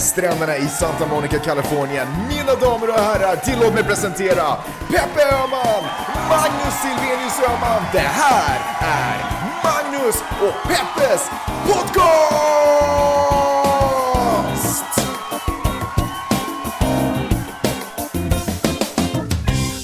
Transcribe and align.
stränderna 0.00 0.56
i 0.56 0.68
Santa 0.68 1.06
Monica, 1.06 1.38
Kalifornien. 1.38 2.08
Mina 2.28 2.54
damer 2.54 2.88
och 2.88 2.94
herrar, 3.00 3.36
tillåt 3.36 3.74
mig 3.74 3.84
presentera 3.84 4.56
Peppe 4.88 5.22
Öhman, 5.32 5.84
Magnus 6.28 6.74
Silvenius 6.82 7.40
Öhman. 7.48 7.82
Det 7.92 7.98
här 7.98 8.60
är 8.80 9.16
Magnus 9.64 10.16
och 10.40 10.68
Peppes 10.68 11.30
podcast! 11.66 12.20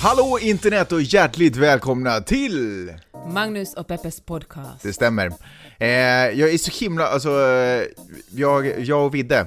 Hallå 0.03 0.39
internet 0.43 0.93
och 0.93 1.03
hjärtligt 1.03 1.57
välkomna 1.57 2.21
till 2.21 2.93
Magnus 3.29 3.75
och 3.75 3.89
Peppes 3.89 4.21
podcast. 4.21 4.83
Det 4.83 4.93
stämmer. 4.93 5.33
Eh, 5.79 5.89
jag 5.89 6.55
är 6.55 6.59
så 6.59 6.85
himla, 6.85 7.07
alltså, 7.07 7.29
eh, 7.29 7.83
jag, 8.31 8.81
jag 8.81 9.07
och 9.07 9.15
Vidde 9.15 9.47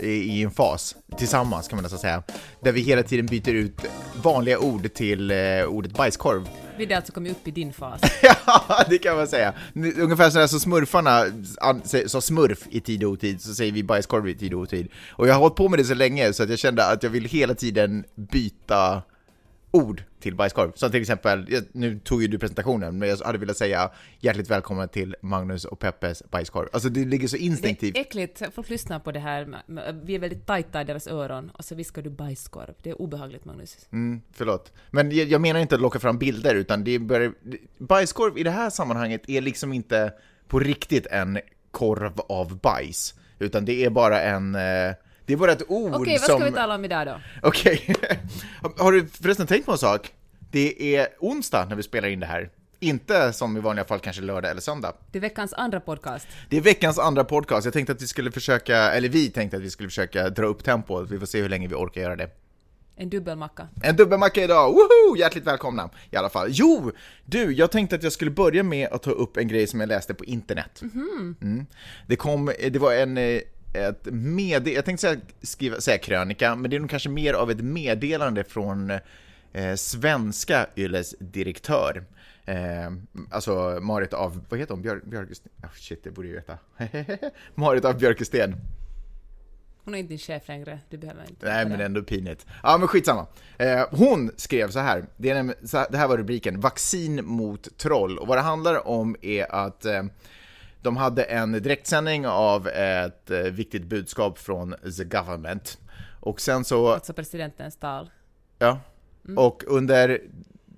i 0.00 0.42
en 0.42 0.50
fas, 0.50 0.96
tillsammans 1.18 1.68
kan 1.68 1.76
man 1.76 1.82
nästan 1.82 1.98
säga, 1.98 2.22
där 2.60 2.72
vi 2.72 2.80
hela 2.80 3.02
tiden 3.02 3.26
byter 3.26 3.54
ut 3.54 3.80
vanliga 4.22 4.58
ord 4.58 4.94
till 4.94 5.30
eh, 5.30 5.36
ordet 5.68 5.92
bajskorv. 5.92 6.48
Vi 6.76 6.86
har 6.86 6.96
alltså 6.96 7.12
kommit 7.12 7.32
upp 7.32 7.48
i 7.48 7.50
din 7.50 7.72
fas. 7.72 8.00
ja, 8.22 8.84
det 8.88 8.98
kan 8.98 9.16
man 9.16 9.28
säga. 9.28 9.54
Ungefär 9.74 10.30
sådär 10.30 10.46
som 10.46 10.60
smurfarna 10.60 11.24
sa 12.06 12.20
smurf 12.20 12.58
i 12.70 12.80
tid 12.80 13.04
och 13.04 13.10
otid, 13.10 13.42
så 13.42 13.54
säger 13.54 13.72
vi 13.72 13.82
bajskorv 13.82 14.28
i 14.28 14.34
tid 14.34 14.54
och 14.54 14.60
otid. 14.60 14.88
Och 15.10 15.28
jag 15.28 15.34
har 15.34 15.40
hållit 15.40 15.56
på 15.56 15.68
med 15.68 15.78
det 15.78 15.84
så 15.84 15.94
länge 15.94 16.32
så 16.32 16.42
att 16.42 16.50
jag 16.50 16.58
kände 16.58 16.86
att 16.86 17.02
jag 17.02 17.10
vill 17.10 17.24
hela 17.24 17.54
tiden 17.54 18.04
byta 18.14 19.02
ord 19.74 20.02
till 20.20 20.34
bajskorv. 20.34 20.72
Som 20.74 20.90
till 20.90 21.00
exempel, 21.00 21.62
nu 21.72 21.98
tog 21.98 22.22
ju 22.22 22.28
du 22.28 22.38
presentationen, 22.38 22.98
men 22.98 23.08
jag 23.08 23.16
hade 23.16 23.38
velat 23.38 23.56
säga 23.56 23.90
hjärtligt 24.20 24.50
välkommen 24.50 24.88
till 24.88 25.16
Magnus 25.20 25.64
och 25.64 25.78
Peppes 25.78 26.22
bajskorv. 26.30 26.68
Alltså 26.72 26.88
det 26.88 27.04
ligger 27.04 27.28
så 27.28 27.36
instinktivt. 27.36 27.94
Det 27.94 28.00
är 28.00 28.04
äckligt, 28.04 28.42
folk 28.54 28.70
lyssnar 28.70 28.98
på 28.98 29.12
det 29.12 29.20
här, 29.20 29.62
vi 30.04 30.14
är 30.14 30.18
väldigt 30.18 30.46
tajta 30.46 30.80
i 30.80 30.84
deras 30.84 31.06
öron, 31.06 31.50
och 31.50 31.64
så 31.64 31.74
viskar 31.74 32.02
du 32.02 32.10
bajskorv. 32.10 32.74
Det 32.82 32.90
är 32.90 33.02
obehagligt 33.02 33.44
Magnus. 33.44 33.88
Mm, 33.92 34.22
förlåt. 34.32 34.72
Men 34.90 35.10
jag, 35.10 35.28
jag 35.28 35.40
menar 35.40 35.60
inte 35.60 35.74
att 35.74 35.80
locka 35.80 35.98
fram 35.98 36.18
bilder, 36.18 36.54
utan 36.54 36.84
det 36.84 36.94
är 36.94 37.32
bajskorv 37.78 38.38
i 38.38 38.42
det 38.42 38.50
här 38.50 38.70
sammanhanget 38.70 39.28
är 39.28 39.40
liksom 39.40 39.72
inte 39.72 40.12
på 40.48 40.58
riktigt 40.58 41.06
en 41.06 41.38
korv 41.70 42.20
av 42.20 42.60
bajs, 42.60 43.14
utan 43.38 43.64
det 43.64 43.84
är 43.84 43.90
bara 43.90 44.22
en 44.22 44.54
eh, 44.54 44.94
det 45.26 45.32
är 45.32 45.36
bara 45.36 45.52
ett 45.52 45.70
ord 45.70 45.94
Okej, 45.94 46.00
okay, 46.00 46.18
vad 46.28 46.40
ska 46.40 46.50
vi 46.50 46.52
tala 46.52 46.74
om 46.74 46.84
idag 46.84 47.06
då? 47.06 47.20
Okej. 47.42 47.94
Har 48.78 48.92
du 48.92 49.06
förresten 49.06 49.46
tänkt 49.46 49.66
på 49.66 49.72
en 49.72 49.78
sak? 49.78 50.12
Det 50.50 50.96
är 50.96 51.08
onsdag 51.18 51.64
när 51.64 51.76
vi 51.76 51.82
spelar 51.82 52.08
in 52.08 52.20
det 52.20 52.26
här. 52.26 52.50
Inte 52.80 53.32
som 53.32 53.56
i 53.56 53.60
vanliga 53.60 53.84
fall 53.84 53.98
kanske 53.98 54.22
lördag 54.22 54.50
eller 54.50 54.60
söndag. 54.60 54.92
Det 55.12 55.18
är 55.18 55.22
veckans 55.22 55.52
andra 55.52 55.80
podcast. 55.80 56.26
Det 56.48 56.56
är 56.56 56.60
veckans 56.60 56.98
andra 56.98 57.24
podcast. 57.24 57.64
Jag 57.64 57.74
tänkte 57.74 57.92
att 57.92 58.02
vi 58.02 58.06
skulle 58.06 58.30
försöka, 58.30 58.76
eller 58.76 59.08
vi 59.08 59.30
tänkte 59.30 59.56
att 59.56 59.62
vi 59.62 59.70
skulle 59.70 59.88
försöka 59.88 60.30
dra 60.30 60.46
upp 60.46 60.64
tempot. 60.64 61.10
Vi 61.10 61.18
får 61.18 61.26
se 61.26 61.42
hur 61.42 61.48
länge 61.48 61.68
vi 61.68 61.74
orkar 61.74 62.00
göra 62.00 62.16
det. 62.16 62.30
En 62.96 63.10
dubbelmacka. 63.10 63.68
En 63.82 63.96
dubbelmacka 63.96 64.44
idag! 64.44 64.72
Woho! 64.72 65.16
Hjärtligt 65.16 65.46
välkomna 65.46 65.90
i 66.10 66.16
alla 66.16 66.28
fall. 66.28 66.48
Jo! 66.50 66.92
Du, 67.24 67.52
jag 67.52 67.70
tänkte 67.70 67.96
att 67.96 68.02
jag 68.02 68.12
skulle 68.12 68.30
börja 68.30 68.62
med 68.62 68.88
att 68.92 69.02
ta 69.02 69.10
upp 69.10 69.36
en 69.36 69.48
grej 69.48 69.66
som 69.66 69.80
jag 69.80 69.88
läste 69.88 70.14
på 70.14 70.24
internet. 70.24 70.82
Mm 70.82 71.36
mm. 71.42 71.66
Det 72.06 72.16
kom, 72.16 72.52
det 72.70 72.78
var 72.78 72.92
en 72.92 73.18
eh, 73.18 73.40
ett 73.74 74.04
med, 74.04 74.68
jag 74.68 74.84
tänkte 74.84 75.06
säga, 75.06 75.20
skriva, 75.42 75.80
säga 75.80 75.98
krönika, 75.98 76.54
men 76.54 76.70
det 76.70 76.76
är 76.76 76.80
nog 76.80 76.90
kanske 76.90 77.08
mer 77.08 77.34
av 77.34 77.50
ett 77.50 77.60
meddelande 77.60 78.44
från 78.44 78.90
eh, 79.52 79.74
svenska 79.76 80.66
Yles 80.76 81.14
direktör. 81.18 82.04
Eh, 82.44 82.56
alltså 83.30 83.78
Marit 83.82 84.12
av, 84.12 84.44
vad 84.48 84.60
heter 84.60 84.74
hon, 84.74 84.82
Björ, 84.82 85.00
Björkesten? 85.04 85.52
Oh, 85.62 85.68
shit, 85.74 86.04
det 86.04 86.10
borde 86.10 86.28
jag 86.28 86.34
veta. 86.34 86.58
Marit 87.54 87.84
av 87.84 87.98
Björkesten. 87.98 88.56
Hon 89.84 89.94
är 89.94 89.98
inte 89.98 90.08
din 90.08 90.18
chef 90.18 90.48
längre, 90.48 90.78
du 90.90 90.96
behöver 90.96 91.24
inte. 91.28 91.46
Nej, 91.46 91.68
men 91.68 91.80
ändå 91.80 92.02
pinigt. 92.02 92.46
Ja, 92.62 92.78
men 92.78 92.88
skitsamma. 92.88 93.26
Eh, 93.58 93.86
hon 93.90 94.30
skrev 94.36 94.70
så 94.70 94.78
här, 94.78 95.04
det, 95.16 95.30
är, 95.30 95.90
det 95.90 95.98
här 95.98 96.08
var 96.08 96.18
rubriken, 96.18 96.60
vaccin 96.60 97.24
mot 97.24 97.78
troll. 97.78 98.18
Och 98.18 98.26
vad 98.26 98.38
det 98.38 98.42
handlar 98.42 98.88
om 98.88 99.16
är 99.22 99.54
att 99.54 99.84
eh, 99.84 100.02
de 100.84 100.96
hade 100.96 101.22
en 101.22 101.52
direktsändning 101.52 102.26
av 102.26 102.68
ett 102.68 103.30
eh, 103.30 103.38
viktigt 103.38 103.84
budskap 103.84 104.38
från 104.38 104.74
the 104.98 105.04
government. 105.04 105.78
Och 106.20 106.40
sen 106.40 106.64
så... 106.64 106.92
Alltså 106.92 107.12
presidentens 107.12 107.76
tal. 107.76 108.10
Ja. 108.58 108.80
Mm. 109.24 109.38
Och 109.38 109.64
under, 109.66 110.20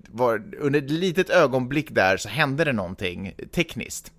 var, 0.09 0.43
under 0.59 0.79
ett 0.79 0.89
litet 0.89 1.29
ögonblick 1.29 1.91
där 1.91 2.17
så 2.17 2.29
hände 2.29 2.63
det 2.63 2.73
någonting 2.73 3.33
tekniskt. 3.51 4.11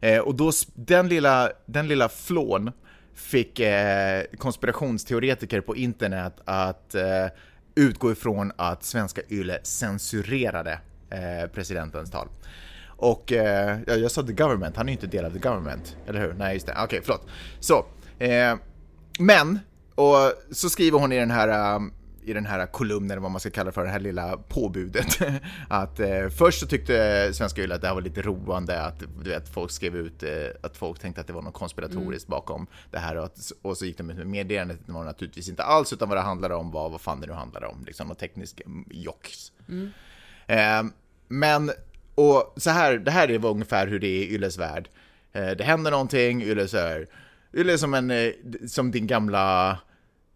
Eh, 0.00 0.18
och 0.18 0.34
då, 0.34 0.50
den 0.74 1.08
lilla, 1.08 1.50
den 1.66 1.88
lilla 1.88 2.08
flån 2.08 2.72
fick 3.14 3.60
eh, 3.60 4.22
konspirationsteoretiker 4.38 5.60
på 5.60 5.76
internet 5.76 6.40
att 6.44 6.94
eh, 6.94 7.26
utgå 7.74 8.12
ifrån 8.12 8.52
att 8.56 8.82
svenska 8.84 9.20
YLE 9.30 9.58
censurerade 9.62 10.80
eh, 11.10 11.50
presidentens 11.50 12.10
tal. 12.10 12.28
Och 13.00 13.32
eh, 13.32 13.78
jag 13.86 14.10
sa 14.10 14.22
the 14.22 14.32
government, 14.32 14.76
han 14.76 14.88
är 14.88 14.92
ju 14.92 14.96
inte 14.96 15.06
del 15.06 15.24
av 15.24 15.30
the 15.30 15.38
government, 15.38 15.96
eller 16.06 16.20
hur? 16.20 16.32
Nej, 16.32 16.54
just 16.54 16.66
det. 16.66 16.72
Okej, 16.72 16.84
okay, 16.84 17.00
förlåt. 17.04 17.26
Så, 17.60 17.86
eh, 18.18 18.56
men, 19.18 19.58
och 19.94 20.16
så 20.50 20.70
skriver 20.70 20.98
hon 20.98 21.12
i 21.12 21.18
den 21.18 21.30
här 21.30 21.76
um, 21.76 21.92
i 22.28 22.32
den 22.32 22.46
här 22.46 22.66
kolumnen, 22.66 23.22
vad 23.22 23.30
man 23.30 23.40
ska 23.40 23.50
kalla 23.50 23.72
för, 23.72 23.84
det 23.84 23.90
här 23.90 24.00
lilla 24.00 24.36
påbudet. 24.36 25.18
att 25.68 26.00
eh, 26.00 26.28
först 26.28 26.60
så 26.60 26.66
tyckte 26.66 27.30
Svenska 27.34 27.62
Yle 27.62 27.74
att 27.74 27.80
det 27.80 27.86
här 27.86 27.94
var 27.94 28.02
lite 28.02 28.22
roande, 28.22 28.82
att 28.82 29.02
du 29.22 29.30
vet, 29.30 29.48
folk 29.48 29.70
skrev 29.70 29.96
ut 29.96 30.22
eh, 30.22 30.30
att 30.62 30.76
folk 30.76 30.98
tänkte 30.98 31.20
att 31.20 31.26
det 31.26 31.32
var 31.32 31.42
något 31.42 31.54
konspiratoriskt 31.54 32.28
mm. 32.28 32.38
bakom 32.38 32.66
det 32.90 32.98
här 32.98 33.16
och, 33.16 33.24
att, 33.24 33.52
och 33.62 33.76
så 33.76 33.84
gick 33.86 33.98
de 33.98 34.10
ut 34.10 34.16
med 34.16 34.26
meddelandet, 34.26 34.78
det 34.86 34.92
var 34.92 35.04
naturligtvis 35.04 35.48
inte 35.48 35.62
alls, 35.62 35.92
utan 35.92 36.08
vad 36.08 36.18
det 36.18 36.22
handlade 36.22 36.54
om 36.54 36.70
var 36.70 36.88
vad 36.90 37.00
fan 37.00 37.20
det 37.20 37.26
nu 37.26 37.32
handlade 37.32 37.66
om, 37.66 37.84
liksom 37.86 38.08
något 38.08 38.18
tekniskt 38.18 38.60
jocks. 38.90 39.52
Mm. 39.68 39.90
Eh, 40.46 40.92
men 41.28 41.70
och 42.18 42.54
så 42.56 42.70
här, 42.70 42.98
det 42.98 43.10
här 43.10 43.30
är 43.30 43.46
ungefär 43.46 43.86
hur 43.86 43.98
det 43.98 44.06
är 44.06 44.22
i 44.22 44.34
Ylles 44.34 44.58
värld. 44.58 44.88
Eh, 45.32 45.50
det 45.50 45.64
händer 45.64 45.90
någonting, 45.90 46.42
Yle 46.42 46.68
här. 46.72 47.06
Yle 47.54 47.72
är 47.72 47.76
som, 47.76 47.94
en, 47.94 48.10
eh, 48.10 48.32
som 48.66 48.90
din 48.90 49.06
gamla, 49.06 49.78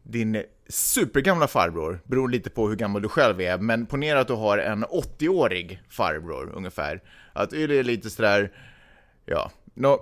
din 0.03 0.43
supergamla 0.69 1.49
farbror, 1.49 2.01
beror 2.05 2.29
lite 2.29 2.51
på 2.51 2.69
hur 2.69 2.77
gammal 2.77 3.03
du 3.03 3.09
själv 3.09 3.41
är, 3.41 3.59
men 3.59 3.87
ponera 3.87 4.21
att 4.21 4.29
du 4.29 4.35
har 4.35 4.59
en 4.59 4.85
80-årig 4.85 5.83
farbror 5.89 6.53
ungefär. 6.55 7.03
Att 7.33 7.53
Yle 7.53 7.75
är 7.75 7.85
lite 7.85 8.11
sådär, 8.11 8.53
ja, 9.27 9.51
no, 9.75 10.01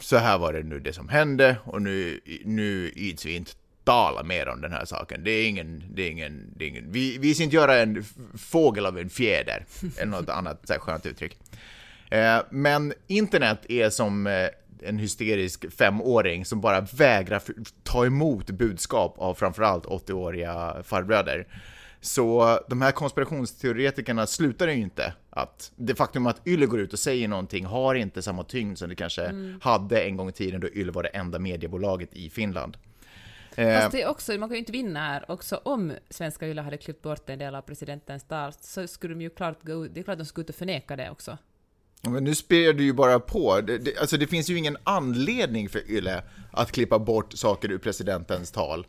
så 0.00 0.16
här 0.16 0.38
var 0.38 0.52
det 0.52 0.62
nu 0.62 0.80
det 0.80 0.92
som 0.92 1.08
hände 1.08 1.56
och 1.64 1.82
nu, 1.82 2.20
nu 2.44 2.92
ids 2.94 3.26
vi 3.26 3.36
inte 3.36 3.52
tala 3.88 4.22
mer 4.22 4.48
om 4.48 4.60
den 4.60 4.72
här 4.72 4.84
saken. 4.84 5.24
Det 5.24 5.30
är 5.30 5.48
ingen, 5.48 5.82
det 5.94 6.02
är 6.02 6.10
ingen, 6.10 6.52
det 6.56 6.64
är 6.64 6.68
ingen 6.68 6.92
vi, 6.92 7.18
vi 7.18 7.34
ska 7.34 7.44
inte 7.44 7.56
göra 7.56 7.78
en 7.78 8.04
fågel 8.38 8.86
av 8.86 8.98
en 8.98 9.10
fjäder, 9.10 9.66
eller 9.98 10.10
något 10.10 10.28
annat 10.28 10.60
så 10.64 10.72
här 10.72 10.80
skönt 10.80 11.06
uttryck. 11.06 11.36
Eh, 12.10 12.38
men 12.50 12.92
internet 13.06 13.58
är 13.68 13.90
som 13.90 14.26
eh, 14.26 14.48
en 14.82 14.98
hysterisk 14.98 15.72
femåring 15.72 16.44
som 16.44 16.60
bara 16.60 16.80
vägrar 16.80 17.42
ta 17.82 18.06
emot 18.06 18.50
budskap 18.50 19.14
av 19.18 19.34
framförallt 19.34 19.84
80-åriga 19.84 20.76
farbröder. 20.84 21.46
Så 22.00 22.58
de 22.68 22.82
här 22.82 22.92
konspirationsteoretikerna 22.92 24.26
slutar 24.26 24.68
ju 24.68 24.74
inte 24.74 25.14
att 25.30 25.72
det 25.76 25.94
faktum 25.94 26.26
att 26.26 26.46
Yle 26.46 26.66
går 26.66 26.80
ut 26.80 26.92
och 26.92 26.98
säger 26.98 27.28
någonting 27.28 27.64
har 27.64 27.94
inte 27.94 28.22
samma 28.22 28.44
tyngd 28.44 28.78
som 28.78 28.88
det 28.88 28.94
kanske 28.94 29.24
mm. 29.24 29.60
hade 29.62 30.00
en 30.00 30.16
gång 30.16 30.28
i 30.28 30.32
tiden 30.32 30.60
då 30.60 30.68
Yle 30.68 30.92
var 30.92 31.02
det 31.02 31.08
enda 31.08 31.38
mediebolaget 31.38 32.14
i 32.14 32.30
Finland. 32.30 32.76
Eh, 33.58 33.80
Fast 33.80 33.92
det 33.92 34.02
är 34.02 34.08
också, 34.08 34.32
man 34.32 34.48
kan 34.48 34.54
ju 34.54 34.58
inte 34.58 34.72
vinna 34.72 35.00
här. 35.00 35.30
Också 35.30 35.60
om 35.64 35.92
svenska 36.10 36.48
Yle 36.48 36.62
hade 36.62 36.76
klippt 36.76 37.02
bort 37.02 37.30
en 37.30 37.38
del 37.38 37.54
av 37.54 37.62
presidentens 37.62 38.24
tal 38.24 38.52
så 38.60 38.86
skulle 38.86 39.14
de 39.14 39.20
ju 39.20 39.30
klart 39.30 39.62
gå 39.62 39.86
ut, 39.86 39.94
det 39.94 40.00
är 40.00 40.04
klart 40.04 40.18
de 40.18 40.24
skulle 40.24 40.42
ut 40.42 40.50
och 40.50 40.56
förneka 40.56 40.96
det 40.96 41.10
också. 41.10 41.38
Men 42.02 42.24
nu 42.24 42.34
spelar 42.34 42.72
du 42.72 42.84
ju 42.84 42.92
bara 42.92 43.20
på. 43.20 43.60
Det, 43.60 43.78
det, 43.78 43.98
alltså 43.98 44.16
det 44.16 44.26
finns 44.26 44.50
ju 44.50 44.56
ingen 44.58 44.76
anledning 44.84 45.68
för 45.68 45.90
Yle 45.90 46.22
att 46.52 46.72
klippa 46.72 46.98
bort 46.98 47.32
saker 47.32 47.72
ur 47.72 47.78
presidentens 47.78 48.50
tal. 48.50 48.86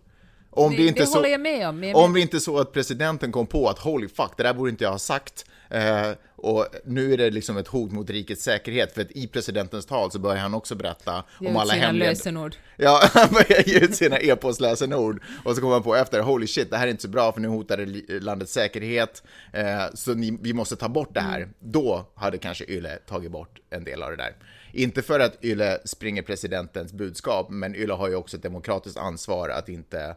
Om 0.66 0.72
det, 0.72 0.78
det 0.78 0.88
inte 0.88 1.04
det 1.04 1.10
håller 1.10 1.30
jag 1.30 1.42
med 1.42 1.70
om. 1.70 1.84
Jag 1.84 1.98
om 1.98 2.14
det 2.14 2.20
inte 2.20 2.40
så 2.40 2.60
att 2.60 2.74
presidenten 2.74 3.32
kom 3.32 3.48
på 3.48 3.70
att 3.70 3.80
holy 3.80 4.08
fuck, 4.08 4.32
det 4.38 4.44
där 4.44 4.54
borde 4.54 4.70
inte 4.70 4.84
jag 4.84 4.92
ha 4.92 5.00
sagt. 5.00 5.46
Eh, 5.70 6.12
och 6.36 6.68
nu 6.86 7.14
är 7.14 7.18
det 7.18 7.30
liksom 7.30 7.58
ett 7.58 7.68
hot 7.68 7.92
mot 7.92 8.10
rikets 8.10 8.44
säkerhet, 8.44 8.94
för 8.94 9.02
att 9.02 9.12
i 9.12 9.28
presidentens 9.28 9.86
tal 9.86 10.12
så 10.12 10.20
börjar 10.20 10.38
han 10.38 10.54
också 10.54 10.76
berätta 10.76 11.24
om 11.40 11.58
alla 11.58 11.74
hemliga... 11.74 12.10
lösenord. 12.10 12.56
Ja, 12.78 13.02
han 13.14 13.28
börjar 13.32 13.70
ge 13.70 13.80
ut 13.80 13.96
sina 13.96 14.20
e-postlösenord. 14.20 15.22
Och 15.44 15.56
så 15.56 15.62
kommer 15.62 15.74
han 15.74 15.84
på 15.84 15.96
efter, 15.96 16.22
holy 16.22 16.48
shit, 16.48 16.70
det 16.70 16.78
här 16.78 16.88
är 16.88 16.92
inte 16.92 17.02
så 17.02 17.08
bra, 17.08 17.32
för 17.32 17.42
nu 17.42 17.48
hotar 17.48 17.78
det 17.78 18.20
landets 18.20 18.54
säkerhet. 18.54 19.24
Eh, 19.54 19.84
så 19.94 20.14
ni, 20.14 20.38
vi 20.42 20.54
måste 20.54 20.76
ta 20.76 20.90
bort 20.90 21.14
det 21.14 21.22
här. 21.22 21.38
Mm. 21.38 21.54
Då 21.60 22.06
hade 22.16 22.38
kanske 22.38 22.66
Yle 22.66 22.98
tagit 23.08 23.32
bort 23.32 23.60
en 23.70 23.84
del 23.84 24.04
av 24.04 24.10
det 24.10 24.18
där. 24.18 24.36
Inte 24.72 25.02
för 25.02 25.20
att 25.20 25.46
Yle 25.46 25.80
springer 25.86 26.22
presidentens 26.22 26.94
budskap, 26.94 27.50
men 27.50 27.76
Yle 27.76 27.94
har 27.94 28.10
ju 28.10 28.16
också 28.16 28.38
ett 28.38 28.44
demokratiskt 28.44 28.98
ansvar 28.98 29.50
att 29.50 29.70
inte 29.70 30.16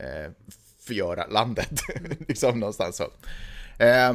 eh, 0.00 0.30
förgöra 0.80 1.26
landet. 1.26 1.80
liksom 2.28 2.60
någonstans 2.60 2.96
så. 2.96 3.04
Eh, 3.84 4.14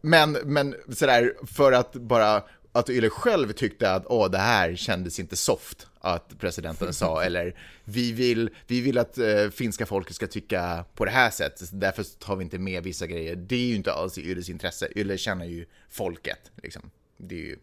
men, 0.00 0.32
men 0.32 0.74
sådär, 0.88 1.34
för 1.46 1.72
att 1.72 1.92
bara 1.92 2.42
att 2.72 2.90
Yle 2.90 3.10
själv 3.10 3.52
tyckte 3.52 3.90
att 3.90 4.06
åh, 4.06 4.30
det 4.30 4.38
här 4.38 4.74
kändes 4.76 5.20
inte 5.20 5.36
soft 5.36 5.86
att 6.00 6.38
presidenten 6.38 6.94
sa, 6.94 7.22
eller 7.24 7.56
vi 7.84 8.12
vill, 8.12 8.50
vi 8.66 8.80
vill 8.80 8.98
att 8.98 9.18
uh, 9.18 9.50
finska 9.50 9.86
folket 9.86 10.16
ska 10.16 10.26
tycka 10.26 10.84
på 10.94 11.04
det 11.04 11.10
här 11.10 11.30
sättet, 11.30 11.68
därför 11.72 12.04
tar 12.18 12.36
vi 12.36 12.44
inte 12.44 12.58
med 12.58 12.82
vissa 12.82 13.06
grejer. 13.06 13.36
Det 13.36 13.56
är 13.56 13.66
ju 13.66 13.74
inte 13.74 13.92
alls 13.92 14.18
i 14.18 14.30
Yles 14.30 14.48
intresse. 14.48 14.88
Yle 14.96 15.18
känner 15.18 15.44
ju 15.44 15.66
folket, 15.90 16.50
liksom. 16.62 16.90
Det 17.16 17.34
är 17.34 17.38
ju 17.38 17.58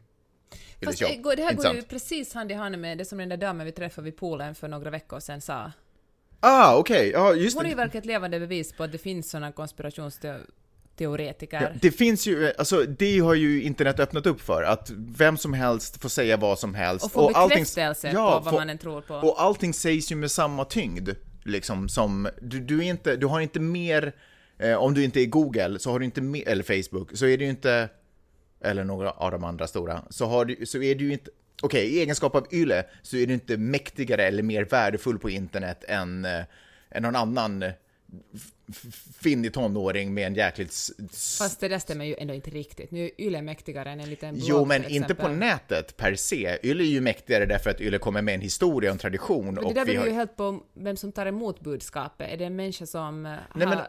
Fast 0.86 1.00
det, 1.00 1.16
går, 1.16 1.36
det 1.36 1.44
här 1.44 1.54
går 1.54 1.76
ju 1.76 1.82
precis 1.82 2.34
hand 2.34 2.52
i 2.52 2.54
hand 2.54 2.80
med 2.80 2.98
det 2.98 3.06
som 3.06 3.18
den 3.18 3.30
där 3.30 3.38
damen 3.38 3.66
vi 3.66 3.72
träffade 3.72 4.06
vid 4.06 4.18
poolen 4.18 4.56
för 4.56 4.68
några 4.68 4.90
veckor 4.90 5.20
sedan 5.20 5.42
sa. 5.42 5.72
Ah, 6.44 6.76
okej, 6.76 7.10
okay. 7.10 7.22
ja 7.22 7.36
just 7.36 7.58
Hon 7.58 7.66
är 7.66 7.70
ju 7.70 7.76
verkligen 7.76 8.02
ett 8.02 8.08
levande 8.08 8.40
bevis 8.40 8.74
på 8.74 8.84
att 8.84 8.92
det 8.92 8.98
finns 8.98 9.30
sådana 9.30 9.52
konspirationsteoretiker. 9.52 11.62
Ja, 11.62 11.70
det 11.82 11.92
finns 11.92 12.28
ju, 12.28 12.54
alltså 12.58 12.84
det 12.84 13.20
har 13.20 13.34
ju 13.34 13.64
internet 13.64 14.00
öppnat 14.00 14.26
upp 14.26 14.42
för, 14.42 14.64
att 14.64 14.92
vem 14.98 15.38
som 15.38 15.54
helst 15.54 16.02
får 16.02 16.10
säga 16.10 16.38
vad 16.38 16.60
som 16.60 16.76
helst. 16.76 17.06
Och 17.06 17.12
få 17.12 17.28
bekräftelse 17.28 17.88
allting, 17.88 18.12
ja, 18.14 18.38
på 18.38 18.44
vad 18.44 18.54
få, 18.54 18.60
man 18.60 18.70
än 18.70 18.78
tror 18.78 19.02
på. 19.02 19.16
Och 19.16 19.42
allting 19.42 19.74
sägs 19.74 20.12
ju 20.12 20.16
med 20.16 20.32
samma 20.32 20.66
tyngd, 20.66 21.10
liksom 21.44 21.90
som, 21.90 22.30
du, 22.42 22.60
du 22.60 22.80
är 22.80 22.84
inte, 22.84 23.16
du 23.16 23.26
har 23.26 23.42
inte 23.42 23.60
mer, 23.60 24.14
eh, 24.58 24.76
om 24.76 24.94
du 24.94 25.04
inte 25.04 25.22
är 25.22 25.26
Google, 25.26 25.80
så 25.80 25.92
har 25.92 26.00
du 26.00 26.06
inte 26.06 26.22
mer, 26.22 26.48
eller 26.48 26.64
Facebook, 26.64 27.10
så 27.14 27.26
är 27.26 27.38
det 27.38 27.44
ju 27.44 27.50
inte 27.50 27.90
eller 28.64 28.84
några 28.84 29.12
av 29.12 29.32
de 29.32 29.44
andra 29.44 29.68
stora, 29.68 30.02
så, 30.10 30.26
har 30.26 30.46
du, 30.46 30.66
så 30.66 30.82
är 30.82 30.96
du 30.96 31.06
ju 31.06 31.14
inte, 31.14 31.32
okej, 31.62 31.86
okay, 31.86 31.98
i 31.98 32.00
egenskap 32.00 32.36
av 32.36 32.48
YLE 32.54 32.84
så 33.02 33.18
är 33.18 33.28
du 33.28 33.34
inte 33.34 33.58
mäktigare 33.58 34.24
eller 34.24 34.44
mer 34.44 34.66
värdefull 34.66 35.20
på 35.20 35.30
internet 35.30 35.84
än, 35.88 36.26
äh, 36.26 36.44
än 36.92 37.04
någon 37.04 37.16
annan 37.16 37.64
eh, 37.64 37.72
finnig 39.20 39.54
tonåring 39.54 40.14
med 40.14 40.28
en 40.28 40.36
jäkligt... 40.36 40.90
Fast 41.12 41.60
det 41.60 41.68
där 41.68 41.80
stämmer 41.80 42.06
ju 42.06 42.16
ändå 42.18 42.34
inte 42.34 42.50
riktigt. 42.50 42.92
Nu 42.92 43.06
är 43.06 43.22
Yle 43.22 43.42
mäktigare 43.42 43.90
än 43.92 44.00
en 44.00 44.10
liten 44.10 44.36
blogg, 44.36 44.50
Jo, 44.50 44.66
men 44.66 44.88
inte 44.88 45.16
på 45.16 45.28
nätet 45.28 45.98
per 45.98 46.16
se. 46.16 46.58
Yle 46.64 46.84
är 46.84 46.88
ju 46.88 47.02
mäktigare 47.02 47.46
därför 47.46 47.70
att 47.70 47.82
Yle 47.82 47.98
kommer 47.98 48.22
med 48.22 48.34
en 48.34 48.42
historia 48.42 48.90
och 48.90 48.94
en 48.94 49.00
tradition. 49.00 49.46
Men 49.46 49.68
det 49.68 49.74
där 49.74 49.86
beror 49.86 50.00
har... 50.00 50.08
ju 50.08 50.14
helt 50.14 50.36
på 50.36 50.64
vem 50.74 50.98
som 50.98 51.12
tar 51.12 51.26
emot 51.26 51.60
budskapet. 51.60 52.30
Är 52.34 52.38
det 52.38 52.46
en 52.46 52.56
människa 52.56 52.86
som 52.86 53.24
Nej, 53.24 53.68
har... 53.68 53.76
Men 53.76 53.80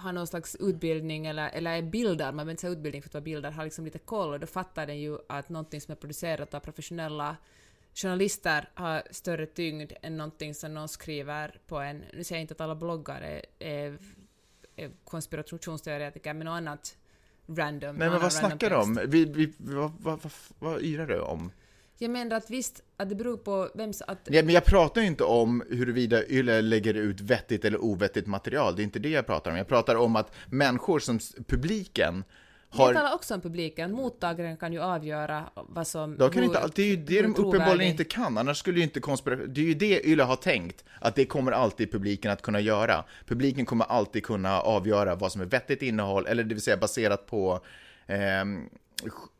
har 0.00 0.12
någon 0.12 0.26
slags 0.26 0.56
utbildning 0.60 1.26
eller, 1.26 1.50
eller 1.50 1.76
är 1.76 1.82
bildad, 1.82 2.26
man 2.26 2.36
behöver 2.36 2.50
inte 2.50 2.60
säga 2.60 2.72
utbildning 2.72 3.02
för 3.02 3.08
att 3.08 3.14
vara 3.14 3.24
bildad, 3.24 3.52
har 3.52 3.64
liksom 3.64 3.84
lite 3.84 3.98
koll 3.98 4.32
och 4.32 4.40
då 4.40 4.46
fattar 4.46 4.86
den 4.86 4.98
ju 4.98 5.18
att 5.28 5.48
någonting 5.48 5.80
som 5.80 5.92
är 5.92 5.96
producerat 5.96 6.54
av 6.54 6.60
professionella 6.60 7.36
journalister 7.94 8.68
har 8.74 9.02
större 9.10 9.46
tyngd 9.46 9.92
än 10.02 10.16
någonting 10.16 10.54
som 10.54 10.74
någon 10.74 10.88
skriver 10.88 11.60
på 11.66 11.78
en, 11.78 12.04
nu 12.12 12.24
säger 12.24 12.38
jag 12.38 12.42
inte 12.42 12.54
att 12.54 12.60
alla 12.60 12.74
bloggar 12.74 13.20
är, 13.20 13.42
är, 13.58 13.98
är 14.76 14.90
konspirationsteoretiker, 15.04 16.34
men 16.34 16.44
något 16.44 16.52
annat 16.52 16.96
random. 17.46 17.96
Nej 17.96 18.10
men 18.10 18.20
vad 18.20 18.32
snackar 18.32 18.70
du 18.70 18.76
om? 18.76 19.00
Vi, 19.06 19.24
vi, 19.24 19.52
vad, 19.56 19.92
vad, 19.98 20.20
vad, 20.22 20.32
vad 20.58 20.82
yrar 20.82 21.06
du 21.06 21.20
om? 21.20 21.50
Jag 22.02 22.10
menar 22.10 22.36
att 22.36 22.50
visst, 22.50 22.82
att 22.96 23.08
det 23.08 23.14
beror 23.14 23.36
på 23.36 23.68
vem 23.74 23.92
som... 23.92 24.04
Att... 24.08 24.18
Ja, 24.30 24.42
men 24.42 24.54
jag 24.54 24.64
pratar 24.64 25.00
ju 25.00 25.06
inte 25.06 25.24
om 25.24 25.62
huruvida 25.70 26.26
Yle 26.26 26.60
lägger 26.60 26.94
ut 26.94 27.20
vettigt 27.20 27.64
eller 27.64 27.78
ovettigt 27.78 28.26
material. 28.26 28.76
Det 28.76 28.82
är 28.82 28.84
inte 28.84 28.98
det 28.98 29.08
jag 29.08 29.26
pratar 29.26 29.50
om. 29.50 29.56
Jag 29.56 29.68
pratar 29.68 29.94
om 29.94 30.16
att 30.16 30.32
människor 30.46 30.98
som 30.98 31.18
publiken 31.46 32.24
har... 32.70 32.86
Jag 32.86 32.96
talar 32.96 33.14
också 33.14 33.34
om 33.34 33.40
publiken. 33.40 33.92
Mottagaren 33.92 34.56
kan 34.56 34.72
ju 34.72 34.80
avgöra 34.80 35.50
vad 35.54 35.86
som... 35.86 36.16
De 36.16 36.30
kan 36.30 36.44
inte, 36.44 36.70
det 36.74 36.82
är 36.82 36.86
ju 36.86 36.96
det 36.96 37.22
de 37.22 37.34
uppenbarligen 37.36 37.90
inte 37.90 38.04
kan. 38.04 38.38
Annars 38.38 38.58
skulle 38.58 38.78
ju 38.78 38.84
inte 38.84 39.00
konspira... 39.00 39.36
Det 39.36 39.60
är 39.60 39.64
ju 39.64 39.74
det 39.74 40.06
Yle 40.06 40.22
har 40.22 40.36
tänkt. 40.36 40.84
Att 41.00 41.14
det 41.14 41.24
kommer 41.24 41.52
alltid 41.52 41.92
publiken 41.92 42.30
att 42.30 42.42
kunna 42.42 42.60
göra. 42.60 43.04
Publiken 43.26 43.66
kommer 43.66 43.84
alltid 43.84 44.24
kunna 44.24 44.60
avgöra 44.60 45.14
vad 45.14 45.32
som 45.32 45.40
är 45.40 45.46
vettigt 45.46 45.82
innehåll, 45.82 46.26
eller 46.26 46.44
det 46.44 46.54
vill 46.54 46.62
säga 46.62 46.76
baserat 46.76 47.26
på 47.26 47.60
eh, 48.06 48.16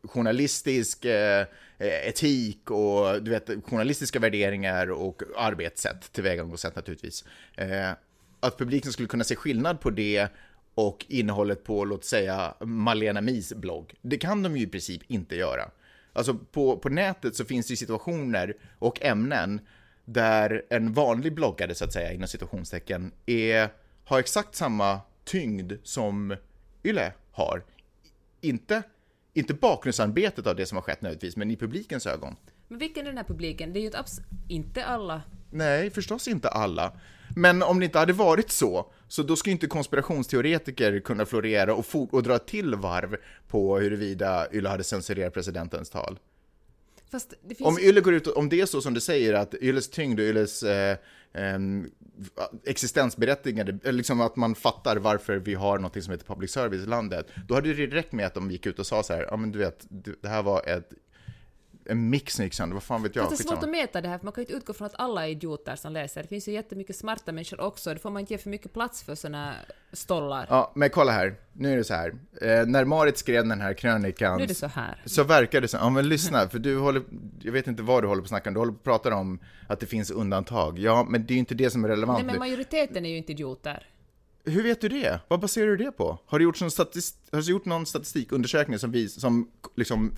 journalistisk 0.03 1.05
eh, 1.05 1.45
eh, 1.77 2.07
etik 2.07 2.71
och 2.71 3.23
du 3.23 3.31
vet, 3.31 3.49
journalistiska 3.65 4.19
värderingar 4.19 4.91
och 4.91 5.21
arbetssätt, 5.37 6.11
tillvägagångssätt 6.13 6.75
naturligtvis. 6.75 7.25
Eh, 7.55 7.91
att 8.39 8.57
publiken 8.57 8.93
skulle 8.93 9.07
kunna 9.07 9.23
se 9.23 9.35
skillnad 9.35 9.81
på 9.81 9.89
det 9.89 10.27
och 10.75 11.05
innehållet 11.09 11.63
på, 11.63 11.85
låt 11.85 12.05
säga, 12.05 12.53
Malena 12.59 13.21
Mis 13.21 13.53
blogg. 13.53 13.93
Det 14.01 14.17
kan 14.17 14.43
de 14.43 14.57
ju 14.57 14.63
i 14.63 14.67
princip 14.67 15.01
inte 15.07 15.35
göra. 15.35 15.71
Alltså 16.13 16.33
på, 16.33 16.77
på 16.77 16.89
nätet 16.89 17.35
så 17.35 17.45
finns 17.45 17.67
det 17.67 17.71
ju 17.71 17.77
situationer 17.77 18.57
och 18.79 19.01
ämnen 19.01 19.61
där 20.05 20.65
en 20.69 20.93
vanlig 20.93 21.33
bloggare, 21.33 21.75
så 21.75 21.85
att 21.85 21.93
säga, 21.93 22.13
inom 22.13 22.27
situationstecken, 22.27 23.11
är, 23.25 23.69
har 24.05 24.19
exakt 24.19 24.55
samma 24.55 24.99
tyngd 25.25 25.73
som 25.83 26.35
Yle 26.83 27.13
har. 27.31 27.63
Inte 28.41 28.83
inte 29.33 29.53
bakgrundsarbetet 29.53 30.47
av 30.47 30.55
det 30.55 30.65
som 30.65 30.75
har 30.75 30.81
skett 30.81 31.01
nödvändigtvis, 31.01 31.37
men 31.37 31.51
i 31.51 31.55
publikens 31.55 32.07
ögon. 32.07 32.35
Men 32.67 32.79
vilken 32.79 33.03
är 33.03 33.09
den 33.09 33.17
här 33.17 33.23
publiken? 33.23 33.73
Det 33.73 33.79
är 33.79 33.81
ju 33.81 33.87
ett 33.87 34.21
inte 34.47 34.85
alla. 34.85 35.21
Nej, 35.51 35.89
förstås 35.89 36.27
inte 36.27 36.49
alla. 36.49 36.93
Men 37.35 37.63
om 37.63 37.79
det 37.79 37.85
inte 37.85 37.99
hade 37.99 38.13
varit 38.13 38.51
så, 38.51 38.91
så 39.07 39.23
då 39.23 39.35
skulle 39.35 39.51
inte 39.51 39.67
konspirationsteoretiker 39.67 40.99
kunna 40.99 41.25
florera 41.25 41.75
och, 41.75 41.85
och 42.11 42.23
dra 42.23 42.37
till 42.37 42.75
varv 42.75 43.17
på 43.47 43.79
huruvida 43.79 44.47
Yle 44.53 44.69
hade 44.69 44.83
censurerat 44.83 45.33
presidentens 45.33 45.89
tal. 45.89 46.19
Finns... 47.11 47.61
Om 47.61 47.79
Yle 47.79 48.01
går 48.01 48.13
ut, 48.13 48.27
om 48.27 48.49
det 48.49 48.61
är 48.61 48.65
så 48.65 48.81
som 48.81 48.93
du 48.93 48.99
säger, 48.99 49.33
att 49.33 49.53
Yles 49.53 49.89
tyngd 49.89 50.19
och 50.19 50.25
Yles 50.25 50.63
eh, 50.63 50.97
Ehm, 51.33 51.91
eh, 52.37 52.43
existensberättigande, 52.65 53.91
liksom 53.91 54.21
att 54.21 54.35
man 54.35 54.55
fattar 54.55 54.97
varför 54.97 55.37
vi 55.37 55.53
har 55.53 55.79
något 55.79 56.03
som 56.03 56.11
heter 56.11 56.25
public 56.25 56.51
service 56.51 56.83
i 56.83 56.85
landet, 56.85 57.27
då 57.47 57.55
hade 57.55 57.73
det 57.73 57.87
räckt 57.87 58.11
med 58.11 58.25
att 58.25 58.33
de 58.33 58.51
gick 58.51 58.65
ut 58.65 58.79
och 58.79 58.87
sa 58.87 59.03
så 59.03 59.13
här, 59.13 59.27
ja 59.31 59.37
men 59.37 59.51
du 59.51 59.59
vet, 59.59 59.85
det 60.21 60.27
här 60.27 60.43
var 60.43 60.69
ett 60.69 60.89
en 61.91 62.09
mix 62.09 62.39
gick 62.39 62.53
sönder, 62.53 62.73
vad 62.73 62.83
fan 62.83 63.03
vet 63.03 63.15
jag? 63.15 63.29
Det 63.29 63.33
är 63.33 63.37
svårt 63.37 63.63
att 63.63 63.69
mäta 63.69 64.01
det 64.01 64.07
här, 64.07 64.17
för 64.17 64.25
man 64.25 64.33
kan 64.33 64.41
ju 64.41 64.45
inte 64.45 64.57
utgå 64.57 64.73
från 64.73 64.85
att 64.85 64.93
alla 64.95 65.27
är 65.27 65.31
idioter 65.31 65.75
som 65.75 65.93
läser. 65.93 66.21
Det 66.21 66.27
finns 66.27 66.47
ju 66.47 66.51
jättemycket 66.51 66.95
smarta 66.95 67.31
människor 67.31 67.61
också, 67.61 67.93
det 67.93 67.99
får 67.99 68.09
man 68.09 68.19
inte 68.19 68.33
ge 68.33 68.37
för 68.37 68.49
mycket 68.49 68.73
plats 68.73 69.03
för 69.03 69.15
såna 69.15 69.53
stollar. 69.93 70.45
Ja, 70.49 70.71
men 70.75 70.89
kolla 70.89 71.11
här, 71.11 71.35
nu 71.53 71.73
är 71.73 71.77
det 71.77 71.83
så 71.83 71.93
här. 71.93 72.09
Eh, 72.41 72.65
när 72.65 72.85
Marit 72.85 73.17
skrev 73.17 73.47
den 73.47 73.61
här 73.61 73.73
krönikan... 73.73 74.37
Nu 74.37 74.43
är 74.43 74.47
det 74.47 74.55
så 74.55 74.67
här. 74.67 75.01
Så 75.05 75.23
verkar 75.23 75.61
det 75.61 75.67
så. 75.67 75.77
Ja, 75.77 75.89
men 75.89 76.09
lyssna, 76.09 76.49
för 76.49 76.59
du 76.59 76.77
håller... 76.77 77.03
Jag 77.41 77.51
vet 77.51 77.67
inte 77.67 77.83
vad 77.83 78.03
du 78.03 78.07
håller 78.07 78.21
på 78.21 78.25
att 78.25 78.29
snacka 78.29 78.49
om. 78.49 78.53
Du 78.53 78.59
håller 78.59 78.73
på 78.73 78.77
att 78.77 78.83
prata 78.83 79.15
om 79.15 79.39
att 79.67 79.79
det 79.79 79.85
finns 79.85 80.11
undantag. 80.11 80.79
Ja, 80.79 81.05
men 81.09 81.25
det 81.25 81.31
är 81.31 81.35
ju 81.35 81.39
inte 81.39 81.55
det 81.55 81.69
som 81.69 81.83
är 81.83 81.87
relevant 81.87 82.17
Nej, 82.17 82.25
men 82.25 82.39
majoriteten 82.39 83.05
är 83.05 83.09
ju 83.09 83.17
inte 83.17 83.31
idioter. 83.31 83.87
Hur 84.45 84.63
vet 84.63 84.81
du 84.81 84.89
det? 84.89 85.19
Vad 85.27 85.39
baserar 85.39 85.67
du 85.67 85.77
det 85.77 85.91
på? 85.91 86.19
Har 86.25 86.39
du 86.39 86.45
gjort 86.45 86.61
någon, 86.61 86.71
statist 86.71 87.15
har 87.31 87.41
du 87.41 87.51
gjort 87.51 87.65
någon 87.65 87.85
statistikundersökning 87.85 88.79
som, 88.79 88.91
vis 88.91 89.21
som 89.21 89.51
liksom 89.75 90.15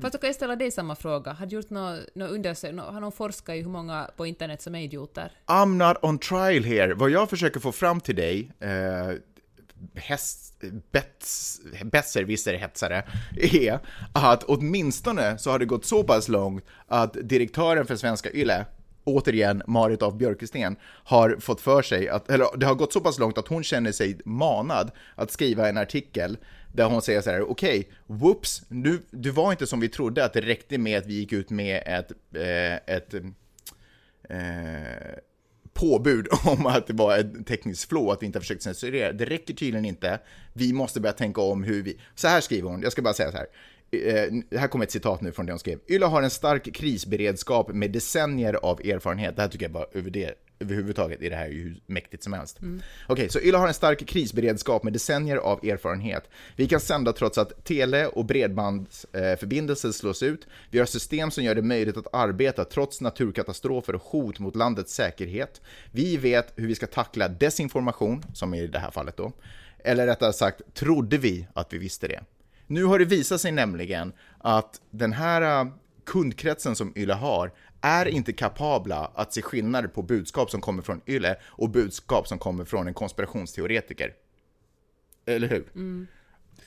Fast 0.00 0.12
då 0.12 0.18
kan 0.18 0.28
jag 0.28 0.34
ställa 0.34 0.56
dig 0.56 0.70
samma 0.70 0.94
fråga. 0.94 1.32
Har 1.32 1.46
du 1.46 1.56
gjort 1.56 1.70
någon 1.70 1.98
nå 2.14 2.26
undersökning, 2.26 2.80
har 2.80 3.00
någon 3.00 3.12
forskat 3.12 3.56
i 3.56 3.62
hur 3.62 3.70
många 3.70 4.10
på 4.16 4.26
internet 4.26 4.62
som 4.62 4.74
är 4.74 4.82
idioter? 4.82 5.32
I'm 5.46 5.88
not 5.88 5.96
on 6.02 6.18
trial 6.18 6.64
here. 6.64 6.94
Vad 6.94 7.10
jag 7.10 7.30
försöker 7.30 7.60
få 7.60 7.72
fram 7.72 8.00
till 8.00 8.16
dig, 8.16 8.50
eh, 8.60 8.70
häst, 9.94 10.62
bets, 10.92 11.60
besserwisser 11.84 12.54
hetsare, 12.54 13.04
är 13.36 13.78
att 14.12 14.44
åtminstone 14.44 15.38
så 15.38 15.50
har 15.50 15.58
det 15.58 15.64
gått 15.64 15.84
så 15.84 16.04
pass 16.04 16.28
långt 16.28 16.64
att 16.86 17.16
direktören 17.22 17.86
för 17.86 17.96
Svenska 17.96 18.30
Yle, 18.32 18.66
återigen 19.04 19.62
Marit 19.66 20.02
af 20.02 20.14
Björkesten, 20.14 20.76
har 21.04 21.36
fått 21.40 21.60
för 21.60 21.82
sig 21.82 22.08
att, 22.08 22.30
eller 22.30 22.46
det 22.56 22.66
har 22.66 22.74
gått 22.74 22.92
så 22.92 23.00
pass 23.00 23.18
långt 23.18 23.38
att 23.38 23.48
hon 23.48 23.64
känner 23.64 23.92
sig 23.92 24.18
manad 24.24 24.90
att 25.14 25.30
skriva 25.30 25.68
en 25.68 25.78
artikel 25.78 26.36
där 26.74 26.84
hon 26.84 27.02
säger 27.02 27.20
så 27.20 27.30
här, 27.30 27.50
okej, 27.50 27.78
okay, 27.78 27.92
whoops, 28.06 28.62
nu, 28.68 28.98
du 29.10 29.30
var 29.30 29.50
inte 29.50 29.66
som 29.66 29.80
vi 29.80 29.88
trodde 29.88 30.24
att 30.24 30.32
det 30.32 30.40
räckte 30.40 30.78
med 30.78 30.98
att 30.98 31.06
vi 31.06 31.14
gick 31.14 31.32
ut 31.32 31.50
med 31.50 31.82
ett, 31.86 32.12
eh, 32.34 32.94
ett 32.96 33.14
eh, 34.28 35.18
påbud 35.72 36.28
om 36.44 36.66
att 36.66 36.86
det 36.86 36.92
var 36.92 37.18
ett 37.18 37.46
tekniskt 37.46 37.88
flå, 37.88 38.10
att 38.12 38.22
vi 38.22 38.26
inte 38.26 38.38
har 38.38 38.40
försökt 38.40 38.62
censurera. 38.62 39.12
Det 39.12 39.24
räcker 39.24 39.54
tydligen 39.54 39.84
inte. 39.84 40.18
Vi 40.52 40.72
måste 40.72 41.00
börja 41.00 41.12
tänka 41.12 41.40
om 41.40 41.64
hur 41.64 41.82
vi... 41.82 41.98
Så 42.14 42.28
här 42.28 42.40
skriver 42.40 42.70
hon, 42.70 42.82
jag 42.82 42.92
ska 42.92 43.02
bara 43.02 43.14
säga 43.14 43.30
så 43.30 43.36
här. 43.36 43.46
Eh, 43.90 44.58
här 44.58 44.68
kommer 44.68 44.84
ett 44.84 44.90
citat 44.90 45.20
nu 45.20 45.32
från 45.32 45.46
det 45.46 45.52
hon 45.52 45.58
skrev. 45.58 45.78
Yla 45.88 46.06
har 46.06 46.22
en 46.22 46.30
stark 46.30 46.74
krisberedskap 46.74 47.68
med 47.68 47.90
decennier 47.90 48.54
av 48.54 48.80
erfarenhet. 48.80 49.36
Det 49.36 49.42
här 49.42 49.48
tycker 49.48 49.64
jag 49.64 49.72
bara 49.72 49.86
över 49.92 50.10
det 50.10 50.34
överhuvudtaget 50.64 51.22
är 51.22 51.30
det 51.30 51.36
här 51.36 51.48
ju 51.48 51.62
hur 51.62 51.76
mäktigt 51.86 52.22
som 52.22 52.32
helst. 52.32 52.62
Mm. 52.62 52.82
Okej, 53.04 53.12
okay, 53.12 53.28
så 53.28 53.40
Yle 53.40 53.56
har 53.56 53.68
en 53.68 53.74
stark 53.74 54.06
krisberedskap 54.06 54.82
med 54.82 54.92
decennier 54.92 55.36
av 55.36 55.64
erfarenhet. 55.64 56.30
Vi 56.56 56.68
kan 56.68 56.80
sända 56.80 57.12
trots 57.12 57.38
att 57.38 57.64
tele 57.64 58.06
och 58.06 58.24
bredbandsförbindelser 58.24 59.92
slås 59.92 60.22
ut. 60.22 60.46
Vi 60.70 60.78
har 60.78 60.86
system 60.86 61.30
som 61.30 61.44
gör 61.44 61.54
det 61.54 61.62
möjligt 61.62 61.96
att 61.96 62.14
arbeta 62.14 62.64
trots 62.64 63.00
naturkatastrofer 63.00 63.94
och 63.94 64.02
hot 64.02 64.38
mot 64.38 64.56
landets 64.56 64.94
säkerhet. 64.94 65.60
Vi 65.90 66.16
vet 66.16 66.52
hur 66.56 66.66
vi 66.66 66.74
ska 66.74 66.86
tackla 66.86 67.28
desinformation, 67.28 68.24
som 68.34 68.54
i 68.54 68.66
det 68.66 68.78
här 68.78 68.90
fallet 68.90 69.16
då. 69.16 69.32
Eller 69.78 70.06
rättare 70.06 70.32
sagt, 70.32 70.74
trodde 70.74 71.18
vi 71.18 71.46
att 71.54 71.72
vi 71.72 71.78
visste 71.78 72.08
det. 72.08 72.20
Nu 72.66 72.84
har 72.84 72.98
det 72.98 73.04
visat 73.04 73.40
sig 73.40 73.52
nämligen 73.52 74.12
att 74.38 74.80
den 74.90 75.12
här 75.12 75.60
äh, 75.60 75.72
kundkretsen 76.04 76.76
som 76.76 76.92
Yle 76.96 77.14
har 77.14 77.52
är 77.84 78.06
inte 78.06 78.32
kapabla 78.32 79.10
att 79.14 79.32
se 79.32 79.42
skillnad 79.42 79.94
på 79.94 80.02
budskap 80.02 80.50
som 80.50 80.60
kommer 80.60 80.82
från 80.82 81.00
Yle 81.06 81.36
och 81.44 81.70
budskap 81.70 82.28
som 82.28 82.38
kommer 82.38 82.64
från 82.64 82.88
en 82.88 82.94
konspirationsteoretiker. 82.94 84.14
Eller 85.26 85.48
hur? 85.48 85.64
Mm. 85.74 86.06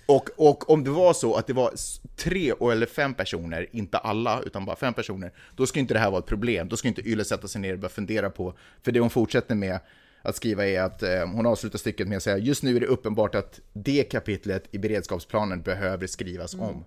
Och, 0.05 0.29
och 0.37 0.69
om 0.69 0.83
det 0.83 0.89
var 0.89 1.13
så 1.13 1.35
att 1.35 1.47
det 1.47 1.53
var 1.53 1.73
tre 2.15 2.53
eller 2.71 2.85
fem 2.85 3.13
personer, 3.13 3.67
inte 3.71 3.97
alla, 3.97 4.41
utan 4.41 4.65
bara 4.65 4.75
fem 4.75 4.93
personer, 4.93 5.33
då 5.55 5.65
skulle 5.65 5.81
inte 5.81 5.93
det 5.93 5.99
här 5.99 6.11
vara 6.11 6.19
ett 6.19 6.25
problem. 6.25 6.69
Då 6.69 6.77
skulle 6.77 6.89
inte 6.89 7.09
Yle 7.09 7.25
sätta 7.25 7.47
sig 7.47 7.61
ner 7.61 7.73
och 7.73 7.79
börja 7.79 7.89
fundera 7.89 8.29
på, 8.29 8.53
för 8.81 8.91
det 8.91 8.99
hon 8.99 9.09
fortsätter 9.09 9.55
med 9.55 9.79
att 10.21 10.35
skriva 10.35 10.67
är 10.67 10.81
att 10.81 11.03
eh, 11.03 11.27
hon 11.27 11.45
avslutar 11.45 11.79
stycket 11.79 12.07
med 12.07 12.17
att 12.17 12.23
säga 12.23 12.37
just 12.37 12.63
nu 12.63 12.75
är 12.75 12.79
det 12.79 12.85
uppenbart 12.85 13.35
att 13.35 13.59
det 13.73 14.03
kapitlet 14.03 14.63
i 14.71 14.77
beredskapsplanen 14.77 15.61
behöver 15.61 16.07
skrivas 16.07 16.53
mm. 16.53 16.65
om. 16.65 16.85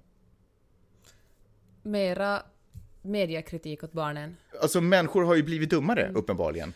Mera 1.83 2.43
mediekritik 3.03 3.85
åt 3.85 3.93
barnen. 3.93 4.37
Alltså 4.63 4.81
människor 4.81 5.25
har 5.25 5.35
ju 5.35 5.43
blivit 5.43 5.71
dummare, 5.71 6.03
mm. 6.03 6.17
uppenbarligen. 6.17 6.73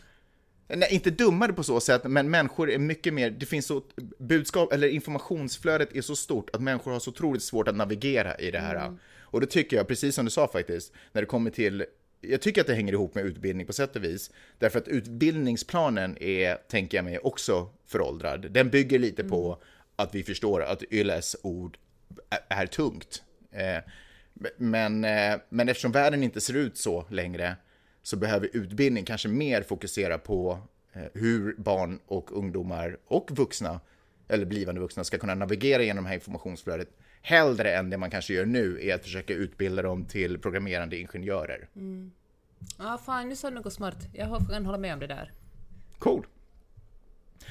Nej, 0.67 0.87
inte 0.91 1.09
dummare 1.09 1.53
på 1.53 1.63
så 1.63 1.79
sätt, 1.79 2.01
men 2.03 2.29
människor 2.29 2.71
är 2.71 2.77
mycket 2.77 3.13
mer, 3.13 3.29
det 3.29 3.45
finns 3.45 3.65
så, 3.65 3.81
budskap, 4.17 4.73
eller 4.73 4.87
informationsflödet 4.87 5.95
är 5.95 6.01
så 6.01 6.15
stort 6.15 6.49
att 6.55 6.61
människor 6.61 6.91
har 6.91 6.99
så 6.99 7.11
otroligt 7.11 7.43
svårt 7.43 7.67
att 7.67 7.75
navigera 7.75 8.35
i 8.37 8.51
det 8.51 8.59
här. 8.59 8.75
Mm. 8.75 8.99
Och 9.21 9.41
det 9.41 9.47
tycker 9.47 9.77
jag, 9.77 9.87
precis 9.87 10.15
som 10.15 10.25
du 10.25 10.31
sa 10.31 10.47
faktiskt, 10.47 10.93
när 11.11 11.21
det 11.21 11.25
kommer 11.25 11.51
till 11.51 11.85
jag 12.21 12.41
tycker 12.41 12.61
att 12.61 12.67
det 12.67 12.75
hänger 12.75 12.93
ihop 12.93 13.15
med 13.15 13.25
utbildning 13.25 13.67
på 13.67 13.73
sätt 13.73 13.95
och 13.95 14.03
vis. 14.03 14.31
Därför 14.59 14.79
att 14.79 14.87
utbildningsplanen 14.87 16.17
är, 16.23 16.55
tänker 16.55 16.97
jag 16.97 17.05
mig, 17.05 17.19
också 17.19 17.69
föråldrad. 17.85 18.51
Den 18.51 18.69
bygger 18.69 18.99
lite 18.99 19.21
mm. 19.21 19.29
på 19.29 19.57
att 19.95 20.15
vi 20.15 20.23
förstår 20.23 20.63
att 20.63 20.83
Yles 20.91 21.35
ord 21.43 21.77
är 22.49 22.65
tungt. 22.65 23.23
Eh, 23.51 23.91
men, 24.57 25.05
eh, 25.05 25.35
men 25.49 25.69
eftersom 25.69 25.91
världen 25.91 26.23
inte 26.23 26.41
ser 26.41 26.53
ut 26.53 26.77
så 26.77 27.05
längre 27.09 27.55
så 28.01 28.17
behöver 28.17 28.49
utbildning 28.53 29.05
kanske 29.05 29.27
mer 29.27 29.61
fokusera 29.61 30.17
på 30.17 30.59
eh, 30.93 31.03
hur 31.13 31.55
barn 31.57 31.99
och 32.05 32.37
ungdomar 32.37 32.97
och 33.07 33.31
vuxna, 33.31 33.79
eller 34.27 34.45
blivande 34.45 34.81
vuxna, 34.81 35.03
ska 35.03 35.17
kunna 35.17 35.35
navigera 35.35 35.83
genom 35.83 36.03
det 36.03 36.07
här 36.07 36.15
informationsflödet 36.15 36.89
hellre 37.21 37.75
än 37.75 37.89
det 37.89 37.97
man 37.97 38.09
kanske 38.09 38.33
gör 38.33 38.45
nu 38.45 38.79
är 38.81 38.95
att 38.95 39.03
försöka 39.03 39.33
utbilda 39.33 39.81
dem 39.81 40.05
till 40.05 40.39
programmerande 40.39 40.97
ingenjörer. 40.97 41.69
Mm. 41.75 42.11
Ja, 42.77 42.99
fan, 43.05 43.29
nu 43.29 43.35
sa 43.35 43.49
du 43.49 43.55
något 43.55 43.73
smart. 43.73 44.07
Jag 44.13 44.47
kan 44.49 44.65
hålla 44.65 44.77
med 44.77 44.93
om 44.93 44.99
det 44.99 45.07
där. 45.07 45.31
Cool. 45.99 46.25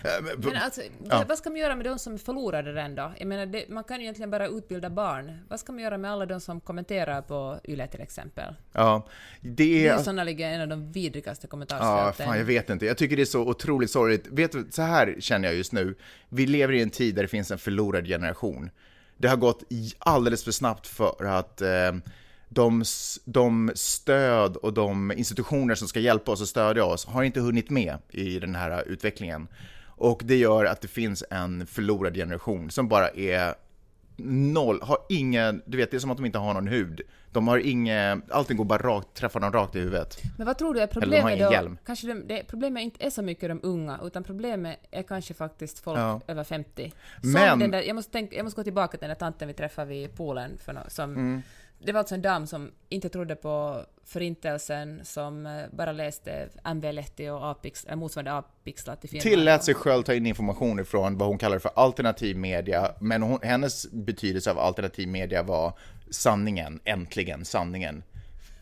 Äh, 0.04 0.38
men 0.38 0.56
alltså, 0.56 0.80
ja. 1.10 1.24
vad 1.28 1.38
ska 1.38 1.50
man 1.50 1.58
göra 1.58 1.74
med 1.76 1.86
de 1.86 1.98
som 1.98 2.18
förlorade 2.18 2.72
den 2.72 2.94
då? 2.94 3.12
Jag 3.18 3.28
menar, 3.28 3.46
det, 3.46 3.68
man 3.68 3.84
kan 3.84 3.96
ju 3.96 4.02
egentligen 4.02 4.30
bara 4.30 4.46
utbilda 4.46 4.90
barn. 4.90 5.38
Vad 5.48 5.60
ska 5.60 5.72
man 5.72 5.82
göra 5.82 5.98
med 5.98 6.10
alla 6.10 6.26
de 6.26 6.40
som 6.40 6.60
kommenterar 6.60 7.22
på 7.22 7.60
YLE 7.64 7.86
till 7.86 8.00
exempel? 8.00 8.54
Ja, 8.72 9.06
det 9.40 9.86
är... 9.86 9.94
Det 9.94 10.00
är 10.00 10.02
sannolikt 10.02 10.40
en 10.40 10.60
av 10.60 10.68
de 10.68 10.92
vidrigaste 10.92 11.46
kommentarsfälten. 11.46 12.26
Ja, 12.26 12.30
fan, 12.30 12.38
jag 12.38 12.44
vet 12.44 12.70
inte. 12.70 12.86
Jag 12.86 12.98
tycker 12.98 13.16
det 13.16 13.22
är 13.22 13.26
så 13.26 13.40
otroligt 13.40 13.90
sorgligt. 13.90 14.26
Vet 14.26 14.52
du, 14.52 14.66
så 14.70 14.82
här 14.82 15.16
känner 15.20 15.48
jag 15.48 15.56
just 15.56 15.72
nu. 15.72 15.94
Vi 16.28 16.46
lever 16.46 16.72
i 16.72 16.82
en 16.82 16.90
tid 16.90 17.14
där 17.14 17.22
det 17.22 17.28
finns 17.28 17.50
en 17.50 17.58
förlorad 17.58 18.06
generation. 18.06 18.70
Det 19.16 19.28
har 19.28 19.36
gått 19.36 19.62
alldeles 19.98 20.44
för 20.44 20.52
snabbt 20.52 20.86
för 20.86 21.24
att 21.24 21.60
eh, 21.60 21.92
de, 22.48 22.84
de 23.24 23.72
stöd 23.74 24.56
och 24.56 24.72
de 24.72 25.12
institutioner 25.12 25.74
som 25.74 25.88
ska 25.88 26.00
hjälpa 26.00 26.32
oss 26.32 26.40
och 26.40 26.48
stödja 26.48 26.84
oss 26.84 27.06
har 27.06 27.22
inte 27.22 27.40
hunnit 27.40 27.70
med 27.70 27.98
i 28.10 28.38
den 28.38 28.54
här 28.54 28.88
utvecklingen. 28.88 29.48
Och 29.96 30.22
det 30.24 30.36
gör 30.36 30.64
att 30.64 30.80
det 30.80 30.88
finns 30.88 31.24
en 31.30 31.66
förlorad 31.66 32.14
generation 32.14 32.70
som 32.70 32.88
bara 32.88 33.08
är 33.08 33.54
noll, 34.16 34.82
har 34.82 34.98
ingen, 35.08 35.62
du 35.66 35.76
vet 35.76 35.90
det 35.90 35.96
är 35.96 35.98
som 35.98 36.10
att 36.10 36.16
de 36.16 36.26
inte 36.26 36.38
har 36.38 36.54
någon 36.54 36.66
hud. 36.66 37.00
De 37.32 37.48
har 37.48 37.58
inget, 37.58 38.30
allting 38.30 38.56
går 38.56 38.64
bara 38.64 38.78
rakt, 38.78 39.14
träffar 39.14 39.40
dem 39.40 39.52
rakt 39.52 39.76
i 39.76 39.78
huvudet. 39.78 40.18
Men 40.38 40.46
vad 40.46 40.58
tror 40.58 40.74
du 40.74 40.80
är 40.80 40.86
problemet 40.86 41.38
då? 41.38 41.52
Hjälm. 41.52 41.78
Kanske 41.86 42.06
de, 42.06 42.14
det, 42.26 42.44
problemet 42.48 42.82
inte 42.82 43.06
är 43.06 43.10
så 43.10 43.22
mycket 43.22 43.48
de 43.48 43.60
unga, 43.62 44.00
utan 44.02 44.24
problemet 44.24 44.78
är 44.90 45.02
kanske 45.02 45.34
faktiskt 45.34 45.78
folk 45.78 45.98
ja. 45.98 46.20
över 46.26 46.44
50. 46.44 46.92
Som 47.20 47.32
Men... 47.32 47.58
Den 47.58 47.70
där, 47.70 47.82
jag, 47.82 47.94
måste 47.94 48.12
tänka, 48.12 48.36
jag 48.36 48.44
måste 48.44 48.56
gå 48.56 48.64
tillbaka 48.64 48.90
till 48.90 49.00
den 49.00 49.08
där 49.08 49.14
tanten 49.14 49.48
vi 49.48 49.54
träffade 49.54 49.88
vid 49.88 50.16
poolen, 50.16 50.58
för 50.64 50.72
no, 50.72 50.80
som 50.88 51.12
mm 51.12 51.42
det 51.84 51.92
var 51.92 51.98
alltså 51.98 52.14
en 52.14 52.22
dam 52.22 52.46
som 52.46 52.72
inte 52.88 53.08
trodde 53.08 53.36
på 53.36 53.84
förintelsen, 54.04 55.00
som 55.04 55.46
eh, 55.46 55.62
bara 55.72 55.92
läste 55.92 56.48
MV-Letti 56.64 57.28
och 57.28 57.50
Apix, 57.50 57.84
äh, 57.84 57.96
motsvarande 57.96 58.32
Apixlat 58.32 59.04
i 59.04 59.08
filmen. 59.08 59.22
Tillät 59.22 59.64
sig 59.64 59.74
själv 59.74 60.02
ta 60.02 60.14
in 60.14 60.26
information 60.26 60.80
ifrån 60.80 61.18
vad 61.18 61.28
hon 61.28 61.38
kallar 61.38 61.58
för 61.58 61.70
alternativ 61.74 62.36
media, 62.36 62.94
men 63.00 63.22
hon, 63.22 63.38
hennes 63.42 63.90
betydelse 63.92 64.50
av 64.50 64.58
alternativ 64.58 65.08
media 65.08 65.42
var 65.42 65.78
sanningen, 66.10 66.80
äntligen 66.84 67.44
sanningen. 67.44 68.02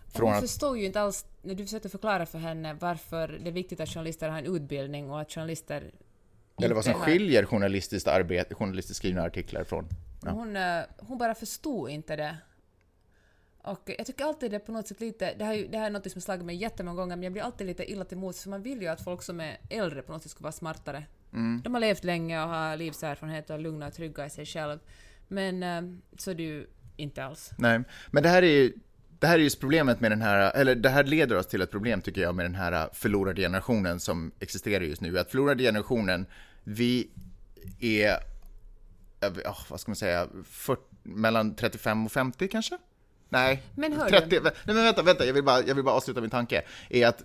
Från 0.08 0.32
hon 0.32 0.40
förstod 0.40 0.78
ju 0.78 0.84
inte 0.84 1.00
alls, 1.00 1.26
när 1.42 1.54
du 1.54 1.64
försökte 1.64 1.88
förklara 1.88 2.26
för 2.26 2.38
henne 2.38 2.76
varför 2.80 3.28
det 3.28 3.50
är 3.50 3.52
viktigt 3.52 3.80
att 3.80 3.88
journalister 3.88 4.28
har 4.28 4.38
en 4.38 4.56
utbildning 4.56 5.10
och 5.10 5.20
att 5.20 5.32
journalister 5.32 5.90
eller 6.62 6.74
vad 6.74 6.84
som 6.84 6.94
skiljer 6.94 7.44
journalistiskt 7.44 8.08
arbete, 8.08 8.54
journalistiskt 8.54 8.96
skrivna 8.96 9.22
artiklar 9.22 9.64
från. 9.64 9.88
Ja. 10.22 10.30
Hon, 10.30 10.56
eh, 10.56 10.80
hon 10.98 11.18
bara 11.18 11.34
förstod 11.34 11.90
inte 11.90 12.16
det. 12.16 12.36
Och 13.62 13.90
jag 13.98 14.06
tycker 14.06 14.24
alltid 14.24 14.50
det 14.50 14.56
är 14.56 14.58
på 14.58 14.72
något 14.72 14.88
sätt 14.88 15.00
lite, 15.00 15.34
det 15.38 15.44
här, 15.44 15.54
är, 15.54 15.68
det 15.68 15.78
här 15.78 15.86
är 15.86 15.90
något 15.90 16.10
som 16.10 16.18
har 16.18 16.20
slagit 16.20 16.44
mig 16.44 16.56
jättemånga 16.56 16.96
gånger, 16.96 17.16
men 17.16 17.22
jag 17.22 17.32
blir 17.32 17.42
alltid 17.42 17.66
lite 17.66 17.90
illa 17.92 18.04
till 18.04 18.18
mots 18.18 18.42
för 18.42 18.50
man 18.50 18.62
vill 18.62 18.82
ju 18.82 18.88
att 18.88 19.04
folk 19.04 19.22
som 19.22 19.40
är 19.40 19.58
äldre 19.70 20.02
på 20.02 20.12
något 20.12 20.22
sätt 20.22 20.30
ska 20.30 20.42
vara 20.42 20.52
smartare. 20.52 21.04
Mm. 21.32 21.60
De 21.64 21.74
har 21.74 21.80
levt 21.80 22.04
länge 22.04 22.42
och 22.42 22.48
har 22.48 22.76
livserfarenhet 22.76 23.50
och 23.50 23.56
är 23.56 23.60
lugna 23.60 23.86
och 23.86 23.94
trygga 23.94 24.26
i 24.26 24.30
sig 24.30 24.46
själv. 24.46 24.78
Men 25.28 25.62
eh, 25.62 25.82
så 26.18 26.30
är 26.30 26.34
det 26.34 26.42
ju 26.42 26.66
inte 26.96 27.24
alls. 27.24 27.50
Nej, 27.58 27.82
men 28.10 28.22
det 28.22 28.28
här 28.28 28.42
är 28.42 28.72
det 29.22 29.26
här 29.26 29.38
är 29.38 29.42
just 29.42 29.60
problemet 29.60 30.00
med 30.00 30.12
den 30.12 30.22
här, 30.22 30.56
eller 30.56 30.74
det 30.74 30.88
här 30.88 31.04
leder 31.04 31.36
oss 31.36 31.46
till 31.46 31.62
ett 31.62 31.70
problem 31.70 32.00
tycker 32.00 32.20
jag 32.20 32.34
med 32.34 32.44
den 32.44 32.54
här 32.54 32.88
förlorade 32.92 33.42
generationen 33.42 34.00
som 34.00 34.32
existerar 34.40 34.84
just 34.84 35.00
nu. 35.02 35.18
Att 35.18 35.30
förlorade 35.30 35.62
generationen, 35.62 36.26
vi 36.64 37.10
är, 37.80 38.18
vad 39.68 39.80
ska 39.80 39.90
man 39.90 39.96
säga, 39.96 40.28
för, 40.44 40.76
mellan 41.02 41.54
35 41.54 42.06
och 42.06 42.12
50 42.12 42.48
kanske? 42.48 42.78
Nej, 43.32 43.62
men 43.74 43.98
30, 44.08 44.40
nej 44.42 44.52
men 44.64 44.76
vänta, 44.76 45.02
vänta, 45.02 45.26
jag 45.26 45.34
vill, 45.34 45.44
bara, 45.44 45.62
jag 45.62 45.74
vill 45.74 45.84
bara 45.84 45.94
avsluta 45.94 46.20
min 46.20 46.30
tanke. 46.30 46.62
Är 46.88 47.06
att, 47.06 47.24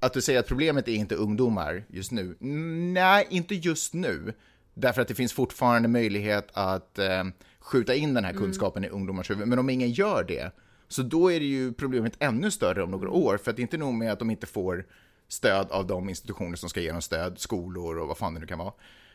att 0.00 0.12
du 0.12 0.20
säger 0.20 0.40
att 0.40 0.46
problemet 0.46 0.88
är 0.88 0.92
inte 0.92 1.14
ungdomar 1.14 1.84
just 1.88 2.12
nu. 2.12 2.36
Nej, 2.40 3.26
inte 3.30 3.54
just 3.54 3.94
nu. 3.94 4.32
Därför 4.74 5.02
att 5.02 5.08
det 5.08 5.14
finns 5.14 5.32
fortfarande 5.32 5.88
möjlighet 5.88 6.48
att 6.52 6.98
eh, 6.98 7.24
skjuta 7.60 7.94
in 7.94 8.14
den 8.14 8.24
här 8.24 8.30
mm. 8.30 8.42
kunskapen 8.42 8.84
mm. 8.84 8.92
i 8.92 8.98
ungdomars 8.98 9.30
huvud. 9.30 9.48
Men 9.48 9.58
om 9.58 9.70
ingen 9.70 9.90
gör 9.90 10.24
det, 10.28 10.50
så 10.88 11.02
då 11.02 11.32
är 11.32 11.40
det 11.40 11.46
ju 11.46 11.72
problemet 11.72 12.12
ännu 12.18 12.50
större 12.50 12.82
om 12.82 12.90
några 12.90 13.10
år. 13.10 13.36
För 13.36 13.50
att 13.50 13.56
det 13.56 13.60
är 13.60 13.64
inte 13.64 13.76
nog 13.76 13.94
med 13.94 14.12
att 14.12 14.18
de 14.18 14.30
inte 14.30 14.46
får 14.46 14.86
stöd 15.28 15.70
av 15.70 15.86
de 15.86 16.08
institutioner 16.08 16.56
som 16.56 16.68
ska 16.68 16.80
ge 16.80 16.92
dem 16.92 17.02
stöd, 17.02 17.38
skolor 17.38 17.98
och 17.98 18.08
vad 18.08 18.18
fan 18.18 18.34
det 18.34 18.40
nu 18.40 18.46
kan 18.46 18.58
vara. 18.58 18.72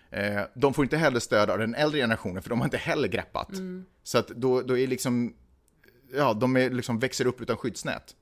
Eh, 0.10 0.42
de 0.54 0.74
får 0.74 0.86
inte 0.86 0.98
heller 0.98 1.20
stöd 1.20 1.50
av 1.50 1.60
den 1.60 1.76
äldre 1.76 2.00
generationen, 2.00 2.44
för 2.44 2.50
de 2.50 2.60
har 2.60 2.66
inte 2.66 2.78
heller 2.78 3.08
greppat. 3.08 3.52
Mm. 3.52 3.86
Så 4.04 4.18
att 4.18 4.28
då, 4.28 4.62
då 4.62 4.78
är 4.78 4.88
liksom 4.88 5.34
ja, 6.18 6.34
de 6.34 6.58
är, 6.58 6.70
liksom 6.70 7.00
växer 7.00 7.28
upp 7.28 7.42
utan 7.42 7.58
skyddsnät. 7.58 8.16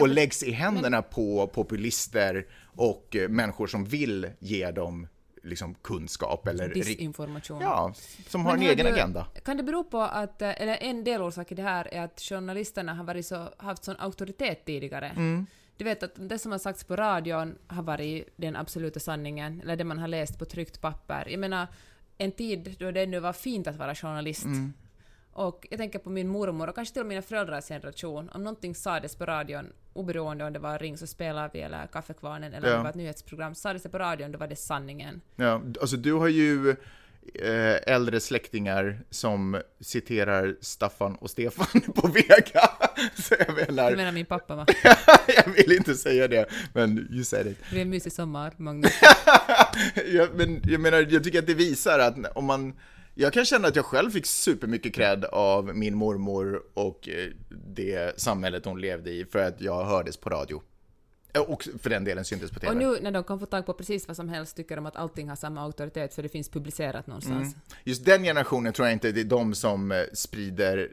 och 0.00 0.08
läggs 0.08 0.42
i 0.42 0.50
händerna 0.50 1.00
men... 1.00 1.10
på 1.10 1.46
populister 1.46 2.46
och 2.64 3.16
eh, 3.16 3.28
människor 3.28 3.66
som 3.66 3.84
vill 3.84 4.30
ge 4.38 4.70
dem 4.70 5.06
liksom 5.42 5.74
kunskap 5.74 6.48
eller... 6.48 6.68
Disinformation. 6.74 7.60
Ja, 7.60 7.94
som 8.26 8.46
har 8.46 8.52
men 8.52 8.62
en 8.62 8.70
egen 8.70 8.86
du, 8.86 8.92
agenda. 8.92 9.26
Kan 9.44 9.56
det 9.56 9.62
bero 9.62 9.84
på 9.84 10.00
att, 10.00 10.42
eh, 10.42 10.62
eller 10.62 10.76
en 10.76 11.04
delorsak 11.04 11.52
i 11.52 11.54
det 11.54 11.62
här 11.62 11.94
är 11.94 12.02
att 12.02 12.20
journalisterna 12.20 12.94
har 12.94 13.04
varit 13.04 13.26
så, 13.26 13.48
haft 13.56 13.84
sån 13.84 13.96
auktoritet 13.98 14.64
tidigare. 14.64 15.08
Mm. 15.08 15.46
Du 15.76 15.84
vet 15.84 16.02
att 16.02 16.12
det 16.16 16.38
som 16.38 16.52
har 16.52 16.58
sagts 16.58 16.84
på 16.84 16.96
radion 16.96 17.58
har 17.66 17.82
varit 17.82 18.28
den 18.36 18.56
absoluta 18.56 19.00
sanningen, 19.00 19.60
eller 19.60 19.76
det 19.76 19.84
man 19.84 19.98
har 19.98 20.08
läst 20.08 20.38
på 20.38 20.44
tryckt 20.44 20.80
papper. 20.80 21.26
Jag 21.30 21.40
menar, 21.40 21.66
en 22.18 22.32
tid 22.32 22.76
då 22.78 22.90
det 22.90 23.02
ännu 23.02 23.20
var 23.20 23.32
fint 23.32 23.66
att 23.66 23.76
vara 23.76 23.94
journalist, 23.94 24.44
mm. 24.44 24.72
Och 25.38 25.66
jag 25.70 25.78
tänker 25.78 25.98
på 25.98 26.10
min 26.10 26.28
mormor 26.28 26.68
och 26.68 26.74
kanske 26.74 26.92
till 26.92 27.00
och 27.00 27.06
med 27.06 27.14
mina 27.14 27.22
föräldrars 27.22 27.68
generation. 27.68 28.28
Om 28.28 28.44
någonting 28.44 28.74
sades 28.74 29.16
på 29.16 29.26
radion, 29.26 29.72
oberoende 29.92 30.44
om 30.44 30.52
det 30.52 30.58
var 30.58 30.78
Ring 30.78 30.98
så 30.98 31.06
spelar 31.06 31.50
vi 31.52 31.60
eller 31.60 31.86
Kaffekvarnen 31.86 32.54
eller 32.54 32.68
ja. 32.68 32.74
om 32.74 32.78
det 32.78 32.82
var 32.82 32.90
ett 32.90 32.96
nyhetsprogram, 32.96 33.54
sades 33.54 33.82
det 33.82 33.88
på 33.88 33.98
radion, 33.98 34.32
då 34.32 34.38
var 34.38 34.46
det 34.46 34.56
sanningen. 34.56 35.20
Ja, 35.36 35.62
alltså 35.80 35.96
du 35.96 36.12
har 36.12 36.28
ju 36.28 36.70
eh, 36.70 37.94
äldre 37.94 38.20
släktingar 38.20 39.00
som 39.10 39.60
citerar 39.80 40.56
Staffan 40.60 41.14
och 41.14 41.30
Stefan 41.30 41.80
på 41.94 42.08
Vega. 42.08 42.70
Så 43.14 43.34
jag 43.38 43.54
menar... 43.68 43.90
Du 43.90 43.96
menar 43.96 44.12
min 44.12 44.26
pappa 44.26 44.56
va? 44.56 44.66
jag 45.26 45.52
vill 45.52 45.72
inte 45.72 45.94
säga 45.94 46.28
det, 46.28 46.46
men 46.72 47.08
you 47.10 47.24
said 47.24 47.46
it. 47.46 47.58
Det 47.60 47.70
blir 47.70 47.82
en 47.82 47.90
mysig 47.90 48.12
sommar, 48.12 48.54
Magnus. 48.56 48.92
ja, 50.06 50.26
men 50.34 50.62
jag 50.64 50.80
menar, 50.80 51.06
jag 51.10 51.24
tycker 51.24 51.38
att 51.38 51.46
det 51.46 51.54
visar 51.54 51.98
att 51.98 52.36
om 52.36 52.44
man 52.44 52.74
jag 53.20 53.32
kan 53.32 53.44
känna 53.44 53.68
att 53.68 53.76
jag 53.76 53.84
själv 53.84 54.10
fick 54.10 54.26
supermycket 54.26 54.94
cred 54.94 55.24
av 55.24 55.76
min 55.76 55.94
mormor 55.94 56.62
och 56.74 57.08
eh, 57.08 57.30
det 57.48 58.20
samhället 58.20 58.64
hon 58.64 58.80
levde 58.80 59.10
i 59.10 59.24
för 59.24 59.38
att 59.38 59.60
jag 59.60 59.84
hördes 59.84 60.16
på 60.16 60.30
radio. 60.30 60.62
Eh, 61.32 61.40
och 61.42 61.68
för 61.78 61.90
den 61.90 62.04
delen 62.04 62.24
syntes 62.24 62.50
på 62.50 62.60
TV. 62.60 62.72
Och 62.72 62.76
nu 62.76 62.98
när 63.02 63.10
de 63.10 63.24
kan 63.24 63.40
få 63.40 63.46
tag 63.46 63.66
på 63.66 63.74
precis 63.74 64.08
vad 64.08 64.16
som 64.16 64.28
helst 64.28 64.56
tycker 64.56 64.76
de 64.76 64.86
att 64.86 64.96
allting 64.96 65.28
har 65.28 65.36
samma 65.36 65.60
auktoritet 65.60 66.14
för 66.14 66.22
det 66.22 66.28
finns 66.28 66.48
publicerat 66.48 67.06
någonstans. 67.06 67.54
Mm. 67.54 67.60
Just 67.84 68.04
den 68.04 68.22
generationen 68.22 68.72
tror 68.72 68.88
jag 68.88 68.92
inte 68.92 69.12
det 69.12 69.20
är 69.20 69.24
de 69.24 69.54
som 69.54 69.92
eh, 69.92 69.98
sprider 70.12 70.92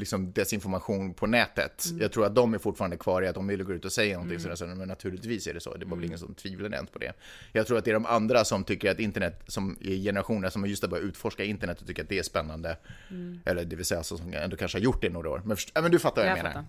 liksom 0.00 0.32
desinformation 0.32 1.14
på 1.14 1.26
nätet. 1.26 1.84
Mm. 1.90 2.02
Jag 2.02 2.12
tror 2.12 2.26
att 2.26 2.34
de 2.34 2.54
är 2.54 2.58
fortfarande 2.58 2.96
kvar 2.96 3.22
i 3.22 3.28
att 3.28 3.34
de 3.34 3.46
vill 3.46 3.62
gå 3.62 3.72
ut 3.72 3.84
och 3.84 3.92
säga 3.92 4.14
någonting 4.14 4.38
mm. 4.40 4.56
sådär, 4.56 4.74
men 4.74 4.88
naturligtvis 4.88 5.46
är 5.46 5.54
det 5.54 5.60
så. 5.60 5.76
Det 5.76 5.84
var 5.84 5.90
väl 5.90 5.92
mm. 5.92 6.04
ingen 6.04 6.18
som 6.18 6.34
tvivlar 6.34 6.74
ens 6.74 6.90
på 6.90 6.98
det. 6.98 7.12
Jag 7.52 7.66
tror 7.66 7.78
att 7.78 7.84
det 7.84 7.90
är 7.90 7.94
de 7.94 8.06
andra 8.06 8.44
som 8.44 8.64
tycker 8.64 8.90
att 8.90 9.00
internet, 9.00 9.42
som 9.46 9.76
är 9.80 9.96
generationer 9.96 10.50
som 10.50 10.66
just 10.66 10.82
har 10.82 10.90
börjat 10.90 11.04
utforska 11.04 11.44
internet 11.44 11.80
och 11.80 11.86
tycker 11.86 12.02
att 12.02 12.08
det 12.08 12.18
är 12.18 12.22
spännande. 12.22 12.76
Mm. 13.10 13.40
Eller 13.44 13.64
det 13.64 13.76
vill 13.76 13.86
säga 13.86 13.98
alltså, 13.98 14.16
som 14.16 14.34
ändå 14.34 14.56
kanske 14.56 14.78
har 14.78 14.82
gjort 14.82 15.00
det 15.00 15.06
i 15.06 15.10
några 15.10 15.30
år. 15.30 15.42
Men, 15.44 15.56
men 15.82 15.90
du 15.90 15.98
fattar 15.98 16.22
vad 16.22 16.30
jag, 16.30 16.38
jag 16.38 16.42
menar. 16.42 16.52
Fattar. 16.52 16.66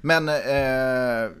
Men 0.00 0.28
eh, 0.28 1.36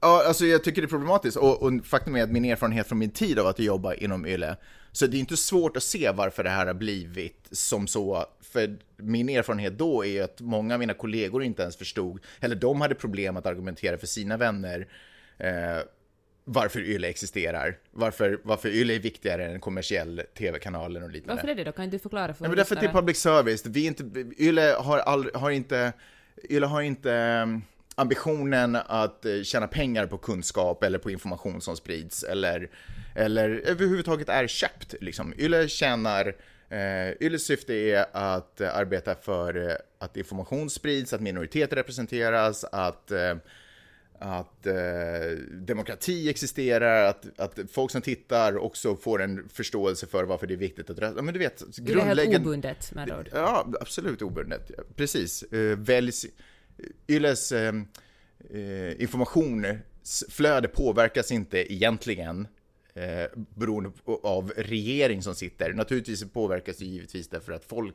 Ja, 0.00 0.24
alltså 0.26 0.46
jag 0.46 0.64
tycker 0.64 0.82
det 0.82 0.86
är 0.86 0.88
problematiskt 0.88 1.36
och, 1.36 1.62
och 1.62 1.72
faktum 1.84 2.16
är 2.16 2.22
att 2.22 2.30
min 2.30 2.44
erfarenhet 2.44 2.88
från 2.88 2.98
min 2.98 3.10
tid 3.10 3.38
av 3.38 3.46
att 3.46 3.58
jobba 3.58 3.94
inom 3.94 4.26
YLE, 4.26 4.56
så 4.96 5.06
det 5.06 5.16
är 5.16 5.18
inte 5.18 5.36
svårt 5.36 5.76
att 5.76 5.82
se 5.82 6.10
varför 6.10 6.44
det 6.44 6.50
här 6.50 6.66
har 6.66 6.74
blivit 6.74 7.48
som 7.50 7.86
så, 7.86 8.26
för 8.40 8.76
min 8.96 9.28
erfarenhet 9.28 9.78
då 9.78 10.04
är 10.04 10.22
att 10.22 10.40
många 10.40 10.74
av 10.74 10.80
mina 10.80 10.94
kollegor 10.94 11.42
inte 11.42 11.62
ens 11.62 11.76
förstod, 11.76 12.20
eller 12.40 12.56
de 12.56 12.80
hade 12.80 12.94
problem 12.94 13.36
att 13.36 13.46
argumentera 13.46 13.98
för 13.98 14.06
sina 14.06 14.36
vänner 14.36 14.88
eh, 15.38 15.50
varför 16.44 16.80
YLE 16.80 17.08
existerar, 17.08 17.78
varför, 17.90 18.40
varför 18.42 18.68
YLE 18.68 18.94
är 18.94 18.98
viktigare 18.98 19.44
än 19.44 19.52
en 19.52 19.60
kommersiell 19.60 20.22
tv-kanal 20.38 20.96
och 20.96 21.10
liknande. 21.10 21.42
Varför 21.42 21.48
är 21.48 21.54
det 21.54 21.64
då? 21.64 21.72
Kan 21.72 21.90
du 21.90 21.98
förklara 21.98 22.34
för 22.34 22.42
mig? 22.42 22.50
Ja, 22.50 22.56
därför 22.56 22.74
att 22.74 22.80
det 22.80 22.86
är 22.86 22.92
public 22.92 23.18
service. 23.18 23.66
Vi 23.66 23.86
inte, 23.86 24.04
YLE 24.38 24.76
har, 24.78 24.98
all, 24.98 25.30
har 25.34 25.50
inte, 25.50 25.92
YLE 26.50 26.66
har 26.66 26.82
inte 26.82 27.60
ambitionen 27.94 28.76
att 28.76 29.24
eh, 29.24 29.42
tjäna 29.42 29.66
pengar 29.66 30.06
på 30.06 30.18
kunskap 30.18 30.82
eller 30.82 30.98
på 30.98 31.10
information 31.10 31.60
som 31.60 31.76
sprids 31.76 32.22
eller, 32.22 32.70
eller 33.16 33.50
överhuvudtaget 33.50 34.28
är 34.28 34.46
köpt. 34.46 34.94
Liksom. 35.00 35.34
Yle 35.38 35.68
tjänar 35.68 36.34
Eh, 36.68 37.12
Yles 37.20 37.44
syfte 37.44 37.74
är 37.74 38.06
att 38.12 38.60
eh, 38.60 38.76
arbeta 38.76 39.14
för 39.14 39.70
eh, 39.70 39.76
att 39.98 40.16
information 40.16 40.70
sprids, 40.70 41.12
att 41.12 41.20
minoriteter 41.20 41.76
representeras, 41.76 42.64
att, 42.64 43.10
eh, 43.10 43.36
att 44.18 44.66
eh, 44.66 44.74
demokrati 45.52 46.28
existerar, 46.28 47.04
att, 47.04 47.40
att 47.40 47.58
folk 47.72 47.90
som 47.90 48.02
tittar 48.02 48.56
också 48.58 48.96
får 48.96 49.22
en 49.22 49.48
förståelse 49.48 50.06
för 50.06 50.24
varför 50.24 50.46
det 50.46 50.54
är 50.54 50.58
viktigt 50.58 50.90
att 50.90 50.98
rösta. 50.98 51.22
Men 51.22 51.34
du 51.34 51.40
vet, 51.40 51.76
grundläggande... 51.76 52.14
Det 52.14 52.22
är 52.22 52.32
helt 52.32 52.46
obundet 52.46 52.92
med 52.94 53.12
ord. 53.12 53.28
Ja, 53.32 53.66
absolut 53.80 54.22
obundet. 54.22 54.70
Precis. 54.96 55.42
Eh, 55.42 55.78
väljs 55.78 56.26
Yles 57.08 57.52
eh, 57.52 57.74
eh, 58.50 59.02
informationsflöde 59.02 60.68
påverkas 60.68 61.32
inte 61.32 61.72
egentligen 61.72 62.48
eh, 62.96 63.30
beroende 63.34 63.90
av 64.22 64.52
regering 64.56 65.22
som 65.22 65.34
sitter. 65.34 65.72
Naturligtvis 65.72 66.24
påverkas 66.32 66.76
det 66.76 66.84
givetvis 66.84 67.28
därför 67.28 67.52
att 67.52 67.64
folk 67.64 67.94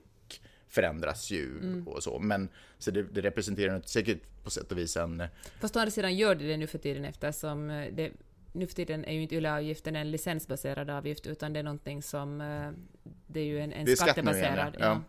förändras 0.67 1.31
ju 1.31 1.57
mm. 1.57 1.87
och 1.87 2.03
så, 2.03 2.19
men 2.19 2.49
så 2.77 2.91
det, 2.91 3.03
det 3.03 3.21
representerar 3.21 3.81
säkert 3.85 4.43
på 4.43 4.49
sätt 4.49 4.71
och 4.71 4.77
vis 4.77 4.97
en... 4.97 5.23
Fast 5.59 5.75
å 5.75 5.79
andra 5.79 5.91
sidan 5.91 6.15
gör 6.15 6.35
det 6.35 6.47
det 6.47 6.57
nu 6.57 6.67
för 6.67 6.77
tiden 6.77 7.05
eftersom 7.05 7.69
eh, 7.69 7.93
det, 7.93 8.11
nu 8.51 8.67
för 8.67 8.75
tiden 8.75 9.05
är 9.05 9.13
ju 9.13 9.21
inte 9.21 9.35
YLE-avgiften 9.35 9.95
en 9.95 10.11
licensbaserad 10.11 10.89
avgift 10.89 11.27
utan 11.27 11.53
det 11.53 11.59
är 11.59 11.63
någonting 11.63 12.03
som... 12.03 12.41
Eh, 12.41 12.71
det 13.27 13.39
är 13.39 13.45
ju 13.45 13.59
en, 13.59 13.73
en 13.73 13.97
skattebaserad. 13.97 14.75
Ja. 14.79 14.85
ja. 14.85 15.01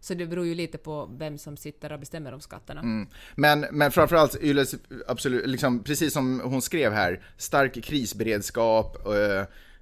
Så 0.00 0.14
det 0.14 0.26
beror 0.26 0.46
ju 0.46 0.54
lite 0.54 0.78
på 0.78 1.10
vem 1.18 1.38
som 1.38 1.56
sitter 1.56 1.92
och 1.92 2.00
bestämmer 2.00 2.34
om 2.34 2.40
skatterna. 2.40 2.80
Mm. 2.80 3.08
Men, 3.34 3.66
men 3.72 3.90
framförallt 3.90 4.42
Yles, 4.42 4.74
absolut, 5.06 5.46
liksom, 5.46 5.82
precis 5.82 6.12
som 6.12 6.40
hon 6.44 6.62
skrev 6.62 6.92
här, 6.92 7.22
stark 7.36 7.84
krisberedskap 7.84 8.96
och, 9.06 9.14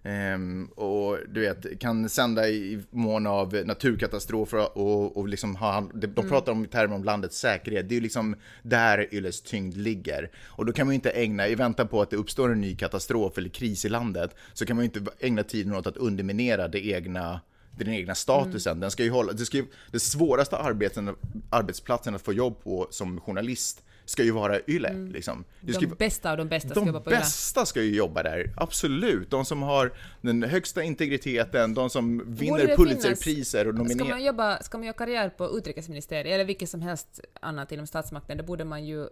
Um, 0.06 0.66
och 0.66 1.18
du 1.28 1.40
vet, 1.40 1.80
kan 1.80 2.08
sända 2.08 2.48
i 2.48 2.82
mån 2.90 3.26
av 3.26 3.62
naturkatastrofer 3.64 4.78
och, 4.78 5.16
och 5.16 5.28
liksom 5.28 5.56
ha, 5.56 5.80
de, 5.94 6.06
de 6.06 6.20
mm. 6.20 6.30
pratar 6.30 6.52
om 6.52 6.64
i 6.64 6.68
termer 6.68 6.94
om 6.94 7.04
landets 7.04 7.38
säkerhet, 7.38 7.88
det 7.88 7.92
är 7.92 7.96
ju 7.96 8.00
liksom 8.00 8.36
där 8.62 9.14
Yles 9.14 9.42
tyngd 9.42 9.76
ligger. 9.76 10.30
Och 10.46 10.66
då 10.66 10.72
kan 10.72 10.86
man 10.86 10.92
ju 10.92 10.94
inte 10.94 11.10
ägna, 11.10 11.48
i 11.48 11.54
väntan 11.54 11.88
på 11.88 12.02
att 12.02 12.10
det 12.10 12.16
uppstår 12.16 12.52
en 12.52 12.60
ny 12.60 12.76
katastrof 12.76 13.38
eller 13.38 13.48
kris 13.48 13.84
i 13.84 13.88
landet, 13.88 14.36
så 14.52 14.66
kan 14.66 14.76
man 14.76 14.84
ju 14.84 14.90
inte 14.94 15.12
ägna 15.20 15.42
tiden 15.42 15.74
åt 15.74 15.86
att 15.86 15.96
underminera 15.96 16.68
det 16.68 16.86
egna 16.86 17.40
den 17.76 17.94
egna 17.94 18.14
statusen. 18.14 18.70
Mm. 18.70 18.80
Den 18.80 18.90
ska 18.90 19.02
ju 19.02 19.10
hålla, 19.10 19.32
det, 19.32 19.46
ska 19.46 19.56
ju, 19.56 19.66
det 19.90 20.00
svåraste 20.00 20.56
arbeten, 20.56 21.16
arbetsplatsen 21.50 22.14
att 22.14 22.22
få 22.22 22.32
jobb 22.32 22.62
på 22.64 22.86
som 22.90 23.20
journalist 23.20 23.82
ska 24.04 24.22
ju 24.22 24.30
vara 24.30 24.60
YLE. 24.66 24.88
Mm. 24.88 25.12
Liksom. 25.12 25.44
de 25.60 25.72
ska, 25.72 25.86
bästa 25.86 26.30
av 26.30 26.36
de 26.36 26.48
bästa 26.48 26.68
ska 26.68 26.86
jobba 26.86 27.00
på 27.00 27.10
YLE. 27.10 27.16
De 27.16 27.20
bästa 27.20 27.66
ska 27.66 27.82
ju 27.82 27.96
jobba 27.96 28.22
där, 28.22 28.52
absolut. 28.56 29.30
De 29.30 29.44
som 29.44 29.62
har 29.62 29.92
den 30.20 30.42
högsta 30.42 30.82
integriteten, 30.82 31.74
de 31.74 31.90
som 31.90 32.34
vinner 32.34 32.76
Pulitzerpriser 32.76 33.68
och 33.68 33.74
nominerar. 33.74 33.98
Ska 33.98 34.14
man, 34.14 34.24
jobba, 34.24 34.62
ska 34.62 34.78
man 34.78 34.86
göra 34.86 34.96
karriär 34.96 35.28
på 35.28 35.58
utrikesministeriet 35.58 36.34
eller 36.34 36.44
vilket 36.44 36.70
som 36.70 36.82
helst 36.82 37.20
annat 37.40 37.72
inom 37.72 37.86
statsmakten, 37.86 38.36
det 38.36 38.42
borde 38.42 38.64
man 38.64 38.84
ju 38.84 39.08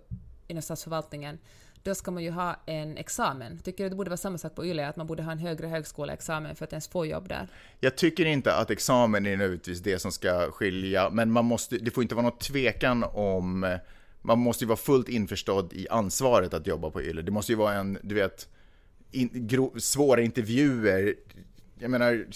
inom 0.49 0.63
statsförvaltningen 0.63 1.39
då 1.83 1.95
ska 1.95 2.11
man 2.11 2.23
ju 2.23 2.31
ha 2.31 2.57
en 2.67 2.97
examen. 2.97 3.59
Tycker 3.59 3.85
du 3.85 3.91
det 3.91 3.97
borde 3.97 4.11
vara 4.11 4.17
samma 4.17 4.39
sak 4.39 4.55
på 4.55 4.67
YLE, 4.67 4.89
att 4.89 4.97
man 4.97 5.07
borde 5.07 5.23
ha 5.23 5.33
en 5.33 5.39
högre 5.39 5.67
högskoleexamen 5.67 6.57
för 6.57 6.65
att 6.65 6.73
ens 6.73 6.89
få 6.89 7.07
jobb 7.07 7.29
där? 7.29 7.49
Jag 7.81 7.97
tycker 7.97 8.25
inte 8.25 8.55
att 8.55 8.71
examen 8.71 9.27
är 9.27 9.37
nödvändigtvis 9.37 9.81
det 9.81 9.99
som 9.99 10.13
ska 10.13 10.51
skilja, 10.51 11.11
men 11.11 11.33
man 11.33 11.45
måste, 11.45 11.79
det 11.79 11.91
får 11.91 12.03
inte 12.03 12.15
vara 12.15 12.27
någon 12.27 12.39
tvekan 12.39 13.05
om 13.05 13.79
man 14.23 14.39
måste 14.39 14.65
ju 14.65 14.69
vara 14.69 14.77
fullt 14.77 15.09
införstådd 15.09 15.73
i 15.73 15.89
ansvaret 15.89 16.55
att 16.55 16.67
jobba 16.67 16.91
på 16.91 17.03
YLE. 17.03 17.23
Det 17.23 17.31
måste 17.31 17.53
ju 17.53 17.57
vara 17.57 17.75
en, 17.75 17.99
du 18.03 18.15
vet, 18.15 18.49
in, 19.11 19.31
gro, 19.33 19.81
svåra 19.81 20.21
intervjuer. 20.21 21.15
Jag 21.79 21.91
menar, 21.91 22.27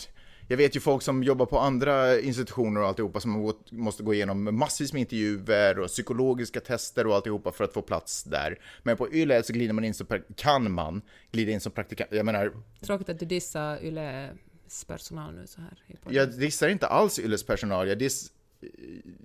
jag 0.49 0.57
vet 0.57 0.77
ju 0.77 0.81
folk 0.81 1.03
som 1.03 1.23
jobbar 1.23 1.47
på 1.47 1.59
andra 1.59 2.21
institutioner 2.21 2.81
och 2.81 2.89
alltihopa 2.89 3.21
som 3.21 3.55
måste 3.71 4.03
gå 4.03 4.15
igenom 4.15 4.59
massvis 4.59 4.93
med 4.93 5.01
intervjuer 5.01 5.79
och 5.79 5.89
psykologiska 5.89 6.61
tester 6.61 7.07
och 7.07 7.15
alltihopa 7.15 7.53
för 7.53 7.65
att 7.65 7.73
få 7.73 7.83
plats 7.83 8.25
där. 8.25 8.59
Men 8.83 8.97
på 8.97 9.13
YLE 9.13 9.43
så 9.43 9.53
glider 9.53 9.73
man 9.73 9.85
in 9.85 9.95
som, 9.95 10.07
kan 10.37 10.73
man 10.73 11.03
glida 11.33 11.53
in 11.53 11.61
som 11.61 11.73
praktikant. 11.73 12.11
Jag 12.13 12.27
menar... 12.27 12.53
Tråkigt 12.81 13.09
att 13.09 13.19
du 13.19 13.27
dissar 13.27 13.85
YLEs 13.85 14.85
personal 14.87 15.35
nu 15.35 15.47
så 15.47 15.61
här. 15.61 15.85
Jag 16.09 16.39
dissar 16.39 16.69
inte 16.69 16.87
alls 16.87 17.19
YLEs 17.19 17.47
personal, 17.47 17.89
jag 17.89 17.99
diss... 17.99 18.33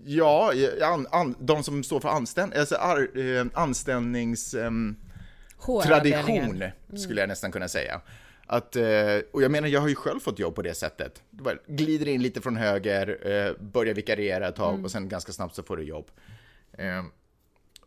Ja, 0.05 0.53
an, 0.81 1.07
an, 1.11 1.35
de 1.39 1.63
som 1.63 1.83
står 1.83 1.99
för 1.99 2.09
anställ, 2.09 2.53
alltså 2.53 2.75
ar, 2.75 3.19
eh, 3.19 3.45
anställnings... 3.53 4.53
Eh, 4.53 4.71
tradition, 5.83 6.63
skulle 6.95 7.21
jag 7.21 7.27
nästan 7.27 7.51
kunna 7.51 7.67
säga. 7.67 8.01
Att, 8.51 8.75
eh, 8.75 8.83
och 9.31 9.41
jag 9.41 9.51
menar, 9.51 9.67
jag 9.67 9.81
har 9.81 9.87
ju 9.87 9.95
själv 9.95 10.19
fått 10.19 10.39
jobb 10.39 10.55
på 10.55 10.61
det 10.61 10.73
sättet. 10.73 11.21
Du 11.29 11.43
bara 11.43 11.55
glider 11.67 12.07
in 12.07 12.21
lite 12.21 12.41
från 12.41 12.55
höger, 12.55 13.17
eh, 13.21 13.63
börjar 13.63 13.93
vikariera 13.93 14.47
ett 14.47 14.55
tag 14.55 14.73
mm. 14.73 14.85
och 14.85 14.91
sen 14.91 15.09
ganska 15.09 15.31
snabbt 15.31 15.55
så 15.55 15.63
får 15.63 15.77
du 15.77 15.83
jobb. 15.83 16.11
Eh, 16.73 17.05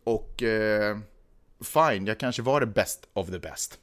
och 0.03 0.43
fine, 1.63 2.05
jag 2.05 2.19
kanske 2.19 2.41
var 2.41 2.59
det 2.59 2.65
best 2.65 3.07
of 3.13 3.29
the 3.29 3.39
best 3.39 3.79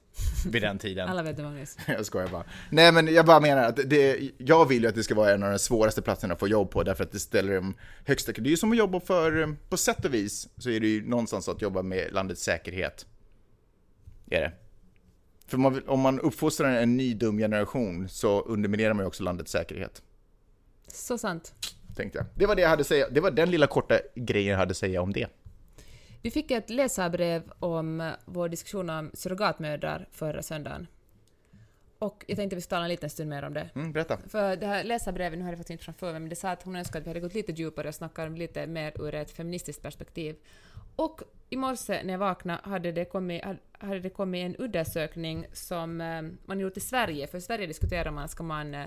vid 0.46 0.62
den 0.62 0.78
tiden. 0.86 1.08
Alla 1.08 1.22
vet 1.22 1.36
det, 1.36 1.42
Magnus. 1.42 1.76
jag 1.86 2.06
skojar 2.06 2.28
bara. 2.28 2.44
Nej, 2.70 2.92
men 2.92 3.14
jag 3.14 3.26
bara 3.26 3.40
menar 3.40 3.62
att 3.62 3.76
det, 3.84 4.30
jag 4.38 4.68
vill 4.68 4.82
ju 4.82 4.88
att 4.88 4.94
det 4.94 5.02
ska 5.02 5.14
vara 5.14 5.32
en 5.32 5.42
av 5.42 5.50
de 5.50 5.58
svåraste 5.58 6.02
platserna 6.02 6.34
att 6.34 6.40
få 6.40 6.48
jobb 6.48 6.70
på, 6.70 6.82
därför 6.82 7.04
att 7.04 7.12
det 7.12 7.20
ställer 7.20 7.54
de 7.54 7.74
högsta... 8.06 8.32
Det 8.32 8.48
är 8.48 8.50
ju 8.50 8.56
som 8.56 8.72
att 8.72 8.78
jobba 8.78 9.00
för, 9.00 9.56
på 9.68 9.76
sätt 9.76 10.04
och 10.04 10.14
vis, 10.14 10.48
så 10.56 10.70
är 10.70 10.80
det 10.80 10.86
ju 10.86 11.08
någonstans 11.08 11.48
att 11.48 11.62
jobba 11.62 11.82
med 11.82 12.12
landets 12.12 12.42
säkerhet. 12.42 13.06
Är 14.30 14.40
det. 14.40 14.52
För 15.52 15.58
man, 15.58 15.88
om 15.88 16.00
man 16.00 16.20
uppfostrar 16.20 16.70
en 16.70 16.96
ny 16.96 17.14
dum 17.14 17.38
generation 17.38 18.08
så 18.08 18.40
underminerar 18.40 18.94
man 18.94 19.04
ju 19.04 19.06
också 19.06 19.22
landets 19.22 19.52
säkerhet. 19.52 20.02
Så 20.88 21.18
sant. 21.18 21.54
Tänkte 21.96 22.18
jag. 22.18 22.26
Det 22.34 22.46
var 22.46 22.56
det 22.56 22.62
jag 22.62 22.68
hade 22.68 22.80
att 22.80 22.86
säga. 22.86 23.08
Det 23.10 23.20
var 23.20 23.30
den 23.30 23.50
lilla 23.50 23.66
korta 23.66 23.98
grejen 24.14 24.50
jag 24.50 24.58
hade 24.58 24.70
att 24.70 24.76
säga 24.76 25.02
om 25.02 25.12
det. 25.12 25.26
Vi 26.22 26.30
fick 26.30 26.50
ett 26.50 26.70
läsarbrev 26.70 27.42
om 27.58 28.12
vår 28.24 28.48
diskussion 28.48 28.90
om 28.90 29.10
surrogatmödrar 29.14 30.08
förra 30.12 30.42
söndagen. 30.42 30.86
Och 32.02 32.24
jag 32.28 32.36
tänkte 32.36 32.56
vi 32.56 32.62
skulle 32.62 32.76
tala 32.76 32.84
en 32.84 32.88
liten 32.88 33.10
stund 33.10 33.30
mer 33.30 33.42
om 33.42 33.54
det. 33.54 33.70
Mm, 33.74 33.92
berätta. 33.92 34.18
För 34.28 34.56
det 34.56 34.66
här 34.66 34.84
läsarbrevet, 34.84 35.38
nu 35.38 35.44
har 35.44 35.52
jag 35.52 35.58
faktiskt 35.58 35.70
inte 35.70 35.84
framför 35.84 36.12
mig, 36.12 36.20
men 36.20 36.28
det 36.28 36.36
sa 36.36 36.50
att 36.50 36.62
hon 36.62 36.76
önskade 36.76 36.98
att 36.98 37.06
vi 37.06 37.10
hade 37.10 37.20
gått 37.20 37.34
lite 37.34 37.52
djupare 37.52 37.88
och 37.88 37.94
snackat 37.94 38.38
lite 38.38 38.66
mer 38.66 39.02
ur 39.02 39.14
ett 39.14 39.30
feministiskt 39.30 39.82
perspektiv. 39.82 40.36
Och 40.96 41.22
i 41.50 41.56
morse 41.56 42.02
när 42.04 42.12
jag 42.12 42.18
vaknade 42.18 42.60
hade 42.64 42.92
det 42.92 43.04
kommit, 43.04 43.42
hade 43.72 44.00
det 44.00 44.10
kommit 44.10 44.44
en 44.46 44.56
undersökning 44.56 45.46
som 45.52 46.00
eh, 46.00 46.22
man 46.46 46.60
gjort 46.60 46.76
i 46.76 46.80
Sverige, 46.80 47.26
för 47.26 47.38
i 47.38 47.40
Sverige 47.40 47.66
diskuterar 47.66 48.10
man, 48.10 48.28
ska 48.28 48.42
man, 48.42 48.74
eh, 48.74 48.86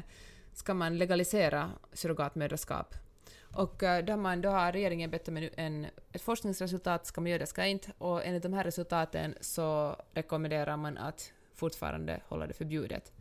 ska 0.53 0.73
man 0.73 0.97
legalisera 0.97 1.71
surrogatmödraskap? 1.93 2.95
Och 3.41 3.83
eh, 3.83 4.05
då, 4.05 4.17
man, 4.17 4.41
då 4.41 4.49
har 4.49 4.71
regeringen 4.71 5.11
bett 5.11 5.27
om 5.27 5.37
en, 5.37 5.49
en, 5.55 5.87
ett 6.11 6.21
forskningsresultat, 6.21 7.05
ska 7.05 7.21
man 7.21 7.31
göra 7.31 7.39
det, 7.39 7.45
ska 7.45 7.65
inte, 7.65 7.91
och 7.97 8.25
enligt 8.25 8.43
de 8.43 8.53
här 8.53 8.63
resultaten 8.63 9.35
så 9.41 9.95
rekommenderar 10.13 10.77
man 10.77 10.97
att 10.97 11.31
fortfarande 11.55 12.21
hålla 12.27 12.47
det 12.47 12.53
förbjudet. 12.53 13.11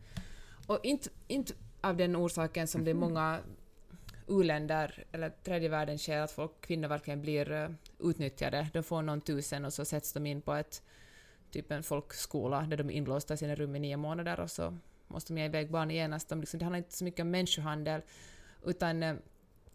Och 0.67 0.79
inte, 0.83 1.09
inte 1.27 1.53
av 1.81 1.97
den 1.97 2.15
orsaken 2.15 2.67
som 2.67 2.83
det 2.83 2.91
är 2.91 2.95
många 2.95 3.39
u-länder 4.27 5.03
eller 5.11 5.29
tredje 5.29 5.69
världen 5.69 5.97
sker 5.97 6.19
att 6.19 6.31
folk, 6.31 6.61
kvinnor 6.61 6.87
verkligen 6.87 7.21
blir 7.21 7.51
uh, 7.51 7.69
utnyttjade. 7.99 8.67
De 8.73 8.83
får 8.83 9.01
någon 9.01 9.21
tusen 9.21 9.65
och 9.65 9.73
så 9.73 9.85
sätts 9.85 10.13
de 10.13 10.25
in 10.25 10.41
på 10.41 10.53
ett 10.53 10.81
typ 11.51 11.71
en 11.71 11.83
folkskola 11.83 12.61
där 12.61 12.77
de 12.77 12.89
är 12.89 12.93
inlåsta 12.93 13.33
i 13.33 13.37
sina 13.37 13.55
rum 13.55 13.75
i 13.75 13.79
nio 13.79 13.97
månader 13.97 14.39
och 14.39 14.51
så 14.51 14.77
måste 15.07 15.33
de 15.33 15.39
ge 15.39 15.45
iväg 15.45 15.71
barn 15.71 15.91
genast. 15.91 16.29
De 16.29 16.39
liksom, 16.39 16.59
det 16.59 16.65
handlar 16.65 16.77
inte 16.77 16.95
så 16.95 17.03
mycket 17.03 17.19
om 17.19 17.31
människohandel 17.31 18.01
utan 18.65 19.03
uh, 19.03 19.15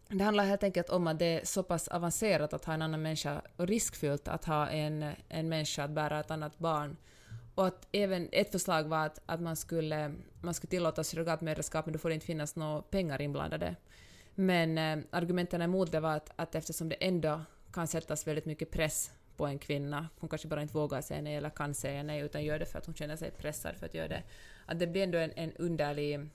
Det 0.09 0.25
handlar 0.25 0.44
helt 0.44 0.62
enkelt 0.62 0.90
om 0.90 1.07
att 1.07 1.18
det 1.18 1.40
är 1.40 1.44
så 1.44 1.62
pass 1.62 1.88
avancerat 1.88 2.53
att 2.53 2.64
ha 2.64 2.75
en 2.75 2.83
annan 2.83 3.03
människa 3.03 3.42
och 3.57 3.66
riskfyllt 3.66 4.29
att 4.29 4.44
ha 4.44 4.68
en, 4.68 5.12
en 5.29 5.49
människa 5.49 5.85
att 5.85 5.90
bära 5.90 6.20
ett 6.20 6.31
annat 6.31 6.59
barn. 6.59 6.96
Och 7.55 7.67
att 7.67 7.89
även 7.93 8.29
ett 8.33 8.53
förslag 8.53 8.85
var 8.85 9.07
att, 9.07 9.21
att 9.27 9.41
man, 9.41 9.57
skulle, 9.57 10.15
man 10.41 10.55
skulle 10.55 10.71
tillåta 10.71 11.05
surrogatmödraskap 11.05 11.87
men 11.87 11.93
då 11.93 11.99
får 11.99 12.09
det 12.09 12.15
inte 12.15 12.27
finnas 12.27 12.57
några 12.57 12.83
pengar 12.83 13.23
inblandade. 13.23 13.77
Men 14.35 14.79
eh, 14.79 15.05
argumenten 15.11 15.63
emot 15.63 15.93
det 15.93 16.01
var 16.01 16.17
att, 16.17 16.31
att 16.37 16.55
eftersom 16.55 16.89
det 16.89 16.95
ändå 16.95 17.41
kan 17.73 17.87
sättas 17.87 18.27
väldigt 18.27 18.47
mycket 18.47 18.71
press 18.71 19.11
på 19.37 19.47
en 19.47 19.59
kvinna, 19.59 20.09
hon 20.19 20.29
kanske 20.29 20.49
bara 20.49 20.63
inte 20.63 20.75
vågar 20.75 21.01
säga 21.01 21.23
nej 21.23 21.37
eller 21.37 21.51
kan 21.51 21.75
säga 21.75 22.03
nej 22.03 22.21
utan 22.21 22.45
gör 22.45 22.59
det 22.59 22.67
för 22.67 22.79
att 22.79 22.87
hon 22.87 22.95
känner 22.95 23.17
sig 23.17 23.31
pressad 23.31 23.77
för 23.77 23.87
att 23.87 23.95
göra 23.95 24.09
det, 24.09 24.23
att 24.67 24.79
det 24.79 24.87
blir 24.87 25.03
ändå 25.03 25.19
en, 25.19 25.33
en 25.37 25.53
underlig 25.53 26.31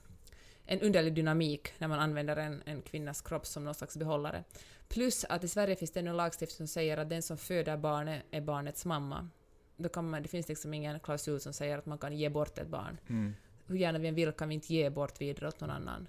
en 0.66 0.82
underlig 0.82 1.14
dynamik 1.14 1.74
när 1.78 1.88
man 1.88 2.00
använder 2.00 2.36
en, 2.36 2.62
en 2.66 2.82
kvinnas 2.82 3.22
kropp 3.22 3.46
som 3.46 3.64
någon 3.64 3.76
slags 3.76 3.98
behållare. 3.98 4.44
Plus 4.88 5.26
att 5.30 5.44
i 5.44 5.48
Sverige 5.48 5.76
finns 5.76 5.92
det 5.92 6.00
en 6.00 6.18
lagstiftning 6.18 6.58
som 6.58 6.68
säger 6.68 6.98
att 6.98 7.10
den 7.10 7.22
som 7.22 7.38
föder 7.38 7.78
barnet 7.78 8.24
är 8.32 8.42
barnets 8.42 8.86
mamma. 8.86 9.30
Då 9.78 9.90
kan 9.90 10.10
man, 10.10 10.22
det 10.22 10.28
finns 10.28 10.48
liksom 10.48 10.74
ingen 10.74 11.00
klausul 11.00 11.40
som 11.40 11.54
säger 11.54 11.78
att 11.78 11.86
man 11.86 11.98
kan 11.98 12.18
ge 12.18 12.30
bort 12.30 12.58
ett 12.58 12.68
barn. 12.68 12.98
Mm. 13.10 13.36
Hur 13.68 13.76
gärna 13.76 14.00
vi 14.00 14.08
än 14.08 14.16
vill 14.16 14.32
kan 14.32 14.50
vi 14.50 14.56
inte 14.56 14.74
ge 14.74 14.90
bort 14.90 15.22
vidare 15.22 15.48
åt 15.48 15.60
någon 15.60 15.70
annan. 15.70 16.08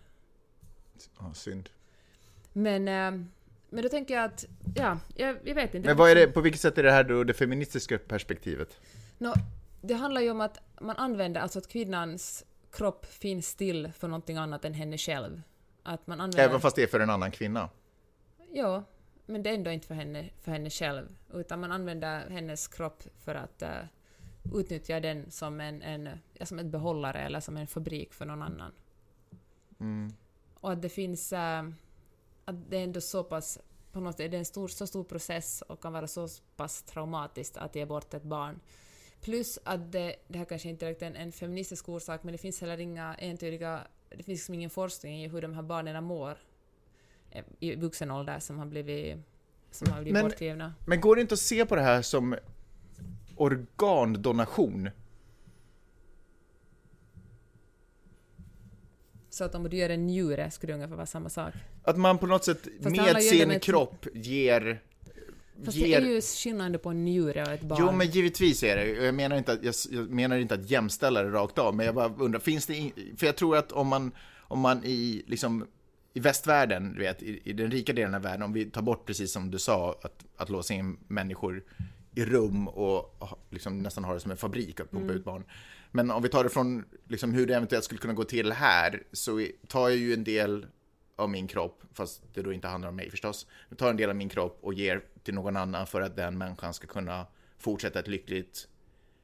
Ja, 1.18 1.34
synd. 1.34 1.68
Men, 2.52 2.88
äh, 2.88 3.26
men 3.70 3.82
då 3.82 3.88
tänker 3.88 4.14
jag 4.14 4.24
att, 4.24 4.44
ja, 4.74 4.98
jag, 5.14 5.36
jag 5.44 5.54
vet 5.54 5.74
inte. 5.74 5.88
Men 5.88 5.96
vad 5.96 6.10
är 6.10 6.14
det, 6.14 6.26
på 6.26 6.40
vilket 6.40 6.60
sätt 6.60 6.78
är 6.78 6.82
det 6.82 6.90
här 6.90 7.04
då 7.04 7.24
det 7.24 7.34
feministiska 7.34 7.98
perspektivet? 7.98 8.80
No, 9.18 9.32
det 9.80 9.94
handlar 9.94 10.20
ju 10.20 10.30
om 10.30 10.40
att 10.40 10.60
man 10.80 10.96
använder, 10.96 11.40
alltså 11.40 11.58
att 11.58 11.68
kvinnans 11.68 12.44
kropp 12.72 13.06
finns 13.06 13.48
still 13.48 13.92
för 13.98 14.08
någonting 14.08 14.36
annat 14.36 14.64
än 14.64 14.74
henne 14.74 14.98
själv. 14.98 15.42
Att 15.82 16.06
man 16.06 16.20
använder... 16.20 16.44
Även 16.44 16.60
fast 16.60 16.76
det 16.76 16.82
är 16.82 16.86
för 16.86 17.00
en 17.00 17.10
annan 17.10 17.30
kvinna? 17.30 17.68
Ja, 18.52 18.84
men 19.26 19.42
det 19.42 19.50
är 19.50 19.54
ändå 19.54 19.70
inte 19.70 19.86
för 19.86 19.94
henne, 19.94 20.30
för 20.40 20.52
henne 20.52 20.70
själv, 20.70 21.16
utan 21.32 21.60
man 21.60 21.72
använder 21.72 22.30
hennes 22.30 22.68
kropp 22.68 23.02
för 23.24 23.34
att 23.34 23.62
uh, 23.62 23.84
utnyttja 24.54 25.00
den 25.00 25.30
som 25.30 25.60
en, 25.60 25.82
en, 25.82 26.08
som 26.42 26.58
en 26.58 26.70
behållare 26.70 27.18
eller 27.18 27.40
som 27.40 27.56
en 27.56 27.66
fabrik 27.66 28.14
för 28.14 28.24
någon 28.24 28.42
annan. 28.42 28.72
Mm. 29.80 30.12
Och 30.60 30.72
att 30.72 30.82
det 30.82 30.88
finns... 30.88 31.32
Uh, 31.32 31.70
att 32.44 32.70
det 32.70 32.76
är 32.76 32.84
ändå 32.84 33.00
så 33.00 33.24
pass... 33.24 33.58
På 33.92 34.00
något 34.00 34.16
sätt, 34.16 34.30
det 34.30 34.36
är 34.36 34.38
en 34.38 34.44
stor, 34.44 34.68
så 34.68 34.86
stor 34.86 35.04
process 35.04 35.62
och 35.62 35.82
kan 35.82 35.92
vara 35.92 36.06
så 36.06 36.28
pass 36.56 36.82
traumatiskt 36.82 37.56
att 37.56 37.74
ge 37.74 37.86
bort 37.86 38.14
ett 38.14 38.22
barn. 38.22 38.60
Plus 39.20 39.58
att 39.64 39.92
det, 39.92 40.16
det 40.28 40.38
här 40.38 40.44
kanske 40.44 40.68
inte 40.68 40.86
är 40.86 41.02
en, 41.02 41.16
en 41.16 41.32
feministisk 41.32 41.88
orsak, 41.88 42.22
men 42.22 42.32
det 42.32 42.38
finns 42.38 42.60
heller 42.60 42.80
inga 42.80 43.14
entydiga... 43.14 43.86
Det 44.08 44.22
finns 44.22 44.38
liksom 44.38 44.54
ingen 44.54 44.70
forskning 44.70 45.24
i 45.24 45.28
hur 45.28 45.42
de 45.42 45.54
här 45.54 45.62
barnen 45.62 46.04
mår 46.04 46.38
i 47.60 47.76
vuxen 47.76 48.10
ålder 48.10 48.38
som 48.38 48.58
har 48.58 48.66
blivit, 48.66 49.16
som 49.70 49.92
har 49.92 49.96
blivit 49.96 50.12
men, 50.12 50.22
bortgivna. 50.22 50.74
Men 50.86 51.00
går 51.00 51.16
det 51.16 51.22
inte 51.22 51.34
att 51.34 51.40
se 51.40 51.66
på 51.66 51.76
det 51.76 51.82
här 51.82 52.02
som 52.02 52.36
organdonation? 53.36 54.90
Så 59.30 59.44
att 59.44 59.54
om 59.54 59.62
du 59.62 59.76
gör 59.76 59.90
en 59.90 60.06
njure 60.06 60.50
skulle 60.50 60.72
det 60.72 60.74
ungefär 60.74 60.96
vara 60.96 61.06
samma 61.06 61.28
sak? 61.28 61.54
Att 61.82 61.96
man 61.96 62.18
på 62.18 62.26
något 62.26 62.44
sätt 62.44 62.68
Fast 62.82 62.96
med 62.96 63.22
sin 63.22 63.60
kropp 63.60 64.06
ger 64.14 64.82
Fast 65.64 65.76
ger... 65.76 66.00
det 66.00 66.06
är 66.06 66.10
ju 66.10 66.20
skillnad 66.20 66.82
på 66.82 66.88
en 66.88 67.04
njure 67.04 67.42
och 67.42 67.48
ett 67.48 67.62
barn. 67.62 67.78
Jo, 67.80 67.92
men 67.92 68.06
givetvis 68.06 68.62
är 68.62 68.76
det. 68.76 68.86
Jag 68.86 69.14
menar 69.14 69.36
inte 69.36 69.52
att, 69.52 69.64
jag, 69.64 69.74
jag 69.90 70.10
menar 70.10 70.38
inte 70.38 70.54
att 70.54 70.70
jämställa 70.70 71.22
det 71.22 71.30
rakt 71.30 71.58
av, 71.58 71.74
men 71.74 71.86
jag 71.86 71.94
bara 71.94 72.14
undrar, 72.18 72.40
finns 72.40 72.66
det... 72.66 72.74
In... 72.74 72.92
För 73.16 73.26
jag 73.26 73.36
tror 73.36 73.56
att 73.56 73.72
om 73.72 73.86
man, 73.86 74.12
om 74.38 74.60
man 74.60 74.84
i, 74.84 75.24
liksom, 75.26 75.66
i 76.16 76.20
västvärlden, 76.20 76.94
du 76.94 77.00
vet, 77.00 77.22
i, 77.22 77.40
i, 77.44 77.52
den 77.52 77.70
rika 77.70 77.92
delen 77.92 78.14
av 78.14 78.22
världen, 78.22 78.42
om 78.42 78.52
vi 78.52 78.64
tar 78.64 78.82
bort, 78.82 79.06
precis 79.06 79.32
som 79.32 79.50
du 79.50 79.58
sa, 79.58 79.98
att, 80.02 80.24
att 80.36 80.48
låsa 80.48 80.74
in 80.74 80.98
människor 81.08 81.64
i 82.14 82.24
rum 82.24 82.68
och 82.68 83.18
liksom 83.50 83.78
nästan 83.78 84.04
ha 84.04 84.14
det 84.14 84.20
som 84.20 84.30
en 84.30 84.36
fabrik 84.36 84.80
att 84.80 84.90
pumpa 84.90 85.04
mm. 85.04 85.16
ut 85.16 85.24
barn. 85.24 85.44
Men 85.90 86.10
om 86.10 86.22
vi 86.22 86.28
tar 86.28 86.44
det 86.44 86.50
från 86.50 86.84
liksom, 87.08 87.32
hur 87.32 87.46
det 87.46 87.54
eventuellt 87.54 87.84
skulle 87.84 88.00
kunna 88.00 88.14
gå 88.14 88.24
till 88.24 88.52
här, 88.52 89.02
så 89.12 89.46
tar 89.68 89.88
jag 89.88 89.98
ju 89.98 90.14
en 90.14 90.24
del 90.24 90.66
av 91.16 91.30
min 91.30 91.46
kropp, 91.46 91.82
fast 91.92 92.22
det 92.34 92.42
då 92.42 92.52
inte 92.52 92.68
handlar 92.68 92.88
om 92.88 92.96
mig 92.96 93.10
förstås. 93.10 93.46
Jag 93.68 93.78
tar 93.78 93.90
en 93.90 93.96
del 93.96 94.10
av 94.10 94.16
min 94.16 94.28
kropp 94.28 94.58
och 94.62 94.74
ger 94.74 95.02
till 95.22 95.34
någon 95.34 95.56
annan 95.56 95.86
för 95.86 96.00
att 96.00 96.16
den 96.16 96.38
människan 96.38 96.74
ska 96.74 96.86
kunna 96.86 97.26
fortsätta 97.58 97.98
ett 97.98 98.08
lyckligt... 98.08 98.68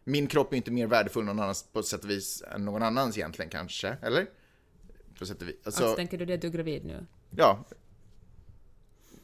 Min 0.04 0.26
kropp 0.26 0.52
är 0.52 0.56
inte 0.56 0.70
mer 0.70 0.86
värdefull 0.86 1.24
någon 1.24 1.40
annans 1.40 1.68
på 1.72 1.82
sätt 1.82 2.04
och 2.04 2.10
vis 2.10 2.42
än 2.54 2.64
någon 2.64 2.82
annans 2.82 3.18
egentligen 3.18 3.50
kanske, 3.50 3.96
eller? 4.02 4.26
På 5.18 5.26
sätt 5.26 5.42
och 5.42 5.48
vis. 5.48 5.56
Alltså, 5.64 5.82
alltså 5.82 5.96
tänker 5.96 6.18
du 6.18 6.24
det 6.24 6.34
att 6.34 6.40
du 6.40 6.46
är 6.46 6.52
gravid 6.52 6.84
nu? 6.84 7.06
Ja. 7.30 7.64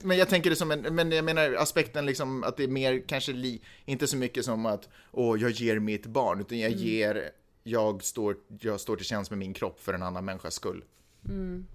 Men 0.01 0.18
jag 0.18 0.29
tänker 0.29 0.51
det 0.51 0.57
som 0.57 0.70
en, 0.70 0.81
men 0.81 1.12
jag 1.12 1.24
menar 1.24 1.53
aspekten 1.53 2.07
liksom 2.07 2.44
att 2.44 2.57
det 2.57 2.64
är 2.64 2.68
mer 2.68 3.03
kanske 3.07 3.33
li, 3.33 3.61
inte 3.85 4.07
så 4.07 4.16
mycket 4.16 4.44
som 4.44 4.66
att 4.66 4.88
åh, 5.12 5.40
jag 5.40 5.51
ger 5.51 5.79
mitt 5.79 6.07
barn, 6.07 6.40
utan 6.40 6.59
jag 6.59 6.72
mm. 6.72 6.85
ger, 6.85 7.31
jag 7.62 8.05
står, 8.05 8.37
jag 8.61 8.81
står 8.81 8.96
till 8.96 9.07
tjänst 9.07 9.31
med 9.31 9.38
min 9.38 9.55
kropp 9.55 9.81
för 9.81 9.94
en 9.94 10.03
annan 10.03 10.24
människas 10.24 10.55
skull. 10.55 10.85
Mm. 11.24 11.66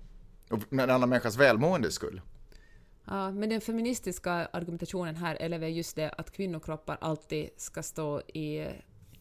Och 0.49 0.59
med 0.69 0.83
en 0.83 0.89
annan 0.89 1.09
människas 1.09 1.37
välmåendes 1.37 1.93
skull. 1.93 2.21
Ja, 3.05 3.31
men 3.31 3.49
den 3.49 3.61
feministiska 3.61 4.31
argumentationen 4.31 5.15
här 5.15 5.35
är 5.35 5.59
väl 5.59 5.75
just 5.75 5.95
det 5.95 6.09
att 6.09 6.31
kvinnokroppar 6.31 6.97
alltid 7.01 7.49
ska 7.57 7.83
stå, 7.83 8.21
i, 8.21 8.67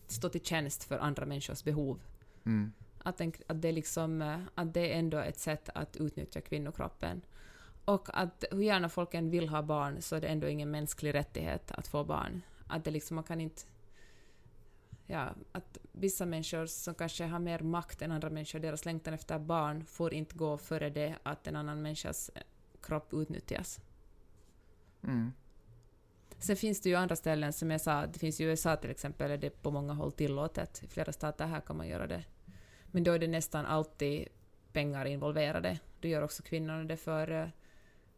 stå 0.06 0.28
till 0.28 0.40
tjänst 0.40 0.84
för 0.84 0.98
andra 0.98 1.26
människors 1.26 1.64
behov. 1.64 2.00
Mm. 2.46 2.72
Att, 3.04 3.18
den, 3.18 3.32
att, 3.46 3.62
det 3.62 3.72
liksom, 3.72 4.42
att 4.54 4.74
det 4.74 4.92
är 4.92 4.98
ändå 4.98 5.18
ett 5.18 5.38
sätt 5.38 5.68
att 5.74 5.96
utnyttja 5.96 6.40
kvinnokroppen. 6.40 7.22
Och 7.84 8.08
att 8.12 8.44
hur 8.50 8.62
gärna 8.62 8.88
folk 8.88 9.14
än 9.14 9.30
vill 9.30 9.48
ha 9.48 9.62
barn 9.62 10.02
så 10.02 10.16
är 10.16 10.20
det 10.20 10.28
ändå 10.28 10.48
ingen 10.48 10.70
mänsklig 10.70 11.14
rättighet 11.14 11.70
att 11.72 11.86
få 11.88 12.04
barn. 12.04 12.42
Att 12.66 12.84
det 12.84 12.90
liksom, 12.90 13.14
man 13.14 13.24
kan 13.24 13.40
inte... 13.40 13.62
Ja, 15.06 15.34
att 15.52 15.78
vissa 15.92 16.26
människor 16.26 16.66
som 16.66 16.94
kanske 16.94 17.24
har 17.24 17.38
mer 17.38 17.60
makt 17.60 18.02
än 18.02 18.12
andra 18.12 18.30
människor, 18.30 18.58
deras 18.58 18.84
längtan 18.84 19.14
efter 19.14 19.38
barn 19.38 19.84
får 19.84 20.14
inte 20.14 20.36
gå 20.36 20.58
före 20.58 20.90
det 20.90 21.16
att 21.22 21.46
en 21.46 21.56
annan 21.56 21.82
människas 21.82 22.30
kropp 22.82 23.14
utnyttjas. 23.14 23.80
Mm. 25.02 25.32
Sen 26.38 26.56
finns 26.56 26.80
det 26.80 26.88
ju 26.88 26.94
andra 26.94 27.16
ställen 27.16 27.52
som 27.52 27.70
jag 27.70 27.80
sa, 27.80 28.06
det 28.06 28.18
finns 28.18 28.40
i 28.40 28.44
USA 28.44 28.76
till 28.76 28.90
exempel, 28.90 29.30
är 29.30 29.38
det 29.38 29.62
på 29.62 29.70
många 29.70 29.92
håll 29.92 30.12
tillåtet. 30.12 30.82
I 30.82 30.88
flera 30.88 31.12
stater 31.12 31.46
här 31.46 31.60
kan 31.60 31.76
man 31.76 31.88
göra 31.88 32.06
det. 32.06 32.24
Men 32.92 33.04
då 33.04 33.12
är 33.12 33.18
det 33.18 33.26
nästan 33.26 33.66
alltid 33.66 34.28
pengar 34.72 35.04
involverade. 35.04 35.78
Då 36.00 36.08
gör 36.08 36.22
också 36.22 36.42
kvinnorna 36.42 36.84
det 36.84 36.96
för, 36.96 37.30
eh, 37.42 37.48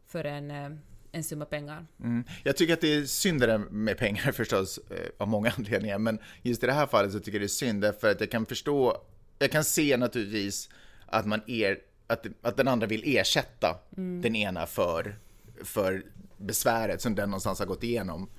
för 0.07 0.23
en, 0.23 0.51
eh, 0.51 0.69
en 1.11 1.23
summa 1.23 1.45
pengar. 1.45 1.85
Mm. 1.99 2.23
Jag 2.43 2.57
tycker 2.57 2.73
att 2.73 2.81
det 2.81 2.93
är 2.95 3.05
synd 3.05 3.43
med 3.71 3.97
pengar 3.97 4.31
förstås, 4.31 4.77
eh, 4.77 5.09
av 5.17 5.27
många 5.27 5.51
anledningar, 5.57 5.97
men 5.97 6.19
just 6.41 6.63
i 6.63 6.65
det 6.65 6.73
här 6.73 6.87
fallet 6.87 7.11
så 7.11 7.19
tycker 7.19 7.31
jag 7.31 7.41
det 7.41 7.45
är 7.45 7.47
synd 7.47 7.81
därför 7.81 8.11
att 8.11 8.19
jag 8.19 8.31
kan 8.31 8.45
förstå, 8.45 9.01
jag 9.39 9.51
kan 9.51 9.63
se 9.63 9.97
naturligtvis 9.97 10.69
att 11.05 11.25
man 11.25 11.41
er, 11.47 11.79
att, 12.07 12.25
att 12.41 12.57
den 12.57 12.67
andra 12.67 12.87
vill 12.87 13.17
ersätta 13.17 13.79
mm. 13.97 14.21
den 14.21 14.35
ena 14.35 14.65
för, 14.65 15.15
för 15.63 16.03
besväret 16.37 17.01
som 17.01 17.15
den 17.15 17.29
någonstans 17.29 17.59
har 17.59 17.65
gått 17.65 17.83
igenom. 17.83 18.29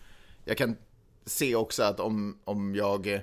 Jag 0.44 0.56
kan 0.56 0.76
se 1.24 1.54
också 1.54 1.82
att 1.82 2.00
om, 2.00 2.38
om, 2.44 2.74
jag, 2.74 3.20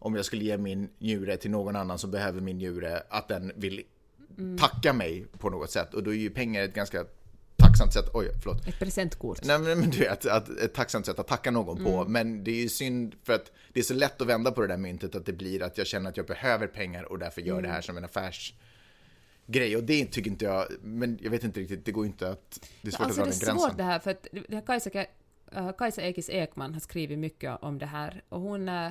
om 0.00 0.14
jag 0.14 0.24
skulle 0.24 0.44
ge 0.44 0.58
min 0.58 0.88
njure 0.98 1.36
till 1.36 1.50
någon 1.50 1.76
annan 1.76 1.98
som 1.98 2.10
behöver 2.10 2.40
min 2.40 2.56
njure, 2.56 3.02
att 3.08 3.28
den 3.28 3.52
vill 3.56 3.82
mm. 4.38 4.58
tacka 4.58 4.92
mig 4.92 5.26
på 5.38 5.50
något 5.50 5.70
sätt. 5.70 5.94
Och 5.94 6.02
då 6.02 6.10
är 6.10 6.18
ju 6.18 6.30
pengar 6.30 6.62
ett 6.62 6.74
ganska 6.74 7.04
tacksamt 7.56 7.92
sätt, 7.92 8.10
oj 8.14 8.30
förlåt. 8.42 8.68
Ett 8.68 8.78
presentkort. 8.78 9.44
Nej 9.44 9.58
men 9.58 9.90
du 9.90 9.98
vet, 9.98 10.26
att, 10.26 10.48
ett 10.48 10.74
tacksamt 10.74 11.06
sätt 11.06 11.18
att 11.18 11.28
tacka 11.28 11.50
någon 11.50 11.78
mm. 11.78 11.92
på. 11.92 12.04
Men 12.04 12.44
det 12.44 12.50
är 12.50 12.62
ju 12.62 12.68
synd 12.68 13.14
för 13.22 13.32
att 13.32 13.52
det 13.72 13.80
är 13.80 13.84
så 13.84 13.94
lätt 13.94 14.20
att 14.20 14.26
vända 14.26 14.50
på 14.52 14.60
det 14.60 14.66
där 14.66 14.76
myntet 14.76 15.14
att 15.14 15.26
det 15.26 15.32
blir 15.32 15.62
att 15.62 15.78
jag 15.78 15.86
känner 15.86 16.10
att 16.10 16.16
jag 16.16 16.26
behöver 16.26 16.66
pengar 16.66 17.12
och 17.12 17.18
därför 17.18 17.40
gör 17.40 17.58
mm. 17.58 17.62
det 17.62 17.68
här 17.68 17.80
som 17.80 17.96
en 17.96 18.04
affärs 18.04 18.54
grej 19.46 19.76
och 19.76 19.84
det 19.84 20.04
tycker 20.04 20.30
inte 20.30 20.44
jag, 20.44 20.66
men 20.82 21.18
jag 21.22 21.30
vet 21.30 21.44
inte 21.44 21.60
riktigt, 21.60 21.84
det 21.84 21.92
går 21.92 22.06
inte 22.06 22.28
att, 22.28 22.68
det 22.82 22.88
är 22.88 22.92
svårt 22.92 23.06
alltså, 23.06 23.22
att 23.22 23.26
dra 23.26 23.30
den 23.30 23.40
gränsen. 23.40 23.56
Det 23.56 23.62
är 23.62 23.68
svårt 23.68 23.78
det 23.78 23.84
här, 23.84 23.98
för 23.98 24.10
att 24.10 24.66
Kajsa, 24.66 24.90
uh, 25.56 25.72
Kajsa 25.78 26.02
Ekis 26.02 26.30
Ekman 26.30 26.72
har 26.72 26.80
skrivit 26.80 27.18
mycket 27.18 27.62
om 27.62 27.78
det 27.78 27.86
här 27.86 28.22
och 28.28 28.40
hon, 28.40 28.68
uh, 28.68 28.90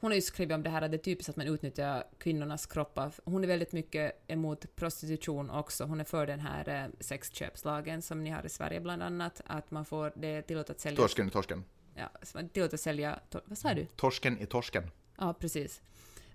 hon 0.00 0.10
har 0.10 0.14
ju 0.14 0.20
skrivit 0.20 0.54
om 0.54 0.62
det 0.62 0.70
här 0.70 0.82
att 0.82 0.90
det 0.90 0.96
är 0.96 0.98
typiskt 0.98 1.30
att 1.30 1.36
man 1.36 1.46
utnyttjar 1.46 2.04
kvinnornas 2.18 2.66
kroppar. 2.66 3.12
Hon 3.24 3.44
är 3.44 3.48
väldigt 3.48 3.72
mycket 3.72 4.12
emot 4.26 4.76
prostitution 4.76 5.50
också. 5.50 5.84
Hon 5.84 6.00
är 6.00 6.04
för 6.04 6.26
den 6.26 6.40
här 6.40 6.84
uh, 6.84 6.92
sexköpslagen 7.00 8.02
som 8.02 8.24
ni 8.24 8.30
har 8.30 8.46
i 8.46 8.48
Sverige 8.48 8.80
bland 8.80 9.02
annat, 9.02 9.40
att 9.46 9.70
man 9.70 9.84
får, 9.84 10.12
det 10.16 10.42
tillåtet 10.42 10.70
att 10.70 10.80
sälja... 10.80 10.96
Torsken 10.96 11.26
är 11.26 11.30
torsken. 11.30 11.64
Ja, 11.94 12.10
tillåtet 12.52 12.74
att 12.74 12.80
sälja, 12.80 13.20
vad 13.44 13.58
sa 13.58 13.74
du? 13.74 13.86
Torsken 13.96 14.38
är 14.38 14.46
torsken. 14.46 14.90
Ja, 15.18 15.34
precis. 15.34 15.80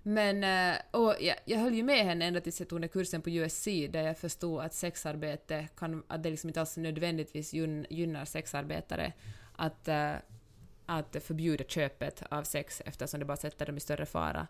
Men 0.02 0.44
eh, 0.44 0.76
och 0.90 1.14
jag, 1.20 1.36
jag 1.44 1.58
höll 1.58 1.74
ju 1.74 1.82
med 1.82 2.04
henne 2.04 2.24
ända 2.24 2.40
tills 2.40 2.60
jag 2.60 2.68
tog 2.68 2.80
den 2.80 2.88
kursen 2.88 3.22
på 3.22 3.30
USC 3.30 3.64
där 3.64 4.02
jag 4.02 4.18
förstod 4.18 4.60
att 4.60 4.74
sexarbete 4.74 5.68
kan, 5.76 6.02
att 6.08 6.22
det 6.22 6.30
liksom 6.30 6.50
inte 6.50 6.60
alls 6.60 6.76
nödvändigtvis 6.76 7.52
gynnar 7.52 8.24
sexarbetare 8.24 9.12
att, 9.56 9.88
uh, 9.88 10.12
att 10.86 11.16
förbjuda 11.20 11.64
köpet 11.64 12.22
av 12.30 12.42
sex 12.42 12.82
eftersom 12.84 13.20
det 13.20 13.26
bara 13.26 13.36
sätter 13.36 13.66
dem 13.66 13.76
i 13.76 13.80
större 13.80 14.06
fara. 14.06 14.46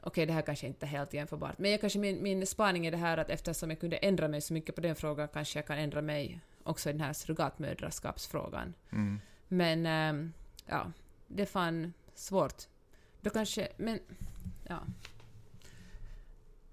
Okej, 0.00 0.26
det 0.26 0.32
här 0.32 0.42
kanske 0.42 0.66
inte 0.66 0.86
är 0.86 0.88
helt 0.88 1.14
jämförbart, 1.14 1.58
men 1.58 1.70
jag 1.70 1.80
kanske 1.80 1.98
min, 1.98 2.22
min 2.22 2.46
spaning 2.46 2.86
är 2.86 2.90
det 2.90 2.96
här 2.96 3.18
att 3.18 3.30
eftersom 3.30 3.70
jag 3.70 3.80
kunde 3.80 3.96
ändra 3.96 4.28
mig 4.28 4.40
så 4.40 4.52
mycket 4.52 4.74
på 4.74 4.80
den 4.80 4.96
frågan 4.96 5.28
kanske 5.28 5.58
jag 5.58 5.66
kan 5.66 5.78
ändra 5.78 6.02
mig 6.02 6.40
också 6.62 6.88
i 6.88 6.92
den 6.92 7.00
här 7.00 7.12
surrogatmödraskapsfrågan. 7.12 8.74
Mm. 8.90 9.20
Men 9.48 9.86
ähm, 9.86 10.32
ja, 10.66 10.92
det 11.26 11.42
är 11.42 11.46
fan 11.46 11.92
svårt. 12.14 12.62
Då 13.20 13.30
kanske, 13.30 13.68
men 13.76 14.00
ja. 14.64 14.78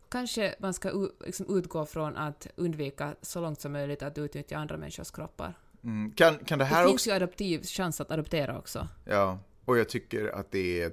Kanske 0.09 0.55
man 0.59 0.73
ska 0.73 1.09
liksom 1.25 1.57
utgå 1.57 1.85
från 1.85 2.17
att 2.17 2.47
undvika 2.55 3.15
så 3.21 3.41
långt 3.41 3.61
som 3.61 3.71
möjligt 3.71 4.03
att 4.03 4.17
utnyttja 4.17 4.57
andra 4.57 4.77
människors 4.77 5.11
kroppar. 5.11 5.53
Mm. 5.85 6.11
Kan, 6.11 6.37
kan 6.37 6.59
det 6.59 6.65
här 6.65 6.81
det 6.81 6.89
finns 6.89 7.01
också... 7.01 7.09
ju 7.09 7.15
adoptiv 7.15 7.63
chans 7.63 8.01
att 8.01 8.11
adoptera 8.11 8.57
också. 8.57 8.87
Ja, 9.05 9.39
och 9.65 9.77
jag 9.77 9.89
tycker 9.89 10.27
att 10.27 10.51
det 10.51 10.81
är... 10.81 10.91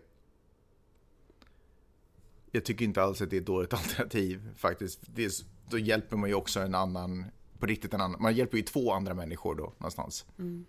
Jag 2.50 2.64
tycker 2.64 2.84
inte 2.84 3.02
alls 3.02 3.22
att 3.22 3.30
det 3.30 3.36
är 3.36 3.40
ett 3.40 3.46
dåligt 3.46 3.72
alternativ 3.74 4.48
faktiskt. 4.56 5.00
Det 5.14 5.24
är, 5.24 5.32
då 5.70 5.78
hjälper 5.78 6.16
man 6.16 6.28
ju 6.28 6.34
också 6.34 6.60
en 6.60 6.74
annan, 6.74 7.24
på 7.58 7.66
riktigt 7.66 7.94
en 7.94 8.00
annan, 8.00 8.22
man 8.22 8.34
hjälper 8.34 8.56
ju 8.56 8.62
två 8.62 8.92
andra 8.92 9.14
människor 9.14 9.54
då 9.54 9.72
någonstans. 9.78 10.26
Mm. 10.38 10.66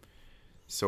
Så 0.67 0.87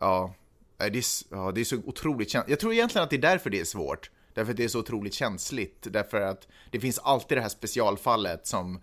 ja, 0.00 0.34
det 0.76 0.84
är, 0.84 1.04
ja, 1.30 1.52
det 1.52 1.60
är 1.60 1.64
så 1.64 1.76
otroligt 1.76 2.30
känsligt. 2.30 2.50
Jag 2.50 2.60
tror 2.60 2.72
egentligen 2.72 3.04
att 3.04 3.10
det 3.10 3.16
är 3.16 3.20
därför 3.20 3.50
det 3.50 3.60
är 3.60 3.64
svårt. 3.64 4.10
Därför 4.34 4.50
att 4.50 4.56
det 4.56 4.64
är 4.64 4.68
så 4.68 4.80
otroligt 4.80 5.14
känsligt. 5.14 5.86
Därför 5.90 6.20
att 6.20 6.48
det 6.70 6.80
finns 6.80 6.98
alltid 6.98 7.38
det 7.38 7.42
här 7.42 7.48
specialfallet 7.48 8.46
som, 8.46 8.80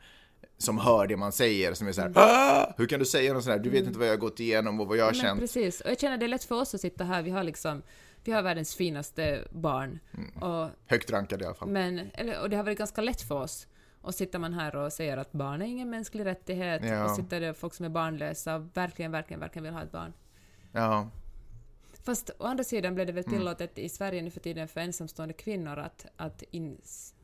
som 0.63 0.77
hör 0.77 1.07
det 1.07 1.17
man 1.17 1.31
säger, 1.31 1.73
som 1.73 1.87
är 1.87 1.91
så 1.91 2.01
här, 2.01 2.11
ah! 2.15 2.73
hur 2.77 2.85
kan 2.85 2.99
du 2.99 3.05
säga 3.05 3.33
något 3.33 3.43
sånt 3.43 3.53
här? 3.53 3.63
Du 3.63 3.69
vet 3.69 3.79
mm. 3.79 3.87
inte 3.87 3.99
vad 3.99 4.07
jag 4.07 4.13
har 4.13 4.17
gått 4.17 4.39
igenom 4.39 4.79
och 4.79 4.87
vad 4.87 4.97
jag 4.97 5.05
har 5.05 5.13
känt. 5.13 5.39
Precis, 5.39 5.81
och 5.81 5.91
jag 5.91 5.99
känner 5.99 6.17
det 6.17 6.25
är 6.25 6.27
lätt 6.27 6.43
för 6.43 6.55
oss 6.55 6.75
att 6.75 6.81
sitta 6.81 7.03
här, 7.03 7.21
vi 7.21 7.29
har 7.29 7.43
liksom 7.43 7.81
vi 8.23 8.31
har 8.31 8.41
världens 8.41 8.75
finaste 8.75 9.47
barn. 9.51 9.99
Mm. 10.13 10.43
Och, 10.43 10.69
Högt 10.85 11.11
rankade 11.11 11.43
i 11.43 11.47
alla 11.47 11.55
fall. 11.55 11.69
Men, 11.69 12.11
eller, 12.13 12.41
och 12.41 12.49
det 12.49 12.55
har 12.55 12.63
varit 12.63 12.77
ganska 12.77 13.01
lätt 13.01 13.21
för 13.21 13.35
oss. 13.35 13.67
Och 14.01 14.15
sitter 14.15 14.39
man 14.39 14.53
här 14.53 14.75
och 14.75 14.93
säger 14.93 15.17
att 15.17 15.31
barn 15.31 15.61
är 15.61 15.65
ingen 15.65 15.89
mänsklig 15.89 16.25
rättighet, 16.25 16.81
ja. 16.85 17.05
och 17.05 17.15
sitter 17.15 17.41
det 17.41 17.53
folk 17.53 17.73
som 17.73 17.85
är 17.85 17.89
barnlösa 17.89 18.55
och 18.55 18.77
verkligen, 18.77 19.11
verkligen, 19.11 19.39
verkligen 19.39 19.63
vill 19.63 19.73
ha 19.73 19.83
ett 19.83 19.91
barn. 19.91 20.13
Ja. 20.71 21.09
Fast 22.03 22.29
å 22.39 22.43
andra 22.45 22.63
sidan 22.63 22.95
blev 22.95 23.07
det 23.07 23.13
väl 23.13 23.23
mm. 23.27 23.39
tillåtet 23.39 23.77
mm. 23.77 23.85
i 23.85 23.89
Sverige 23.89 24.21
nu 24.21 24.31
för 24.31 24.39
tiden 24.39 24.67
för 24.67 24.81
ensamstående 24.81 25.33
kvinnor 25.33 25.77
att, 25.77 26.05
att 26.17 26.43
ins, 26.51 27.15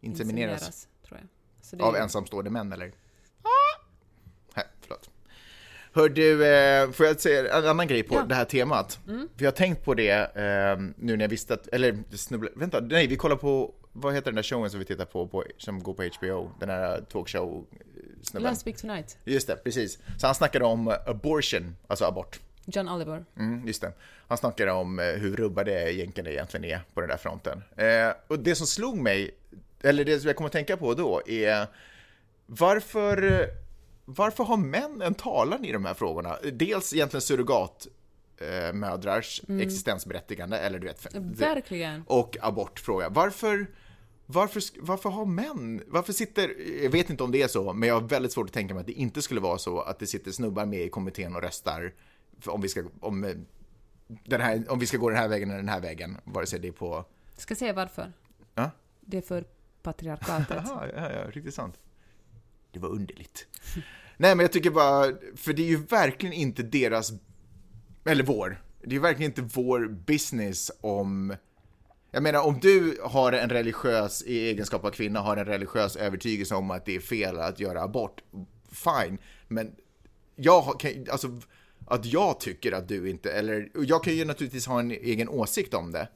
insemineras. 0.00 0.52
insemineras 0.52 0.88
tror 1.06 1.20
jag. 1.20 1.28
Av 1.80 1.94
ju... 1.94 2.00
ensamstående 2.00 2.50
män, 2.50 2.72
eller? 2.72 2.92
Ah! 3.42 4.62
förlåt. 4.80 5.10
Hör 5.92 6.08
du, 6.08 6.46
eh, 6.46 6.90
får 6.90 7.06
jag 7.06 7.20
säga 7.20 7.58
en 7.58 7.66
annan 7.66 7.86
grej 7.86 8.02
på 8.02 8.14
ja. 8.14 8.22
det 8.22 8.34
här 8.34 8.44
temat? 8.44 9.00
Mm. 9.08 9.28
För 9.36 9.44
jag 9.44 9.50
har 9.50 9.56
tänkt 9.56 9.84
på 9.84 9.94
det 9.94 10.10
eh, 10.10 10.78
nu 10.96 11.16
när 11.16 11.24
jag 11.24 11.28
visste 11.28 11.54
att, 11.54 11.66
eller 11.66 12.16
snubbla, 12.16 12.50
vänta, 12.54 12.80
nej, 12.80 13.06
vi 13.06 13.16
kollar 13.16 13.36
på, 13.36 13.74
vad 13.92 14.14
heter 14.14 14.30
den 14.30 14.36
där 14.36 14.42
showen 14.42 14.70
som 14.70 14.78
vi 14.78 14.86
tittar 14.86 15.04
på, 15.04 15.28
på 15.28 15.44
som 15.58 15.82
går 15.82 15.94
på 15.94 16.02
HBO? 16.02 16.50
Den 16.60 16.68
här 16.68 17.04
talkshow-snubben. 17.12 18.42
Last 18.42 18.66
Week 18.66 18.76
Tonight. 18.76 19.18
Just 19.24 19.46
det, 19.46 19.56
precis. 19.56 19.98
Så 20.18 20.26
han 20.26 20.34
snackade 20.34 20.64
om 20.64 20.96
abortion, 21.06 21.76
alltså 21.86 22.04
abort. 22.04 22.40
John 22.66 22.88
Oliver. 22.88 23.24
Mm, 23.38 23.66
just 23.66 23.80
det. 23.80 23.92
Han 24.28 24.38
snackade 24.38 24.72
om 24.72 24.98
eh, 24.98 25.04
hur 25.04 25.36
rubbade 25.36 25.90
jänkarna 25.90 26.30
egentligen 26.30 26.64
är 26.64 26.80
på 26.94 27.00
den 27.00 27.10
där 27.10 27.16
fronten. 27.16 27.62
Eh, 27.76 28.12
och 28.26 28.38
det 28.38 28.54
som 28.54 28.66
slog 28.66 28.98
mig, 28.98 29.30
eller 29.86 30.04
det 30.04 30.20
som 30.20 30.26
jag 30.26 30.36
kommer 30.36 30.48
att 30.48 30.52
tänka 30.52 30.76
på 30.76 30.94
då, 30.94 31.22
är 31.26 31.66
varför, 32.46 33.48
varför 34.04 34.44
har 34.44 34.56
män 34.56 35.02
en 35.02 35.14
talan 35.14 35.64
i 35.64 35.72
de 35.72 35.84
här 35.84 35.94
frågorna? 35.94 36.36
Dels 36.52 36.94
egentligen 36.94 37.22
surrogat 37.22 37.86
eh, 38.38 38.72
mödrars 38.72 39.42
mm. 39.48 39.60
existensberättigande, 39.60 40.58
eller 40.58 40.78
du 40.78 40.86
vet. 40.86 41.14
Verkligen. 41.14 42.04
Och 42.06 42.36
abortfråga. 42.40 43.08
Varför, 43.08 43.66
varför, 44.26 44.62
varför 44.80 45.10
har 45.10 45.24
män, 45.24 45.82
varför 45.86 46.12
sitter, 46.12 46.54
jag 46.82 46.90
vet 46.90 47.10
inte 47.10 47.22
om 47.22 47.32
det 47.32 47.42
är 47.42 47.48
så, 47.48 47.72
men 47.72 47.88
jag 47.88 48.00
har 48.00 48.08
väldigt 48.08 48.32
svårt 48.32 48.46
att 48.46 48.52
tänka 48.52 48.74
mig 48.74 48.80
att 48.80 48.86
det 48.86 48.92
inte 48.92 49.22
skulle 49.22 49.40
vara 49.40 49.58
så 49.58 49.80
att 49.80 49.98
det 49.98 50.06
sitter 50.06 50.30
snubbar 50.30 50.66
med 50.66 50.80
i 50.80 50.88
kommittén 50.88 51.36
och 51.36 51.42
röstar 51.42 51.92
om 52.46 52.60
vi 52.60 52.68
ska, 52.68 52.84
om, 53.00 53.24
eh, 53.24 53.30
den 54.06 54.40
här, 54.40 54.64
om 54.68 54.78
vi 54.78 54.86
ska 54.86 54.96
gå 54.96 55.10
den 55.10 55.18
här 55.18 55.28
vägen 55.28 55.50
eller 55.50 55.60
den 55.60 55.68
här 55.68 55.80
vägen, 55.80 56.16
vare 56.24 56.46
sig 56.46 56.58
det 56.58 56.68
är 56.68 56.72
på... 56.72 57.04
Ska 57.36 57.52
jag 57.52 57.58
säga 57.58 57.72
varför? 57.72 58.12
Ja? 58.54 58.70
Det 59.00 59.16
är 59.18 59.22
för 59.22 59.44
patriarkatet. 59.86 60.62
ja, 60.66 60.86
ja, 60.96 61.12
ja, 61.12 61.30
riktigt 61.30 61.54
sant. 61.54 61.74
Det 62.72 62.78
var 62.78 62.88
underligt. 62.88 63.46
Nej, 64.16 64.34
men 64.34 64.44
jag 64.44 64.52
tycker 64.52 64.70
bara, 64.70 65.12
för 65.36 65.52
det 65.52 65.62
är 65.62 65.66
ju 65.66 65.76
verkligen 65.76 66.32
inte 66.32 66.62
deras, 66.62 67.12
eller 68.04 68.24
vår, 68.24 68.62
det 68.80 68.86
är 68.86 68.92
ju 68.92 68.98
verkligen 68.98 69.30
inte 69.30 69.42
vår 69.42 69.88
business 69.88 70.70
om 70.80 71.36
jag 72.10 72.22
menar, 72.22 72.46
om 72.46 72.58
du 72.60 72.98
har 73.02 73.32
en 73.32 73.50
religiös, 73.50 74.22
i 74.22 74.48
egenskap 74.48 74.84
av 74.84 74.90
kvinna, 74.90 75.20
har 75.20 75.36
en 75.36 75.44
religiös 75.44 75.96
övertygelse 75.96 76.54
om 76.54 76.70
att 76.70 76.84
det 76.86 76.96
är 76.96 77.00
fel 77.00 77.38
att 77.38 77.60
göra 77.60 77.82
abort, 77.82 78.22
fine. 78.70 79.18
Men 79.48 79.74
jag 80.36 80.60
har, 80.60 80.76
alltså, 81.10 81.40
att 81.86 82.04
jag 82.04 82.40
tycker 82.40 82.72
att 82.72 82.88
du 82.88 83.10
inte, 83.10 83.32
eller 83.32 83.70
jag 83.74 84.04
kan 84.04 84.14
ju 84.14 84.24
naturligtvis 84.24 84.66
ha 84.66 84.80
en 84.80 84.90
egen 84.90 85.28
åsikt 85.28 85.74
om 85.74 85.92
det 85.92 86.08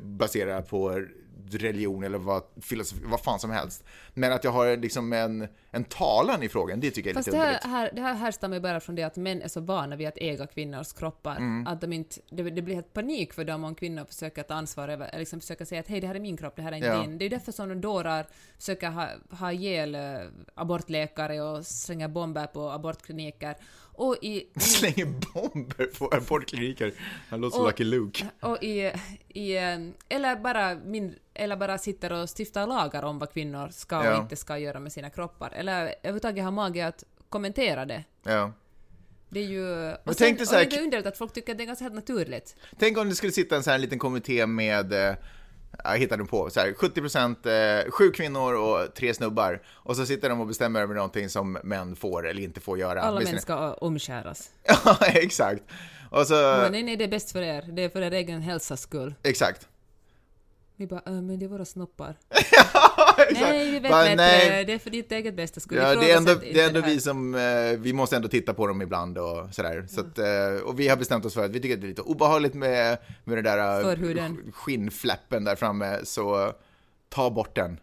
baserat 0.00 0.68
på 0.68 1.06
religion 1.54 2.04
eller 2.04 2.18
vad, 2.18 2.42
filosofi, 2.60 3.02
vad 3.04 3.20
fan 3.20 3.40
som 3.40 3.50
helst. 3.50 3.84
Men 4.14 4.32
att 4.32 4.44
jag 4.44 4.50
har 4.50 4.76
liksom 4.76 5.12
en, 5.12 5.48
en 5.70 5.84
talan 5.84 6.42
i 6.42 6.48
frågan, 6.48 6.80
det 6.80 6.90
tycker 6.90 7.10
jag 7.10 7.12
är 7.12 7.18
Fast 7.18 7.26
lite 7.26 7.38
det 7.38 7.44
här, 7.44 7.70
här, 7.70 7.90
det 7.94 8.02
här 8.02 8.14
härstammar 8.14 8.60
bara 8.60 8.80
från 8.80 8.94
det 8.94 9.02
att 9.02 9.16
män 9.16 9.42
är 9.42 9.48
så 9.48 9.60
vana 9.60 9.96
vid 9.96 10.08
att 10.08 10.18
äga 10.18 10.46
kvinnors 10.46 10.92
kroppar, 10.92 11.36
mm. 11.36 11.66
att 11.66 11.80
de 11.80 11.92
inte, 11.92 12.20
det, 12.30 12.42
det, 12.42 12.62
blir 12.62 12.74
helt 12.74 12.92
panik 12.92 13.32
för 13.32 13.44
dem 13.44 13.64
om 13.64 13.74
kvinnor 13.74 14.04
försöker 14.04 14.42
ta 14.42 14.54
ansvar 14.54 14.88
över, 14.88 15.08
eller 15.08 15.18
liksom 15.18 15.40
försöker 15.40 15.64
säga 15.64 15.80
att 15.80 15.88
hej, 15.88 16.00
det 16.00 16.06
här 16.06 16.14
är 16.14 16.20
min 16.20 16.36
kropp, 16.36 16.56
det 16.56 16.62
här 16.62 16.72
är 16.72 16.76
inte 16.76 16.88
ja. 16.88 17.02
din. 17.02 17.18
Det 17.18 17.24
är 17.24 17.30
därför 17.30 17.52
som 17.52 17.68
de 17.68 17.80
dårar 17.80 18.26
försöker 18.58 18.90
ha, 18.90 19.08
ha 19.30 19.52
ihjäl 19.52 19.94
äh, 19.94 20.00
abortläkare 20.54 21.40
och 21.40 21.66
slänga 21.66 22.08
bomber 22.08 22.46
på 22.46 22.70
abortkliniker. 22.70 23.56
Och 23.98 24.16
i... 24.22 24.48
Slänger 24.56 25.06
bomber 25.06 25.86
på 25.98 26.10
abortkliniker. 26.12 26.92
Han 27.28 27.40
låter 27.40 27.56
som 27.56 27.66
Lucky 27.66 27.84
Luke. 27.84 28.26
Och 28.40 28.62
i, 28.62 28.92
i... 29.28 29.56
Eller 30.08 30.36
bara, 30.36 30.74
min, 30.74 31.14
eller 31.38 31.56
bara 31.56 31.78
sitter 31.78 32.12
och 32.12 32.28
stiftar 32.38 32.66
lagar 32.66 33.02
om 33.02 33.18
vad 33.18 33.32
kvinnor 33.32 33.68
ska 33.70 33.98
och 33.98 34.06
ja. 34.06 34.22
inte 34.22 34.36
ska 34.36 34.58
göra 34.58 34.80
med 34.80 34.92
sina 34.92 35.10
kroppar. 35.10 35.50
Eller 35.50 35.94
överhuvudtaget 36.02 36.44
har 36.44 36.50
mage 36.50 36.86
att 36.86 37.04
kommentera 37.28 37.84
det. 37.84 38.04
Ja. 38.22 38.52
Det 39.28 39.40
är 39.40 39.44
ju... 39.44 39.92
Och, 40.04 40.16
sen, 40.16 40.32
och 40.32 40.46
det 40.46 40.76
är 40.76 40.82
underligt 40.82 41.06
att 41.06 41.18
folk 41.18 41.32
tycker 41.32 41.52
att 41.52 41.58
det 41.58 41.64
är 41.64 41.66
ganska 41.66 41.84
helt 41.84 41.94
naturligt. 41.94 42.56
Tänk 42.78 42.98
om 42.98 43.08
det 43.08 43.14
skulle 43.14 43.32
sitta 43.32 43.56
en 43.56 43.62
sån 43.62 43.70
här 43.70 43.78
liten 43.78 43.98
kommitté 43.98 44.46
med 44.46 44.92
eh, 44.92 45.14
jag 45.84 45.98
hittade 45.98 46.24
på, 46.24 46.50
så 46.50 46.60
här, 46.60 46.72
70% 46.72 47.84
eh, 47.84 47.90
sju 47.90 48.10
kvinnor 48.10 48.54
och 48.54 48.94
tre 48.94 49.14
snubbar. 49.14 49.62
Och 49.68 49.96
så 49.96 50.06
sitter 50.06 50.28
de 50.28 50.40
och 50.40 50.46
bestämmer 50.46 50.80
över 50.80 50.94
någonting 50.94 51.28
som 51.28 51.58
män 51.64 51.96
får 51.96 52.28
eller 52.28 52.42
inte 52.42 52.60
får 52.60 52.78
göra. 52.78 53.02
Alla 53.02 53.20
män 53.20 53.40
ska 53.40 53.74
omskäras. 53.74 54.50
ja, 54.84 54.98
exakt. 55.06 55.62
Och 56.10 56.26
så... 56.26 56.34
Men 56.34 56.72
nej, 56.72 56.82
nej, 56.82 56.96
det 56.96 57.04
är 57.04 57.08
bäst 57.08 57.32
för 57.32 57.42
er. 57.42 57.64
Det 57.72 57.82
är 57.82 57.88
för 57.88 58.02
er 58.02 58.10
egen 58.10 58.42
hälsas 58.42 58.80
skull. 58.80 59.14
Exakt. 59.22 59.68
Vi 60.78 60.86
bara, 60.86 61.02
äh, 61.06 61.12
men 61.12 61.38
det 61.38 61.44
är 61.44 61.48
våra 61.48 61.64
snoppar. 61.64 62.14
ja, 62.52 63.26
nej, 63.32 63.70
vi 63.70 63.72
vet 63.72 63.82
bättre. 63.82 64.14
Nej. 64.14 64.64
Det 64.64 64.72
är 64.72 64.78
för 64.78 64.90
ditt 64.90 65.12
eget 65.12 65.34
bästa 65.34 65.60
skull. 65.60 65.78
Ja, 65.78 65.94
det 65.94 66.10
är 66.10 66.16
ändå, 66.16 66.34
det 66.34 66.60
är 66.60 66.68
ändå 66.68 66.80
vi 66.80 67.00
som, 67.00 67.34
eh, 67.34 67.78
vi 67.78 67.92
måste 67.92 68.16
ändå 68.16 68.28
titta 68.28 68.54
på 68.54 68.66
dem 68.66 68.82
ibland 68.82 69.18
och 69.18 69.54
sådär. 69.54 69.86
Så 69.88 70.00
att, 70.00 70.18
eh, 70.18 70.64
och 70.64 70.80
vi 70.80 70.88
har 70.88 70.96
bestämt 70.96 71.24
oss 71.24 71.34
för 71.34 71.44
att 71.44 71.50
vi 71.50 71.60
tycker 71.60 71.74
att 71.74 71.80
det 71.80 71.86
är 71.86 71.88
lite 71.88 72.02
obehagligt 72.02 72.54
med, 72.54 72.98
med 73.24 73.36
den 73.36 73.44
där 73.44 73.82
Förhuden. 73.82 74.52
skinnfläppen 74.52 75.44
där 75.44 75.56
framme, 75.56 75.98
så 76.04 76.52
ta 77.08 77.30
bort 77.30 77.56
den. 77.56 77.80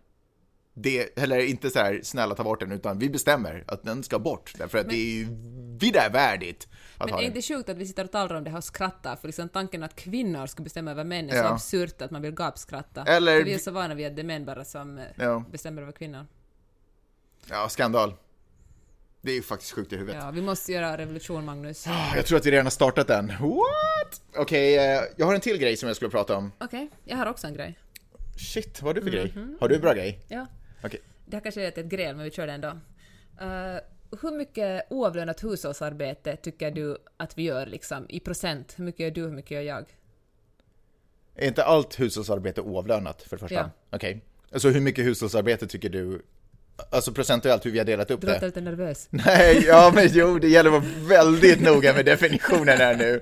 Det, 0.73 1.19
eller 1.19 1.39
inte 1.39 1.69
så 1.69 1.79
här, 1.79 1.99
snälla 2.03 2.35
ta 2.35 2.43
bort 2.43 2.59
den, 2.59 2.71
utan 2.71 2.99
vi 2.99 3.09
bestämmer 3.09 3.63
att 3.67 3.83
den 3.83 4.03
ska 4.03 4.19
bort. 4.19 4.53
Därför 4.57 4.77
att 4.77 4.85
men, 4.85 4.95
det 4.95 5.01
är 5.01 5.99
ju 6.01 6.09
värdigt. 6.11 6.67
Men 6.99 7.09
är 7.09 7.17
det 7.17 7.23
inte 7.23 7.41
sjukt 7.41 7.69
att 7.69 7.77
vi 7.77 7.85
sitter 7.85 8.03
och 8.03 8.11
talar 8.11 8.35
om 8.35 8.43
det 8.43 8.49
här 8.49 8.57
och 8.57 8.63
skrattar? 8.63 9.15
För 9.15 9.27
liksom 9.27 9.49
tanken 9.49 9.83
att 9.83 9.95
kvinnor 9.95 10.47
skulle 10.47 10.63
bestämma 10.63 10.91
över 10.91 11.03
män 11.03 11.29
är 11.29 11.35
ja. 11.35 11.43
så 11.43 11.53
absurt 11.53 12.01
att 12.01 12.11
man 12.11 12.21
vill 12.21 12.31
gapskratta. 12.31 13.03
Eller... 13.03 13.37
För 13.37 13.45
vi 13.45 13.53
är 13.53 13.59
så 13.59 13.71
vana 13.71 13.95
vid 13.95 14.07
att 14.07 14.15
det 14.15 14.21
är 14.21 14.23
män 14.23 14.45
bara 14.45 14.65
som 14.65 14.97
eh, 14.97 15.03
ja. 15.15 15.43
bestämmer 15.51 15.81
över 15.81 15.91
kvinnor. 15.91 16.27
Ja, 17.49 17.69
skandal. 17.69 18.13
Det 19.21 19.31
är 19.31 19.35
ju 19.35 19.41
faktiskt 19.41 19.71
sjukt 19.71 19.93
i 19.93 19.97
huvudet. 19.97 20.23
Ja, 20.23 20.31
vi 20.31 20.41
måste 20.41 20.71
göra 20.71 20.97
revolution, 20.97 21.45
Magnus. 21.45 21.87
Jag 22.15 22.25
tror 22.25 22.37
att 22.37 22.45
vi 22.45 22.51
redan 22.51 22.65
har 22.65 22.71
startat 22.71 23.07
den. 23.07 23.27
What? 23.27 24.21
Okej, 24.35 24.41
okay, 24.41 24.75
eh, 24.75 25.03
jag 25.17 25.25
har 25.25 25.33
en 25.33 25.41
till 25.41 25.57
grej 25.57 25.77
som 25.77 25.87
jag 25.87 25.95
skulle 25.95 26.11
prata 26.11 26.37
om. 26.37 26.51
Okej, 26.59 26.65
okay, 26.85 26.87
jag 27.03 27.17
har 27.17 27.25
också 27.25 27.47
en 27.47 27.53
grej. 27.53 27.79
Shit, 28.37 28.81
vad 28.81 28.89
har 28.89 28.93
du 28.93 29.01
för 29.01 29.17
mm 29.17 29.27
-hmm. 29.27 29.33
grej? 29.33 29.57
Har 29.59 29.69
du 29.69 29.75
en 29.75 29.81
bra 29.81 29.93
grej? 29.93 30.19
Ja. 30.27 30.47
Okej. 30.77 30.87
Okay. 30.87 30.99
Det 31.25 31.35
här 31.35 31.43
kanske 31.43 31.61
är 31.61 31.67
ett 31.67 31.85
gräl, 31.85 32.15
men 32.15 32.25
vi 32.25 32.31
kör 32.31 32.47
det 32.47 32.53
ändå. 32.53 32.67
Uh, 32.67 33.79
hur 34.21 34.37
mycket 34.37 34.85
oavlönat 34.89 35.43
hushållsarbete 35.43 36.35
tycker 36.35 36.71
du 36.71 36.97
att 37.17 37.37
vi 37.37 37.43
gör 37.43 37.65
liksom, 37.65 38.05
i 38.09 38.19
procent? 38.19 38.73
Hur 38.77 38.85
mycket 38.85 38.99
gör 38.99 39.11
du, 39.11 39.21
hur 39.21 39.31
mycket 39.31 39.51
gör 39.51 39.61
jag? 39.61 39.85
Är 41.35 41.47
inte 41.47 41.63
allt 41.63 41.99
hushållsarbete 41.99 42.61
oavlönat 42.61 43.21
för 43.21 43.35
det 43.35 43.39
första? 43.39 43.55
Ja. 43.55 43.69
Okej. 43.89 44.09
Okay. 44.09 44.21
Alltså 44.51 44.69
hur 44.69 44.81
mycket 44.81 45.05
hushållsarbete 45.05 45.67
tycker 45.67 45.89
du 45.89 46.21
Alltså 46.89 47.11
procentuellt 47.11 47.65
hur 47.65 47.71
vi 47.71 47.77
har 47.77 47.85
delat 47.85 48.11
upp 48.11 48.21
det. 48.21 48.27
Du 48.27 48.33
låter 48.33 48.45
lite 48.45 48.61
nervös. 48.61 49.07
Nej, 49.09 49.63
ja 49.67 49.91
men 49.95 50.09
jo, 50.11 50.39
det 50.39 50.47
gäller 50.47 50.77
att 50.77 50.83
vara 50.83 51.07
väldigt 51.07 51.61
noga 51.61 51.93
med 51.93 52.05
definitionen 52.05 52.77
här 52.77 52.95
nu. 52.95 53.19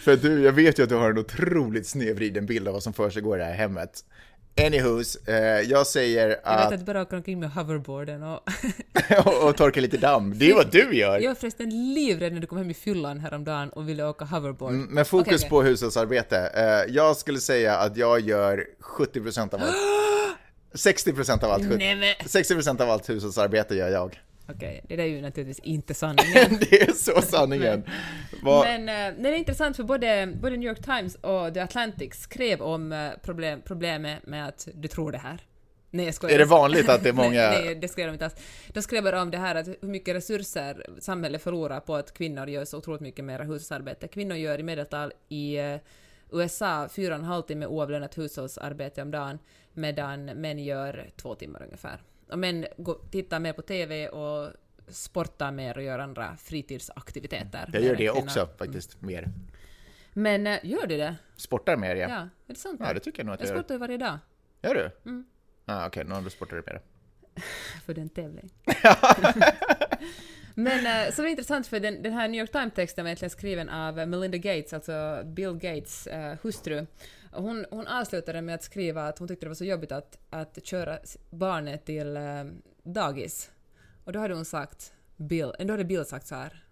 För 0.00 0.16
du, 0.16 0.42
jag 0.42 0.52
vet 0.52 0.78
ju 0.78 0.82
att 0.82 0.88
du 0.88 0.94
har 0.94 1.10
en 1.10 1.18
otroligt 1.18 1.86
snedvriden 1.86 2.46
bild 2.46 2.68
av 2.68 2.74
vad 2.74 2.82
som 2.82 2.92
försiggår 2.92 3.36
i 3.36 3.38
det 3.38 3.44
här 3.44 3.54
hemmet. 3.54 4.04
Anywhoos, 4.56 5.16
eh, 5.16 5.60
jag 5.60 5.86
säger 5.86 6.30
att... 6.30 6.38
Jag 6.44 6.56
vet 6.56 6.72
att 6.72 6.78
du 6.78 6.84
bara 6.86 7.02
åker 7.02 7.16
omkring 7.16 7.40
med 7.40 7.50
hoverboarden 7.50 8.22
och... 8.22 8.40
och, 9.26 9.48
och 9.48 9.56
torkar 9.56 9.80
lite 9.80 9.96
damm. 9.96 10.38
Det 10.38 10.50
är 10.50 10.54
vad 10.54 10.70
du 10.70 10.96
gör! 10.96 11.18
Jag 11.18 11.30
var 11.30 11.34
förresten 11.34 11.94
livrädd 11.94 12.32
när 12.32 12.40
du 12.40 12.46
kom 12.46 12.58
hem 12.58 12.70
i 12.70 12.74
fyllan 12.74 13.20
häromdagen 13.20 13.68
och 13.70 13.88
ville 13.88 14.04
åka 14.04 14.24
hoverboard. 14.24 14.70
Mm, 14.70 14.86
men 14.90 15.04
fokus 15.04 15.26
okay, 15.26 15.36
okay. 15.36 15.48
på 15.48 15.62
hushållsarbete. 15.62 16.50
Eh, 16.54 16.94
jag 16.94 17.16
skulle 17.16 17.40
säga 17.40 17.76
att 17.76 17.96
jag 17.96 18.20
gör 18.20 18.66
70% 18.80 19.54
av 19.54 19.60
allt. 19.62 19.76
60% 20.74 21.44
av 21.44 21.50
allt, 21.50 21.78
Nej, 21.78 22.18
60% 22.24 22.82
av 22.82 22.90
allt 22.90 23.08
hushållsarbete 23.08 23.74
gör 23.74 23.88
jag. 23.88 24.20
Okej, 24.48 24.84
det 24.88 24.96
där 24.96 25.04
är 25.04 25.08
ju 25.08 25.20
naturligtvis 25.20 25.58
inte 25.58 25.94
sanningen. 25.94 26.58
det 26.70 26.82
är 26.82 26.92
så 26.92 27.22
sanningen. 27.22 27.82
men, 28.42 28.84
men 28.84 29.14
äh, 29.16 29.22
det 29.22 29.28
är 29.28 29.34
intressant 29.34 29.76
för 29.76 29.84
både, 29.84 30.32
både 30.40 30.56
New 30.56 30.68
York 30.68 30.84
Times 30.84 31.14
och 31.14 31.54
The 31.54 31.60
Atlantic 31.60 32.14
skrev 32.14 32.62
om 32.62 32.92
äh, 32.92 33.10
problem, 33.22 33.62
problemet 33.64 34.26
med 34.26 34.48
att 34.48 34.68
du 34.74 34.88
tror 34.88 35.12
det 35.12 35.18
här. 35.18 35.40
Nej, 35.90 36.04
jag 36.04 36.14
skojar. 36.14 36.34
Är 36.34 36.38
det 36.38 36.44
vanligt 36.44 36.88
att 36.88 37.02
det 37.02 37.08
är 37.08 37.12
många... 37.24 37.50
nej, 37.50 37.74
det 37.74 37.88
skrev 37.88 38.06
de 38.06 38.12
inte 38.12 38.24
alls. 38.24 38.36
De 38.68 38.82
skrev 38.82 39.04
bara 39.04 39.22
om 39.22 39.30
det 39.30 39.38
här 39.38 39.54
att 39.54 39.68
hur 39.68 39.88
mycket 39.88 40.14
resurser 40.14 40.86
samhället 41.00 41.42
förlorar 41.42 41.80
på 41.80 41.94
att 41.94 42.14
kvinnor 42.14 42.48
gör 42.48 42.64
så 42.64 42.78
otroligt 42.78 43.00
mycket 43.00 43.24
mer 43.24 43.38
hushållsarbete. 43.38 44.08
Kvinnor 44.08 44.36
gör 44.36 44.60
i 44.60 44.62
medeltal 44.62 45.12
i 45.28 45.60
uh, 45.60 45.76
USA 46.32 46.88
fyra 46.88 47.14
och 47.14 47.20
en 47.20 47.24
halv 47.26 47.42
timme 47.42 47.66
oavlönat 47.66 48.18
hushållsarbete 48.18 49.02
om 49.02 49.10
dagen, 49.10 49.38
medan 49.72 50.24
män 50.24 50.58
gör 50.58 51.10
två 51.16 51.34
timmar 51.34 51.62
ungefär 51.62 52.00
och 52.28 52.38
män 52.38 52.66
tittar 53.10 53.40
mer 53.40 53.52
på 53.52 53.62
TV 53.62 54.08
och 54.08 54.52
sportar 54.88 55.52
mer 55.52 55.76
och 55.76 55.82
gör 55.82 55.98
andra 55.98 56.36
fritidsaktiviteter. 56.36 57.70
Jag 57.72 57.82
gör 57.82 57.96
det 57.96 58.10
också 58.10 58.48
faktiskt, 58.58 59.02
mer. 59.02 59.28
Men 60.12 60.46
äh, 60.46 60.58
gör 60.62 60.86
du 60.86 60.96
det? 60.96 61.16
Sportar 61.36 61.76
mer, 61.76 61.96
ja. 61.96 62.08
Ja, 62.08 62.16
är 62.16 62.28
det 62.46 62.54
sant? 62.54 62.80
Ja, 62.84 62.94
det 62.94 63.00
tycker 63.00 63.18
jag 63.18 63.26
nog 63.26 63.34
att 63.34 63.40
jag, 63.40 63.48
jag 63.48 63.56
gör. 63.56 63.62
Sportar 63.62 63.78
varje 63.78 63.98
dag. 63.98 64.18
Gör 64.62 64.74
du? 64.74 65.10
Mm. 65.10 65.24
Ah, 65.64 65.86
Okej, 65.86 66.04
okay. 66.04 66.22
då 66.22 66.30
sportar 66.30 66.56
du 66.56 66.62
mer. 66.66 66.80
för 67.86 67.94
den 67.94 68.08
tävling. 68.08 68.50
Men 70.54 71.06
äh, 71.06 71.12
så 71.12 71.22
det 71.22 71.28
är 71.28 71.30
intressant 71.30 71.66
för 71.66 71.80
den, 71.80 72.02
den 72.02 72.12
här 72.12 72.28
New 72.28 72.40
York 72.40 72.52
Times-texten 72.52 73.04
var 73.04 73.08
egentligen 73.08 73.30
skriven 73.30 73.68
av 73.68 74.08
Melinda 74.08 74.38
Gates, 74.38 74.72
alltså 74.72 75.22
Bill 75.24 75.52
Gates 75.52 76.06
äh, 76.06 76.36
hustru. 76.42 76.86
Hon, 77.34 77.66
hon 77.70 77.86
avslutade 77.86 78.42
med 78.42 78.54
att 78.54 78.62
skriva 78.62 79.08
att 79.08 79.18
hon 79.18 79.28
tyckte 79.28 79.46
det 79.46 79.50
var 79.50 79.54
så 79.54 79.64
jobbigt 79.64 79.92
att, 79.92 80.18
att 80.30 80.66
köra 80.66 80.98
barnet 81.30 81.84
till 81.84 82.16
äh, 82.16 82.44
dagis. 82.82 83.50
Och 84.04 84.12
då 84.12 84.18
hade 84.18 84.34
hon 84.34 84.44
sagt, 84.44 84.92
Bill, 85.16 85.52
då 85.58 85.72
hade 85.72 85.84
Bill 85.84 86.04
sagt 86.04 86.26
så 86.26 86.34
här, 86.34 86.64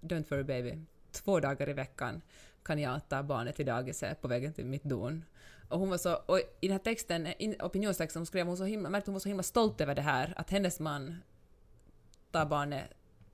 Don't 0.00 0.30
worry 0.30 0.42
baby, 0.42 0.78
två 1.12 1.40
dagar 1.40 1.68
i 1.68 1.72
veckan 1.72 2.22
kan 2.64 2.78
jag 2.78 3.08
ta 3.08 3.22
barnet 3.22 3.56
till 3.56 3.66
dagiset 3.66 4.20
på 4.20 4.28
vägen 4.28 4.52
till 4.52 4.66
mitt 4.66 4.84
don. 4.84 5.24
Och 5.68 5.78
hon 5.78 5.90
var 5.90 5.98
så, 5.98 6.14
och 6.14 6.38
i 6.38 6.68
den 6.68 6.72
här 6.72 6.78
texten, 6.78 7.28
opinionstexten 7.60 8.20
hon 8.20 8.26
skrev, 8.26 8.46
hon, 8.46 8.56
så 8.56 8.64
himla, 8.64 8.90
märkte 8.90 9.10
hon 9.10 9.14
var 9.14 9.20
så 9.20 9.28
himla 9.28 9.42
stolt 9.42 9.80
över 9.80 9.94
det 9.94 10.02
här, 10.02 10.34
att 10.36 10.50
hennes 10.50 10.80
man 10.80 11.16
tar 12.30 12.46
barnet 12.46 12.90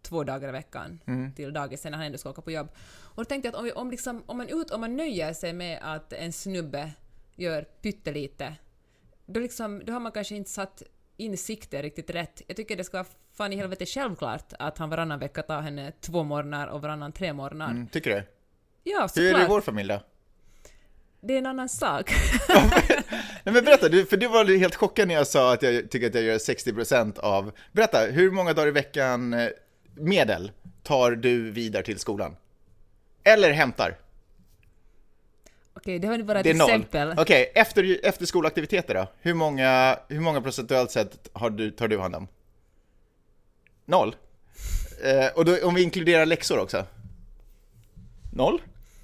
två 0.09 0.25
dagar 0.25 0.49
i 0.49 0.53
veckan 0.53 1.01
mm. 1.07 1.33
till 1.33 1.53
dagisen 1.53 1.93
när 1.93 1.99
han 1.99 2.07
ändå 2.07 2.19
ska 2.19 2.31
åka 2.31 2.43
på 2.43 2.51
jobb. 2.51 2.69
Och 3.01 3.25
då 3.25 3.25
tänkte 3.25 3.49
jag 3.49 3.55
att 3.55 3.59
om, 3.59 3.65
vi, 3.65 3.73
om, 3.73 3.91
liksom, 3.91 4.23
om, 4.27 4.37
man, 4.37 4.49
ut, 4.49 4.71
om 4.71 4.81
man 4.81 4.97
nöjer 4.97 5.33
sig 5.33 5.53
med 5.53 5.79
att 5.83 6.13
en 6.13 6.33
snubbe 6.33 6.93
gör 7.35 7.63
pyttelite, 7.63 8.55
då, 9.27 9.41
liksom, 9.41 9.83
då 9.85 9.93
har 9.93 10.01
man 10.01 10.13
kanske 10.13 10.35
inte 10.35 10.51
satt 10.51 10.83
in 11.17 11.37
sikte 11.37 11.83
riktigt 11.83 12.11
rätt. 12.11 12.43
Jag 12.47 12.57
tycker 12.57 12.77
det 12.77 12.85
ska 12.85 12.97
vara 12.97 13.07
fan 13.33 13.53
i 13.53 13.57
helvete 13.57 13.87
självklart 13.87 14.53
att 14.59 14.79
han 14.79 14.91
varannan 14.91 15.19
vecka 15.19 15.43
tar 15.43 15.61
henne 15.61 15.93
två 16.01 16.23
morgnar 16.23 16.67
och 16.67 16.83
varannan 16.83 17.13
tre 17.13 17.33
morgnar. 17.33 17.71
Mm, 17.71 17.89
tycker 17.89 18.11
du? 18.11 18.23
Ja, 18.83 19.09
såklart. 19.09 19.25
Hur 19.25 19.35
är 19.35 19.39
det 19.39 19.45
i 19.45 19.49
vår 19.49 19.61
familj 19.61 19.89
då? 19.89 20.01
Det 21.21 21.35
är 21.35 21.39
en 21.39 21.47
annan 21.47 21.69
sak. 21.69 22.15
Nej 23.45 23.55
men 23.55 23.65
berätta, 23.65 23.89
du, 23.89 24.07
för 24.07 24.17
du 24.17 24.29
var 24.29 24.59
helt 24.59 24.75
chockad 24.75 25.09
när 25.09 25.15
jag 25.15 25.27
sa 25.27 25.53
att 25.53 25.63
jag 25.63 25.91
tycker 25.91 26.07
att 26.07 26.15
jag 26.15 26.25
gör 26.25 26.39
60% 26.39 27.19
av... 27.19 27.53
Berätta, 27.73 27.99
hur 28.01 28.31
många 28.31 28.53
dagar 28.53 28.69
i 28.69 28.71
veckan 28.71 29.35
eh, 29.35 29.49
medel 29.95 30.53
tar 30.83 31.11
du 31.11 31.51
vidare 31.51 31.83
till 31.83 31.99
skolan? 31.99 32.37
Eller 33.25 33.53
hämtar? 33.53 33.97
Okej, 35.75 35.99
det 35.99 36.09
var 36.09 36.19
bara 36.19 36.39
ett 36.39 36.45
det 36.45 36.51
är 36.51 36.55
exempel. 36.55 37.13
Okej, 37.13 37.23
okay, 37.23 37.63
efter, 37.63 38.07
efter 38.07 38.27
skolaktiviteter 38.27 38.95
då? 38.95 39.07
Hur 39.21 39.35
många, 39.35 39.99
hur 40.09 40.21
många 40.21 40.41
procentuellt 40.41 40.91
sett 40.91 41.29
har 41.33 41.51
du, 41.51 41.71
tar 41.71 41.89
du 41.89 41.99
hand 41.99 42.15
om? 42.15 42.29
Noll? 43.85 44.17
Eh, 45.05 45.27
och 45.35 45.45
då, 45.45 45.67
om 45.67 45.75
vi 45.75 45.83
inkluderar 45.83 46.27
läxor 46.27 46.59
också? 46.59 46.87
Noll? 48.33 48.63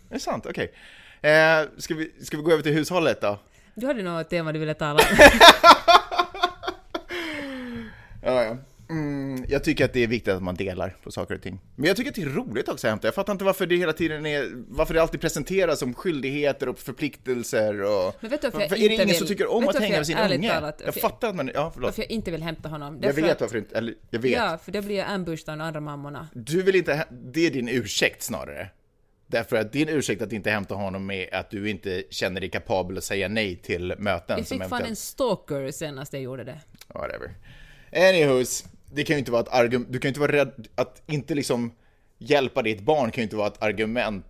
Det 0.09 0.15
är 0.15 0.19
sant, 0.19 0.47
okej. 0.47 0.73
Okay. 1.21 1.31
Eh, 1.31 1.69
ska, 1.79 1.95
vi, 1.95 2.13
ska 2.23 2.37
vi 2.37 2.43
gå 2.43 2.53
över 2.53 2.63
till 2.63 2.73
hushållet 2.73 3.21
då? 3.21 3.39
Du 3.75 3.87
hade 3.87 4.03
något 4.03 4.31
tema 4.31 4.53
du 4.53 4.59
ville 4.59 4.75
tala 4.75 4.93
om. 4.95 5.01
ja, 8.23 8.45
ja. 8.45 8.57
Jag 9.55 9.65
tycker 9.65 9.85
att 9.85 9.93
det 9.93 10.03
är 10.03 10.07
viktigt 10.07 10.35
att 10.35 10.43
man 10.43 10.55
delar 10.55 10.97
på 11.03 11.11
saker 11.11 11.35
och 11.35 11.43
ting. 11.43 11.61
Men 11.77 11.89
jag 11.89 11.97
tycker 11.97 12.11
att 12.11 12.15
det 12.15 12.23
är 12.23 12.27
roligt 12.27 12.69
också 12.69 12.87
att 12.87 12.91
hämta. 12.91 13.07
Jag 13.07 13.15
fattar 13.15 13.33
inte 13.33 13.45
varför 13.45 13.67
det 13.67 13.77
hela 13.77 13.93
tiden 13.93 14.27
är, 14.27 14.51
varför 14.69 14.95
det 14.95 15.03
alltid 15.03 15.21
presenteras 15.21 15.79
som 15.79 15.95
skyldigheter 15.95 16.69
och 16.69 16.79
förpliktelser 16.79 17.83
och... 17.83 18.15
Men 18.21 18.31
vet 18.31 18.41
du 18.43 18.47
varför, 18.47 18.59
varför 18.59 18.77
är 18.77 18.89
det 18.89 18.95
ingen 18.95 19.07
vill, 19.07 19.17
som 19.17 19.27
tycker 19.27 19.53
om 19.53 19.69
att 19.69 19.79
hänga 19.79 19.97
med 19.97 20.07
sin 20.07 20.19
unge? 20.19 20.49
Talat, 20.49 20.83
jag 20.85 20.95
fattar 20.95 21.29
att 21.29 21.35
man, 21.35 21.51
ja 21.55 21.71
förlåt. 21.75 21.89
Varför 21.89 22.03
jag 22.03 22.11
inte 22.11 22.31
vill 22.31 22.43
hämta 22.43 22.69
honom. 22.69 22.99
Jag 23.03 23.13
vet 23.13 23.41
varför 23.41 23.59
inte, 23.59 23.79
eller 23.79 23.95
jag 24.11 24.21
vet. 24.21 24.33
Ja, 24.33 24.59
för 24.65 24.73
det 24.73 24.83
blir 24.83 24.97
jag 24.97 25.09
ambushed 25.09 25.49
av 25.49 25.59
de 25.59 25.65
andra 25.65 25.81
mammorna. 25.81 26.29
Du 26.33 26.63
vill 26.63 26.77
inte, 26.77 27.07
det 27.11 27.47
är 27.47 27.51
din 27.51 27.69
ursäkt 27.69 28.23
snarare. 28.23 28.71
Därför 29.27 29.57
att 29.57 29.73
din 29.73 29.89
ursäkt 29.89 30.23
att 30.23 30.33
inte 30.33 30.51
hämta 30.51 30.75
honom 30.75 31.11
är 31.11 31.35
att 31.35 31.51
du 31.51 31.71
inte 31.71 32.03
känner 32.11 32.41
dig 32.41 32.51
kapabel 32.51 32.99
att 32.99 33.05
säga 33.05 33.29
nej 33.29 33.57
till 33.57 33.95
möten. 33.99 34.39
Jag 34.39 34.49
fick 34.49 34.65
fan 34.65 34.83
en 34.83 34.97
stalker 34.97 35.71
senast 35.71 36.13
jag 36.13 36.23
gjorde 36.23 36.45
det. 36.45 36.61
Whatever. 36.89 37.35
Anyhows, 37.97 38.65
det 38.95 39.05
kan 39.05 39.17
ju 39.17 39.19
inte 39.19 39.33
vara 39.33 39.43
ett 39.43 39.53
argument, 39.53 39.93
du 39.93 39.99
kan 39.99 40.09
ju 40.09 40.11
inte 40.11 40.21
vara 40.21 40.33
rädd 40.33 40.69
att 40.75 41.03
inte 41.07 41.35
liksom 41.35 41.73
hjälpa 42.19 42.63
ditt 42.63 42.81
barn 42.81 43.11
kan 43.11 43.23
ju 43.23 43.23
inte 43.23 43.37
vara 43.37 43.47
ett 43.47 43.63
argument 43.63 44.25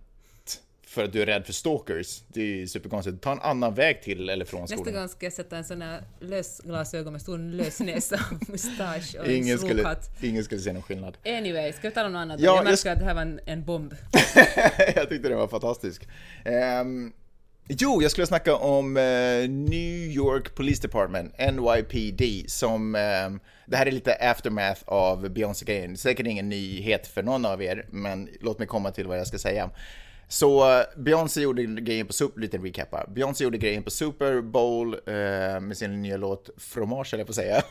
för 0.95 1.03
att 1.03 1.13
du 1.13 1.21
är 1.21 1.25
rädd 1.25 1.45
för 1.45 1.53
stalkers. 1.53 2.23
Det 2.27 2.41
är 2.41 2.45
ju 2.45 2.67
superkonstigt. 2.67 3.21
Ta 3.21 3.31
en 3.31 3.39
annan 3.39 3.73
väg 3.73 4.01
till 4.01 4.29
eller 4.29 4.45
från 4.45 4.67
skolan. 4.67 4.83
Nästa 4.85 4.99
gång 4.99 5.09
ska 5.09 5.25
jag 5.25 5.33
sätta 5.33 5.57
en 5.57 5.63
sån 5.63 5.81
här 5.81 6.03
lösglasögon 6.19 7.13
med 7.13 7.21
stor 7.21 7.37
lös 7.37 7.79
näsa 7.79 8.19
och 8.31 8.49
mustasch 8.49 9.15
och 9.19 9.27
ingen 9.27 9.53
en 9.53 9.59
skulle, 9.59 9.95
ingen 10.21 10.43
skulle 10.43 10.61
se 10.61 10.73
någon 10.73 10.81
skillnad. 10.81 11.17
Anyway, 11.25 11.73
ska 11.73 11.89
vi 11.89 11.93
tala 11.93 12.07
om 12.07 12.13
något 12.13 12.19
annat? 12.19 12.39
Ja, 12.39 12.55
jag 12.55 12.63
märker 12.63 12.89
jag 12.89 12.93
att 12.93 12.99
det 12.99 13.05
här 13.05 13.13
var 13.13 13.21
en, 13.21 13.39
en 13.45 13.65
bomb. 13.65 13.93
jag 14.95 15.09
tyckte 15.09 15.29
det 15.29 15.35
var 15.35 15.47
fantastisk. 15.47 16.07
Um, 16.81 17.13
Jo, 17.67 18.01
jag 18.01 18.11
skulle 18.11 18.27
snacka 18.27 18.55
om 18.55 18.97
eh, 18.97 19.49
New 19.49 20.11
York 20.11 20.55
Police 20.55 20.81
Department, 20.81 21.35
NYPD, 21.39 22.49
som... 22.51 22.95
Eh, 22.95 23.29
det 23.65 23.77
här 23.77 23.85
är 23.85 23.91
lite 23.91 24.13
aftermath 24.13 24.81
av 24.85 25.29
Beyoncé-grejen. 25.29 25.97
Säkert 25.97 26.27
ingen 26.27 26.49
nyhet 26.49 27.07
för 27.07 27.23
någon 27.23 27.45
av 27.45 27.63
er, 27.63 27.85
men 27.89 28.29
låt 28.41 28.59
mig 28.59 28.67
komma 28.67 28.91
till 28.91 29.07
vad 29.07 29.19
jag 29.19 29.27
ska 29.27 29.37
säga. 29.37 29.69
Så 30.27 30.83
Beyoncé 30.97 31.41
gjorde 31.41 31.63
grejen 31.63 32.07
på 32.07 32.13
Super... 32.13 32.41
Lite 32.41 32.57
recap 32.57 33.13
Beyoncé 33.15 33.43
gjorde 33.43 33.57
grejen 33.57 33.83
på 33.83 33.89
Super 33.89 34.41
Bowl 34.41 34.93
eh, 34.93 35.13
med 35.59 35.77
sin 35.77 36.01
nya 36.01 36.17
låt 36.17 36.49
Fromage, 36.57 37.13
eller 37.13 37.23
på 37.23 37.29
att 37.29 37.35
säga. 37.35 37.63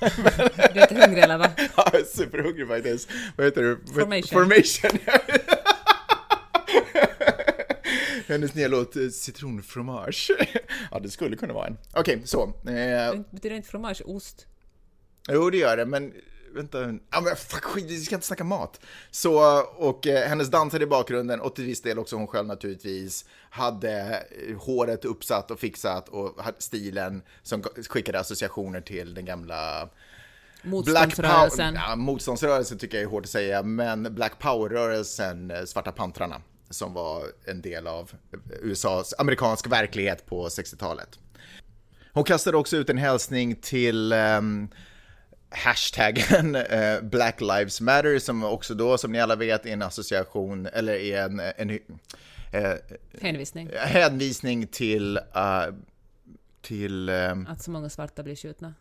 du 0.75 0.81
är 0.81 0.83
inte 0.83 1.07
hungrig 1.07 1.23
eller 1.23 1.39
va? 1.39 1.51
ja, 1.77 1.93
superhungrig 2.07 2.69
faktiskt. 2.69 3.11
Vad 3.37 3.47
heter 3.47 3.63
du? 3.63 3.81
Formation. 3.95 4.23
Formation. 4.23 4.99
Hennes 8.35 8.55
nya 8.55 8.69
låt 8.69 8.97
eh, 8.97 9.09
Citronfromage. 9.09 10.31
ja, 10.91 10.99
det 10.99 11.11
skulle 11.11 11.37
kunna 11.37 11.55
vara 11.55 11.67
en. 11.67 11.77
Okej, 11.93 12.15
okay, 12.15 12.27
så. 12.27 12.43
Eh, 12.43 13.21
Betyder 13.31 13.57
inte 13.57 13.69
fromage 13.69 14.03
ost? 14.05 14.47
Jo, 15.29 15.51
det 15.51 15.57
gör 15.57 15.77
det, 15.77 15.87
men 15.87 16.13
vänta. 16.55 16.79
Ja, 17.11 17.21
men 17.21 17.37
fuck 17.37 17.65
skit, 17.65 17.85
vi 17.91 18.01
ska 18.01 18.15
inte 18.15 18.27
snacka 18.27 18.45
mat. 18.45 18.81
Så, 19.11 19.61
och 19.63 20.07
eh, 20.07 20.29
hennes 20.29 20.51
dansare 20.51 20.83
i 20.83 20.87
bakgrunden 20.87 21.41
och 21.41 21.55
till 21.55 21.65
viss 21.65 21.83
del 21.83 21.99
också 21.99 22.17
hon 22.17 22.27
själv 22.27 22.47
naturligtvis 22.47 23.25
hade 23.51 24.25
eh, 24.49 24.57
håret 24.57 25.05
uppsatt 25.05 25.51
och 25.51 25.61
fixat 25.61 26.09
och 26.09 26.41
stilen 26.59 27.23
som 27.43 27.63
skickade 27.63 28.21
associationer 28.21 28.81
till 28.81 29.15
den 29.15 29.25
gamla 29.25 29.89
Motståndsrörelsen. 30.63 31.73
Black 31.73 31.85
ja, 31.89 31.97
motståndsrörelsen 31.97 32.79
tycker 32.79 32.97
jag 32.97 33.05
är 33.05 33.09
hårt 33.09 33.25
att 33.25 33.31
säga, 33.31 33.63
men 33.63 34.15
Black 34.15 34.39
Power-rörelsen, 34.39 35.51
eh, 35.51 35.65
Svarta 35.65 35.93
pantrarna 35.93 36.41
som 36.71 36.95
var 36.95 37.25
en 37.45 37.61
del 37.61 37.87
av 37.87 38.13
USAs, 38.63 39.15
amerikansk 39.19 39.67
verklighet 39.67 40.27
på 40.27 40.49
60-talet. 40.49 41.19
Hon 42.13 42.25
kastade 42.25 42.57
också 42.57 42.77
ut 42.77 42.91
en 42.91 42.99
hälsning 42.99 43.57
till 43.57 44.13
um, 44.13 44.69
hashtaggen 45.51 46.57
uh, 46.57 47.01
Black 47.11 47.41
Lives 47.41 47.81
Matter 47.81 48.19
som 48.19 48.45
också 48.45 48.75
då, 48.75 48.99
som 48.99 49.13
ni 49.13 49.21
alla 49.21 49.37
vet, 49.37 49.67
är 49.67 49.71
en 49.71 49.83
association, 49.83 50.67
eller 50.67 50.95
är 50.95 51.23
en, 51.23 51.41
en 51.41 51.71
uh, 51.71 51.79
hänvisning. 53.21 53.71
hänvisning 53.77 54.67
till, 54.67 55.17
uh, 55.17 55.75
till 56.63 57.09
um, 57.09 57.47
att 57.47 57.63
så 57.63 57.71
många 57.71 57.89
svarta 57.89 58.23
blir 58.23 58.37
skjutna. 58.37 58.75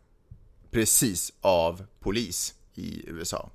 Precis, 0.71 1.34
av 1.41 1.86
polis 1.99 2.55
i 2.75 3.09
USA. 3.09 3.49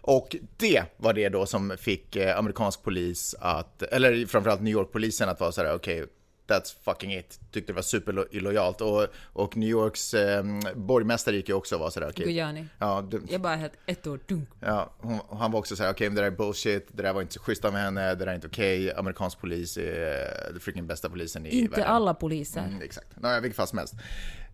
Och 0.00 0.36
det 0.56 0.82
var 0.96 1.12
det 1.12 1.28
då 1.28 1.46
som 1.46 1.76
fick 1.78 2.16
eh, 2.16 2.38
amerikansk 2.38 2.82
polis 2.82 3.34
att, 3.38 3.82
eller 3.82 4.26
framförallt 4.26 4.60
New 4.60 4.72
York-polisen 4.72 5.28
att 5.28 5.40
vara 5.40 5.52
så 5.52 5.62
här, 5.62 5.74
okej, 5.74 6.02
okay, 6.02 6.14
that's 6.50 6.74
fucking 6.84 7.14
it. 7.14 7.40
Tyckte 7.50 7.72
det 7.72 7.76
var 7.76 7.82
superillojalt. 7.82 8.80
Och, 8.80 9.06
och 9.32 9.56
New 9.56 9.68
Yorks 9.68 10.14
eh, 10.14 10.44
borgmästare 10.74 11.36
gick 11.36 11.48
ju 11.48 11.54
också 11.54 11.74
och 11.74 11.80
var 11.80 11.90
sådär, 11.90 12.06
okej. 12.06 12.22
Okay. 12.22 12.32
Guyani. 12.32 12.66
Ja, 12.78 13.04
du, 13.10 13.22
jag 13.28 13.40
bara 13.40 13.56
helt 13.56 13.72
ett 13.86 14.06
ord, 14.06 14.20
dunk. 14.26 14.48
Ja, 14.60 14.90
hon, 14.98 15.20
han 15.30 15.52
var 15.52 15.58
också 15.58 15.76
såhär, 15.76 15.92
okej, 15.92 16.06
okay, 16.06 16.16
det 16.16 16.22
där 16.22 16.26
är 16.32 16.36
bullshit, 16.36 16.88
det 16.92 17.02
där 17.02 17.12
var 17.12 17.22
inte 17.22 17.34
så 17.34 17.40
schysst 17.40 17.64
av 17.64 17.72
henne, 17.72 18.08
det 18.08 18.14
där 18.14 18.26
är 18.26 18.34
inte 18.34 18.46
okej, 18.46 18.84
okay. 18.84 18.98
amerikansk 18.98 19.40
polis 19.40 19.76
är 19.76 20.50
den 20.50 20.60
freaking 20.60 20.86
bästa 20.86 21.10
polisen 21.10 21.46
i 21.46 21.48
inte 21.48 21.70
världen. 21.70 21.84
Inte 21.84 21.88
alla 21.88 22.14
poliser. 22.14 22.60
Mm, 22.60 22.82
exakt, 22.82 23.08
nej, 23.14 23.40
vilket 23.40 23.56
fall 23.56 23.68
som 23.68 23.78
helst. 23.78 23.94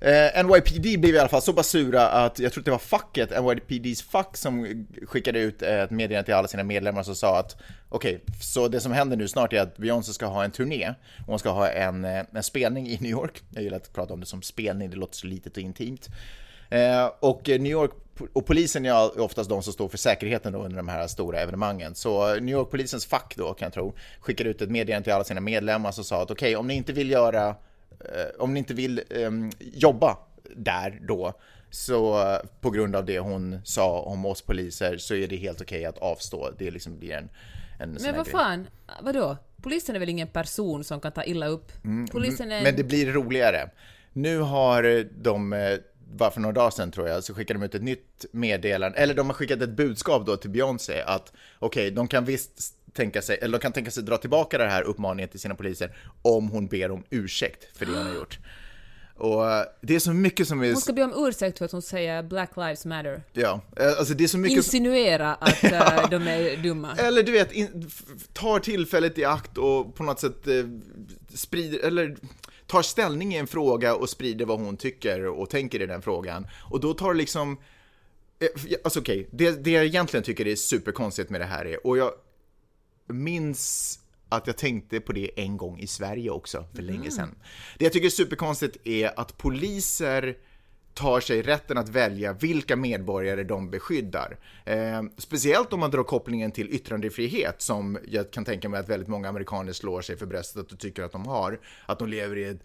Eh, 0.01 0.45
NYPD 0.45 1.01
blev 1.01 1.15
i 1.15 1.19
alla 1.19 1.29
fall 1.29 1.43
så 1.43 1.53
pass 1.53 1.69
sura 1.69 2.09
att 2.09 2.39
jag 2.39 2.53
tror 2.53 2.61
att 2.61 2.65
det 2.65 2.71
var 2.71 2.79
facket, 2.79 3.31
NYPDs 3.45 4.03
fack, 4.03 4.37
som 4.37 4.87
skickade 5.07 5.39
ut 5.39 5.63
ett 5.63 5.91
meddelande 5.91 6.25
till 6.25 6.35
alla 6.35 6.49
sina 6.49 6.63
medlemmar 6.63 7.03
som 7.03 7.15
sa 7.15 7.39
att 7.39 7.57
okej, 7.89 8.17
okay, 8.17 8.35
så 8.41 8.69
det 8.69 8.81
som 8.81 8.93
händer 8.93 9.17
nu 9.17 9.29
snart 9.29 9.53
är 9.53 9.61
att 9.61 9.77
Beyoncé 9.77 10.13
ska 10.13 10.27
ha 10.27 10.45
en 10.45 10.51
turné 10.51 10.95
och 11.21 11.27
hon 11.27 11.39
ska 11.39 11.51
ha 11.51 11.69
en, 11.69 12.05
eh, 12.05 12.25
en 12.33 12.43
spelning 12.43 12.89
i 12.89 12.99
New 13.01 13.11
York. 13.11 13.43
Jag 13.51 13.63
gillar 13.63 13.77
att 13.77 13.93
prata 13.93 14.15
om 14.15 14.21
det 14.21 14.27
som 14.27 14.43
spelning, 14.43 14.91
det 14.91 14.97
låter 14.97 15.17
så 15.17 15.27
litet 15.27 15.57
och 15.57 15.63
intimt. 15.63 16.09
Eh, 16.71 17.11
och 17.21 17.43
New 17.49 17.73
York 17.73 17.91
och 18.33 18.47
polisen 18.47 18.87
är 18.87 19.21
oftast 19.21 19.51
de 19.51 19.63
som 19.63 19.73
står 19.73 19.89
för 19.89 19.99
säkerheten 19.99 20.53
då 20.53 20.63
under 20.63 20.77
de 20.77 20.89
här 20.89 21.07
stora 21.07 21.41
evenemangen. 21.41 21.95
Så 21.95 22.35
New 22.35 22.55
York-polisens 22.55 23.07
fack 23.07 23.35
då, 23.37 23.55
kan 23.55 23.67
jag 23.67 23.73
tro, 23.73 23.95
skickade 24.21 24.51
ut 24.51 24.63
ett 24.63 24.71
meddelande 24.71 25.05
till 25.05 25.13
alla 25.13 25.25
sina 25.25 25.41
medlemmar 25.41 25.93
som 25.93 26.05
sa 26.05 26.23
att 26.23 26.31
okej, 26.31 26.47
okay, 26.47 26.57
om 26.57 26.67
ni 26.67 26.75
inte 26.75 26.93
vill 26.93 27.11
göra, 27.11 27.55
om 28.39 28.55
ni 28.55 28.59
inte 28.59 28.75
vill 28.75 29.03
eh, 29.11 29.31
jobba 29.59 30.19
där 30.57 31.01
då, 31.09 31.33
så 31.71 32.23
på 32.61 32.71
grund 32.71 32.97
av 32.97 33.05
det 33.05 33.19
hon 33.19 33.61
sa 33.65 34.01
om 34.01 34.27
oss 34.27 34.43
poliser 34.43 34.99
så 34.99 35.15
är 35.15 35.29
det 35.29 35.37
helt 35.37 35.61
okej 35.61 35.79
okay 35.79 35.85
att 35.85 35.99
avstå. 35.99 36.51
Det 36.59 36.71
liksom 36.71 36.99
blir 36.99 37.13
en, 37.13 37.29
en 37.79 37.99
Men 38.03 38.17
vad 38.17 38.27
fan, 38.27 38.67
vadå? 39.03 39.37
Polisen 39.63 39.97
är 39.97 40.01
väl 40.01 40.09
ingen 40.09 40.29
person 40.29 40.85
som 40.85 41.01
kan 41.01 41.13
ta 41.13 41.25
illa 41.25 41.47
upp? 41.47 41.85
Mm, 41.85 42.09
Polisen 42.09 42.53
är... 42.53 42.63
Men 42.63 42.77
det 42.77 42.85
blir 42.85 43.13
roligare. 43.13 43.71
Nu 44.13 44.39
har 44.39 45.09
de 45.23 45.53
eh, 45.53 45.79
bara 46.13 46.31
för 46.31 46.41
några 46.41 46.53
dagar 46.53 46.71
sedan 46.71 46.91
tror 46.91 47.09
jag, 47.09 47.25
så 47.25 47.35
skickade 47.35 47.61
de 47.61 47.67
ut 47.67 47.75
ett 47.75 47.83
nytt 47.83 48.25
meddelande, 48.33 48.99
eller 48.99 49.15
de 49.15 49.27
har 49.27 49.35
skickat 49.35 49.63
ett 49.63 49.71
budskap 49.71 50.27
då 50.27 50.37
till 50.37 50.51
Beyoncé 50.51 51.01
att 51.01 51.33
okej, 51.59 51.83
okay, 51.83 51.91
de 51.91 52.09
kan 52.09 52.25
visst 52.25 52.75
tänka 52.97 53.23
sig, 53.23 53.39
eller 53.43 53.59
de 53.59 53.63
kan 53.63 53.73
tänka 53.73 53.91
sig 53.91 54.03
dra 54.03 54.17
tillbaka 54.17 54.59
det 54.59 54.69
här 54.69 54.83
uppmaningen 54.83 55.29
till 55.29 55.41
sina 55.41 55.55
poliser 55.55 55.97
om 56.23 56.49
hon 56.49 56.67
ber 56.67 56.91
om 56.91 57.05
ursäkt 57.11 57.77
för 57.79 57.87
det 57.87 57.93
hon 57.93 58.07
har 58.07 58.15
gjort. 58.15 58.39
Och 59.19 59.51
eh, 59.51 59.65
det 59.81 59.95
är 59.95 59.99
så 59.99 60.13
mycket 60.13 60.49
som 60.49 60.63
är... 60.63 60.67
Hon 60.67 60.77
ska 60.77 60.93
be 60.93 61.03
om 61.03 61.27
ursäkt 61.27 61.59
för 61.59 61.65
att 61.65 61.73
hon 61.73 61.83
säger 61.83 62.23
Black 62.23 62.51
Lives 62.57 62.87
Matter. 62.87 63.23
Ja, 63.33 63.61
eh, 63.77 63.87
alltså 63.87 64.15
det 64.15 64.25
är 64.25 64.29
så 64.29 64.39
mycket... 64.39 64.57
Insinuera 64.57 65.35
att 65.41 65.65
uh, 65.65 66.11
de 66.11 66.29
är 66.29 66.63
dumma. 66.63 66.95
Eller 66.97 67.23
du 67.23 67.33
vet, 67.33 67.53
in, 67.53 67.91
tar 68.33 68.59
tillfället 68.59 69.19
i 69.19 69.25
akt 69.25 69.59
och 69.59 69.95
på 69.95 70.03
något 70.03 70.21
sätt 70.21 70.47
eh, 70.47 70.55
sprider, 71.35 71.79
eller 71.79 72.17
tar 72.67 72.83
ställning 72.83 73.35
i 73.35 73.37
en 73.37 73.47
fråga 73.47 73.95
och 73.95 74.11
sprider 74.11 74.45
vad 74.45 74.61
hon 74.61 74.77
tycker 74.77 75.27
och 75.27 75.51
tänker 75.51 75.83
i 75.83 75.87
den 75.87 76.03
frågan. 76.03 76.47
Och 76.71 76.81
då 76.81 76.95
tar 76.95 77.15
liksom, 77.15 77.59
alltså 78.85 79.01
okej, 79.01 79.21
okay, 79.21 79.31
det, 79.33 79.65
det 79.65 79.71
jag 79.71 79.85
egentligen 79.85 80.25
tycker 80.25 80.47
är 80.47 80.57
superkonstigt 80.57 81.31
med 81.31 81.41
det 81.41 81.45
här 81.45 81.67
är, 81.67 81.87
och 81.87 81.99
jag 81.99 82.13
minns 83.07 83.99
att 84.29 84.47
jag 84.47 84.57
tänkte 84.57 85.01
på 85.01 85.13
det 85.13 85.31
en 85.37 85.57
gång 85.57 85.79
i 85.79 85.87
Sverige 85.87 86.31
också, 86.31 86.65
för 86.75 86.83
länge 86.83 86.99
mm. 86.99 87.11
sedan. 87.11 87.35
Det 87.79 87.85
jag 87.85 87.93
tycker 87.93 88.07
är 88.07 88.11
superkonstigt 88.11 88.87
är 88.87 89.21
att 89.21 89.39
poliser 89.39 90.37
tar 90.97 91.21
sig 91.21 91.43
rätten 91.43 91.79
att 91.79 91.89
välja 91.89 92.33
vilka 92.33 92.77
medborgare 92.77 93.45
de 93.45 93.71
beskyddar. 93.71 94.37
Eh, 94.65 95.03
speciellt 95.17 95.73
om 95.73 95.81
man 95.81 95.91
drar 95.91 96.03
kopplingen 96.03 96.53
till 96.53 96.71
yttrandefrihet 96.71 97.63
som 97.63 97.99
jag 98.09 98.31
kan 98.31 98.45
tänka 98.45 98.69
mig 98.69 98.81
att 98.81 98.89
väldigt 98.89 99.09
många 99.09 99.29
amerikaner 99.29 99.73
slår 99.73 100.01
sig 100.01 100.17
för 100.17 100.27
bröstet 100.27 100.73
och 100.73 100.79
tycker 100.79 101.03
att 101.03 101.13
de 101.13 101.27
har. 101.27 101.61
Att 101.87 101.99
de 101.99 102.09
lever 102.09 102.39
i 102.39 102.59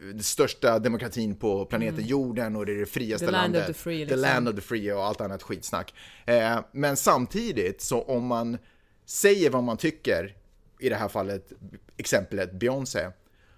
den 0.00 0.22
största 0.22 0.78
demokratin 0.78 1.36
på 1.36 1.64
planeten 1.64 1.98
mm. 1.98 2.06
jorden 2.06 2.56
och 2.56 2.66
det 2.66 2.72
är 2.72 2.76
det 2.76 2.86
friaste 2.86 3.26
the 3.26 3.32
landet. 3.32 3.60
Land 3.60 3.70
of 3.70 3.76
the 3.76 3.82
free, 3.82 3.98
liksom. 3.98 4.16
The 4.16 4.28
land 4.28 4.48
of 4.48 4.54
the 4.54 4.60
free 4.60 4.92
och 4.92 5.04
allt 5.04 5.20
annat 5.20 5.42
skitsnack. 5.42 5.94
Eh, 6.24 6.58
men 6.72 6.96
samtidigt 6.96 7.80
så 7.80 8.02
om 8.02 8.26
man 8.26 8.58
säger 9.06 9.50
vad 9.50 9.62
man 9.64 9.76
tycker, 9.76 10.34
i 10.78 10.88
det 10.88 10.96
här 10.96 11.08
fallet 11.08 11.52
exemplet 11.96 12.52
Beyoncé, 12.52 13.10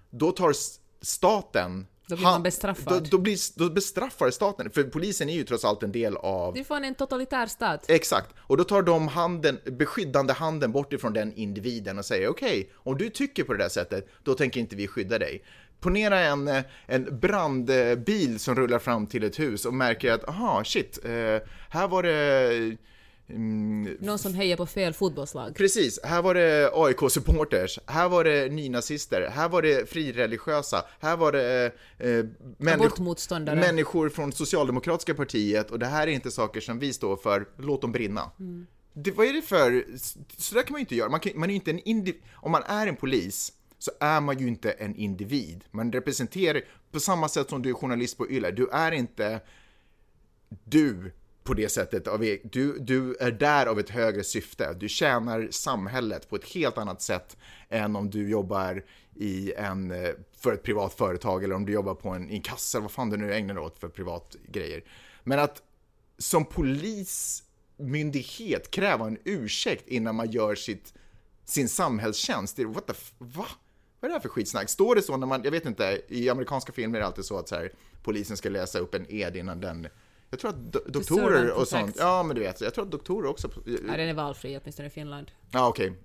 då 0.09 0.31
tar 0.31 0.53
staten 1.01 1.87
då 2.09 2.15
blir 2.15 2.25
man 2.25 2.43
bestraffad. 2.43 3.03
Då, 3.03 3.09
då, 3.09 3.17
blir, 3.17 3.59
då 3.59 3.69
bestraffar 3.69 4.31
staten, 4.31 4.69
för 4.69 4.83
polisen 4.83 5.29
är 5.29 5.33
ju 5.33 5.43
trots 5.43 5.65
allt 5.65 5.83
en 5.83 5.91
del 5.91 6.17
av... 6.17 6.53
Det 6.53 6.59
är 6.59 6.63
fan 6.63 6.83
en 6.83 6.95
totalitär 6.95 7.45
stat. 7.45 7.85
Exakt, 7.87 8.35
och 8.37 8.57
då 8.57 8.63
tar 8.63 8.81
de 8.81 9.07
handen, 9.07 9.59
beskyddande 9.65 10.33
handen 10.33 10.71
bort 10.71 10.93
ifrån 10.93 11.13
den 11.13 11.33
individen 11.33 11.97
och 11.97 12.05
säger 12.05 12.29
okej, 12.29 12.59
okay, 12.59 12.65
om 12.75 12.97
du 12.97 13.09
tycker 13.09 13.43
på 13.43 13.53
det 13.53 13.59
där 13.59 13.69
sättet, 13.69 14.07
då 14.23 14.33
tänker 14.33 14.59
inte 14.59 14.75
vi 14.75 14.87
skydda 14.87 15.19
dig. 15.19 15.43
Ponera 15.79 16.19
en, 16.19 16.63
en 16.85 17.19
brandbil 17.19 18.39
som 18.39 18.55
rullar 18.55 18.79
fram 18.79 19.07
till 19.07 19.23
ett 19.23 19.39
hus 19.39 19.65
och 19.65 19.73
märker 19.73 20.11
att, 20.11 20.29
aha, 20.29 20.63
shit, 20.63 20.99
eh, 21.05 21.11
här 21.69 21.87
var 21.87 22.03
det 22.03 22.77
Mm, 23.29 23.97
Någon 23.99 24.19
som 24.19 24.33
hejar 24.33 24.57
på 24.57 24.65
fel 24.65 24.93
fotbollslag. 24.93 25.55
Precis, 25.55 25.99
här 26.03 26.21
var 26.21 26.33
det 26.33 26.71
AIK-supporters, 26.73 27.79
här 27.85 28.09
var 28.09 28.23
det 28.23 28.49
nynazister, 28.49 29.29
här 29.29 29.49
var 29.49 29.61
det 29.61 29.89
frireligiösa, 29.89 30.85
här 30.99 31.17
var 31.17 31.31
det 31.31 31.71
eh, 31.97 32.25
människ 32.57 32.99
människor 33.55 34.09
från 34.09 34.31
Socialdemokratiska 34.31 35.13
partiet. 35.13 35.71
Och 35.71 35.79
det 35.79 35.85
här 35.85 36.07
är 36.07 36.11
inte 36.11 36.31
saker 36.31 36.61
som 36.61 36.79
vi 36.79 36.93
står 36.93 37.17
för, 37.17 37.47
låt 37.57 37.81
dem 37.81 37.91
brinna. 37.91 38.31
Mm. 38.39 38.67
Det, 38.93 39.11
vad 39.11 39.27
är 39.27 39.33
det 39.33 39.41
för, 39.41 39.85
så 40.37 40.55
där 40.55 40.61
kan 40.61 40.71
man 40.71 40.79
ju 40.79 40.83
inte 40.83 40.95
göra, 40.95 41.09
man, 41.09 41.19
kan, 41.19 41.31
man 41.35 41.49
är 41.49 41.53
inte 41.53 41.71
en 41.71 41.79
individ, 41.79 42.21
om 42.33 42.51
man 42.51 42.63
är 42.63 42.87
en 42.87 42.95
polis 42.95 43.53
så 43.79 43.91
är 43.99 44.21
man 44.21 44.39
ju 44.39 44.47
inte 44.47 44.71
en 44.71 44.95
individ. 44.95 45.63
Man 45.71 45.91
representerar, 45.91 46.61
på 46.91 46.99
samma 46.99 47.29
sätt 47.29 47.49
som 47.49 47.61
du 47.61 47.69
är 47.69 47.73
journalist 47.73 48.17
på 48.17 48.31
YLE, 48.31 48.51
du 48.51 48.69
är 48.69 48.91
inte 48.91 49.39
du 50.63 51.11
på 51.49 51.53
det 51.53 51.69
sättet. 51.69 52.07
Av, 52.07 52.23
e- 52.23 52.39
du, 52.43 52.79
du 52.79 53.15
är 53.15 53.31
där 53.31 53.65
av 53.65 53.79
ett 53.79 53.89
högre 53.89 54.23
syfte. 54.23 54.73
Du 54.73 54.89
tjänar 54.89 55.47
samhället 55.51 56.29
på 56.29 56.35
ett 56.35 56.45
helt 56.45 56.77
annat 56.77 57.01
sätt 57.01 57.37
än 57.69 57.95
om 57.95 58.09
du 58.09 58.29
jobbar 58.29 58.83
i 59.15 59.53
en, 59.53 59.91
eh, 59.91 60.09
för 60.37 60.53
ett 60.53 60.63
privat 60.63 60.93
företag 60.93 61.43
eller 61.43 61.55
om 61.55 61.65
du 61.65 61.73
jobbar 61.73 61.95
på 61.95 62.09
en, 62.09 62.29
inkassa, 62.29 62.79
vad 62.79 62.91
fan 62.91 63.09
du 63.09 63.17
nu 63.17 63.33
ägnar 63.33 63.53
dig 63.53 63.63
åt 63.63 63.79
för 63.79 63.87
privat 63.87 64.35
grejer. 64.47 64.83
Men 65.23 65.39
att 65.39 65.61
som 66.17 66.45
polismyndighet 66.45 68.71
kräva 68.71 69.07
en 69.07 69.17
ursäkt 69.23 69.87
innan 69.87 70.15
man 70.15 70.31
gör 70.31 70.55
sitt, 70.55 70.93
sin 71.45 71.69
samhällstjänst, 71.69 72.55
det, 72.55 72.65
what 72.65 72.87
the, 72.87 72.93
va? 73.17 73.45
Vad 73.99 74.03
är 74.03 74.09
det 74.09 74.13
här 74.13 74.19
för 74.19 74.29
skitsnack? 74.29 74.69
Står 74.69 74.95
det 74.95 75.01
så 75.01 75.17
när 75.17 75.27
man, 75.27 75.43
jag 75.43 75.51
vet 75.51 75.65
inte, 75.65 76.01
i 76.07 76.29
amerikanska 76.29 76.71
filmer 76.71 76.97
är 76.97 77.01
det 77.01 77.07
alltid 77.07 77.25
så 77.25 77.37
att 77.37 77.49
så 77.49 77.55
här, 77.55 77.71
polisen 78.03 78.37
ska 78.37 78.49
läsa 78.49 78.79
upp 78.79 78.95
en 78.95 79.05
ed 79.09 79.35
innan 79.35 79.59
den 79.59 79.87
jag 80.29 80.39
tror 80.39 80.49
att 80.49 80.73
do 80.73 80.79
doktorer 80.87 81.51
och 81.51 81.67
sånt, 81.67 81.95
ja 81.99 82.23
men 82.23 82.35
du 82.35 82.41
vet, 82.41 82.61
jag 82.61 82.73
tror 82.73 82.85
att 82.85 82.91
doktorer 82.91 83.29
också... 83.29 83.49
Ja, 83.65 83.97
den 83.97 84.09
är 84.09 84.13
valfri, 84.13 84.59
åtminstone 84.63 84.87
i 84.87 84.91
Finland. 84.91 85.31
Ja, 85.51 85.67
okej. 85.67 85.89
Okay. 85.89 86.01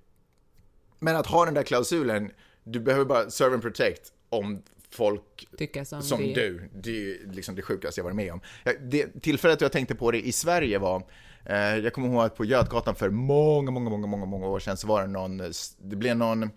Men 0.99 1.15
att 1.15 1.27
ha 1.27 1.45
den 1.45 1.53
där 1.53 1.63
klausulen, 1.63 2.31
du 2.63 2.79
behöver 2.79 3.05
bara 3.05 3.29
serve 3.29 3.53
and 3.53 3.61
protect 3.61 4.13
om 4.29 4.63
folk 4.89 5.47
Tycker 5.57 5.83
som, 5.83 6.01
som 6.01 6.19
vi... 6.19 6.33
du. 6.33 6.69
Det 6.73 6.89
är 6.89 6.93
ju 6.93 7.31
liksom 7.31 7.55
det 7.55 7.61
sjukaste 7.61 7.99
jag 7.99 8.03
varit 8.03 8.15
med 8.15 8.33
om. 8.33 8.41
Det, 8.81 9.21
tillfället 9.21 9.61
jag 9.61 9.71
tänkte 9.71 9.95
på 9.95 10.11
det 10.11 10.27
i 10.27 10.31
Sverige 10.31 10.79
var, 10.79 11.03
eh, 11.45 11.57
jag 11.57 11.93
kommer 11.93 12.07
ihåg 12.07 12.23
att 12.23 12.35
på 12.35 12.45
Götgatan 12.45 12.95
för 12.95 13.09
många, 13.09 13.71
många, 13.71 13.89
många, 13.89 14.07
många, 14.07 14.25
många 14.25 14.47
år 14.47 14.59
sedan 14.59 14.77
så 14.77 14.87
var 14.87 15.01
det 15.01 15.07
någon, 15.07 15.37
det 15.77 15.95
blev 15.95 16.17
någon 16.17 16.49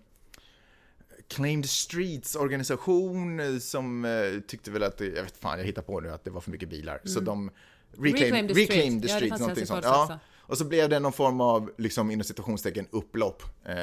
Claimed 1.29 1.69
Streets 1.69 2.35
organisation 2.35 3.39
eh, 3.39 3.57
som 3.57 4.05
uh, 4.05 4.41
tyckte 4.41 4.71
väl 4.71 4.83
att, 4.83 4.99
jag 4.99 5.23
vet 5.23 5.37
fan, 5.37 5.59
jag 5.59 5.65
hittar 5.65 5.81
på 5.81 5.99
nu 5.99 6.09
att 6.09 6.23
det 6.23 6.29
var 6.29 6.41
för 6.41 6.51
mycket 6.51 6.69
bilar. 6.69 6.95
Mm. 6.95 7.07
Så 7.07 7.19
de 7.19 7.51
reclaim, 7.97 8.47
reclaim 8.47 9.01
the 9.01 9.07
the 9.07 9.13
streets, 9.13 9.31
ja, 9.31 9.37
någonting 9.37 9.65
sånt. 9.65 9.85
Ja. 9.85 10.19
Och 10.49 10.57
så 10.57 10.65
blev 10.65 10.89
det 10.89 10.99
någon 10.99 11.13
form 11.13 11.41
av, 11.41 11.71
liksom 11.77 12.11
inom 12.11 12.23
citationstecken, 12.23 12.87
upplopp. 12.91 13.43
Eh, 13.65 13.75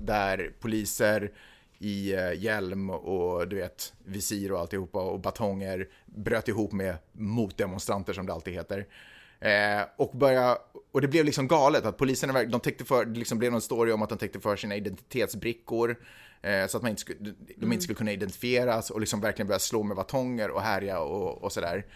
där 0.00 0.52
poliser 0.60 1.32
i 1.78 2.12
eh, 2.12 2.32
hjälm 2.32 2.90
och 2.90 3.48
du 3.48 3.56
vet, 3.56 3.92
visir 4.04 4.52
och 4.52 4.60
alltihopa 4.60 5.02
och 5.02 5.20
batonger 5.20 5.88
bröt 6.06 6.48
ihop 6.48 6.72
med 6.72 6.96
motdemonstranter 7.12 8.12
som 8.12 8.26
det 8.26 8.32
alltid 8.32 8.54
heter. 8.54 8.86
Eh, 9.40 9.82
och, 9.96 10.16
börja, 10.16 10.58
och 10.92 11.00
det 11.00 11.08
blev 11.08 11.24
liksom 11.24 11.48
galet 11.48 11.84
att 11.84 11.98
poliserna 11.98 12.44
de 12.44 12.60
täckte 12.60 12.84
för, 12.84 13.04
det 13.04 13.18
liksom 13.18 13.38
blev 13.38 13.52
någon 13.52 13.60
story 13.60 13.92
om 13.92 14.02
att 14.02 14.08
de 14.08 14.18
täckte 14.18 14.40
för 14.40 14.56
sina 14.56 14.76
identitetsbrickor 14.76 15.90
eh, 15.90 15.96
Eh, 16.42 16.66
så 16.66 16.76
att 16.76 16.82
man 16.82 16.90
inte 16.90 17.00
skulle, 17.00 17.18
de 17.18 17.54
mm. 17.56 17.72
inte 17.72 17.82
skulle 17.82 17.96
kunna 17.96 18.12
identifieras 18.12 18.90
och 18.90 19.00
liksom 19.00 19.20
verkligen 19.20 19.46
börja 19.46 19.58
slå 19.58 19.82
med 19.82 19.96
batonger 19.96 20.50
och 20.50 20.62
härja 20.62 21.00
och, 21.00 21.42
och 21.42 21.52
sådär. 21.52 21.86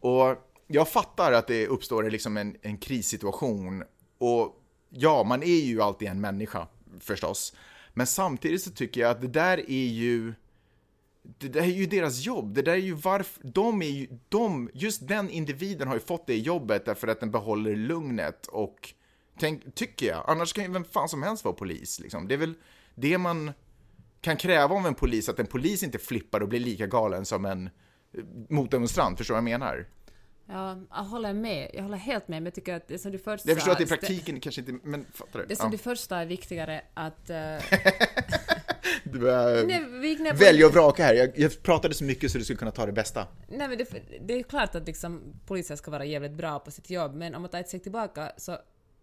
Och 0.00 0.36
jag 0.66 0.88
fattar 0.88 1.32
att 1.32 1.46
det 1.46 1.66
uppstår 1.66 2.10
liksom 2.10 2.36
en, 2.36 2.56
en 2.62 2.78
krissituation 2.78 3.84
och 4.18 4.62
ja, 4.88 5.24
man 5.24 5.42
är 5.42 5.60
ju 5.64 5.82
alltid 5.82 6.08
en 6.08 6.20
människa 6.20 6.66
förstås. 7.00 7.54
Men 7.94 8.06
samtidigt 8.06 8.62
så 8.62 8.70
tycker 8.70 9.00
jag 9.00 9.10
att 9.10 9.20
det 9.20 9.28
där 9.28 9.70
är 9.70 9.88
ju 9.88 10.34
det 11.22 11.48
där 11.48 11.60
är 11.60 11.66
ju 11.66 11.86
deras 11.86 12.20
jobb. 12.20 12.54
Det 12.54 12.62
där 12.62 12.72
är 12.72 12.76
ju 12.76 12.92
varför, 12.92 13.42
de 13.44 13.82
är 13.82 13.86
ju, 13.86 14.08
de, 14.28 14.70
just 14.74 15.08
den 15.08 15.30
individen 15.30 15.88
har 15.88 15.94
ju 15.94 16.00
fått 16.00 16.26
det 16.26 16.38
jobbet 16.38 16.84
därför 16.84 17.08
att 17.08 17.20
den 17.20 17.30
behåller 17.30 17.76
lugnet 17.76 18.46
och, 18.46 18.94
tänk, 19.38 19.74
tycker 19.74 20.06
jag, 20.06 20.24
annars 20.26 20.52
kan 20.52 20.64
ju 20.64 20.70
vem 20.70 20.84
fan 20.84 21.08
som 21.08 21.22
helst 21.22 21.44
vara 21.44 21.54
polis 21.54 22.00
liksom. 22.00 22.28
Det 22.28 22.34
är 22.34 22.38
väl 22.38 22.54
det 22.94 23.18
man, 23.18 23.52
kan 24.20 24.36
kräva 24.36 24.74
av 24.74 24.86
en 24.86 24.94
polis 24.94 25.28
att 25.28 25.38
en 25.38 25.46
polis 25.46 25.82
inte 25.82 25.98
flippar 25.98 26.40
och 26.40 26.48
blir 26.48 26.60
lika 26.60 26.86
galen 26.86 27.24
som 27.24 27.44
en 27.44 27.66
eh, 27.66 28.24
motdemonstrant. 28.48 29.18
Förstår 29.18 29.34
du 29.34 29.40
vad 29.40 29.50
jag 29.50 29.60
menar? 29.60 29.86
Ja, 30.52 30.78
jag 30.90 31.04
håller 31.04 31.32
med. 31.32 31.70
Jag 31.74 31.82
håller 31.82 31.96
helt 31.96 32.28
med, 32.28 32.42
men 32.42 32.44
jag 32.44 32.54
tycker 32.54 32.74
att 32.74 32.88
det 32.88 32.98
som 32.98 33.12
du 33.12 33.18
först 33.18 33.46
Jag 33.46 33.56
förstår 33.56 33.72
att 33.72 33.80
i 33.80 33.86
praktiken 33.86 34.40
kanske 34.40 34.60
inte, 34.60 34.72
men 34.82 35.06
fattar 35.12 35.40
du? 35.40 35.46
Det 35.46 35.56
som 35.56 35.70
du 35.70 35.78
först 35.78 36.08
sa 36.08 36.16
är 36.16 36.26
viktigare 36.26 36.82
att... 36.94 37.30
Uh, 37.30 37.36
du 39.04 39.18
börjar 39.18 40.34
välja 40.34 40.66
och 40.66 40.72
vraka 40.72 41.04
här. 41.04 41.14
Jag, 41.14 41.38
jag 41.38 41.62
pratade 41.62 41.94
så 41.94 42.04
mycket 42.04 42.30
så 42.30 42.38
du 42.38 42.44
skulle 42.44 42.58
kunna 42.58 42.70
ta 42.70 42.86
det 42.86 42.92
bästa. 42.92 43.26
Nej, 43.48 43.68
men 43.68 43.78
det, 43.78 43.86
det 44.20 44.34
är 44.34 44.42
klart 44.42 44.74
att 44.74 44.86
liksom, 44.86 45.34
poliser 45.46 45.76
ska 45.76 45.90
vara 45.90 46.04
jävligt 46.04 46.32
bra 46.32 46.58
på 46.58 46.70
sitt 46.70 46.90
jobb, 46.90 47.14
men 47.14 47.34
om 47.34 47.42
man 47.42 47.50
tar 47.50 47.60
ett 47.60 47.68
steg 47.68 47.82
tillbaka 47.82 48.32
så 48.36 48.58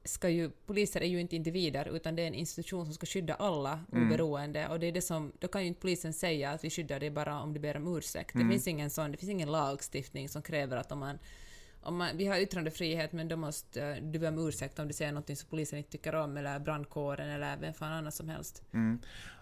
ska 0.07 0.29
ju, 0.29 0.49
poliser 0.49 1.01
är 1.01 1.07
ju 1.07 1.21
inte 1.21 1.35
individer, 1.35 1.95
utan 1.95 2.15
det 2.15 2.21
är 2.21 2.27
en 2.27 2.33
institution 2.33 2.85
som 2.85 2.93
ska 2.93 3.05
skydda 3.05 3.33
alla 3.33 3.79
oberoende, 3.91 4.67
och 4.67 4.79
det 4.79 4.87
är 4.87 4.91
det 4.91 5.01
som, 5.01 5.31
då 5.39 5.47
kan 5.47 5.61
ju 5.61 5.67
inte 5.67 5.81
polisen 5.81 6.13
säga 6.13 6.51
att 6.51 6.63
vi 6.63 6.69
skyddar 6.69 6.99
dig 6.99 7.09
bara 7.09 7.39
om 7.39 7.53
du 7.53 7.59
ber 7.59 7.77
om 7.77 7.97
ursäkt. 7.97 8.33
Det 8.33 8.49
finns 8.49 8.67
ingen 8.67 8.89
sån, 8.89 9.11
det 9.11 9.17
finns 9.17 9.29
ingen 9.29 9.51
lagstiftning 9.51 10.29
som 10.29 10.41
kräver 10.41 10.77
att 10.77 10.91
om 10.91 10.99
man 10.99 11.19
om 11.87 11.97
man, 11.97 12.17
vi 12.17 12.27
har 12.27 12.37
yttrandefrihet 12.37 13.13
men 13.13 13.27
då 13.27 13.35
måste 13.35 13.83
eh, 13.83 14.03
du 14.03 14.19
be 14.19 14.27
om 14.27 14.47
ursäkt 14.47 14.79
om 14.79 14.87
du 14.87 14.93
säger 14.93 15.11
något 15.11 15.37
som 15.37 15.49
polisen 15.49 15.77
inte 15.77 15.91
tycker 15.91 16.15
om 16.15 16.37
eller 16.37 16.59
brandkåren 16.59 17.29
eller 17.29 17.57
vem 17.57 17.73
fan 17.73 17.91
annars 17.91 18.13
som 18.13 18.29
helst. 18.29 18.63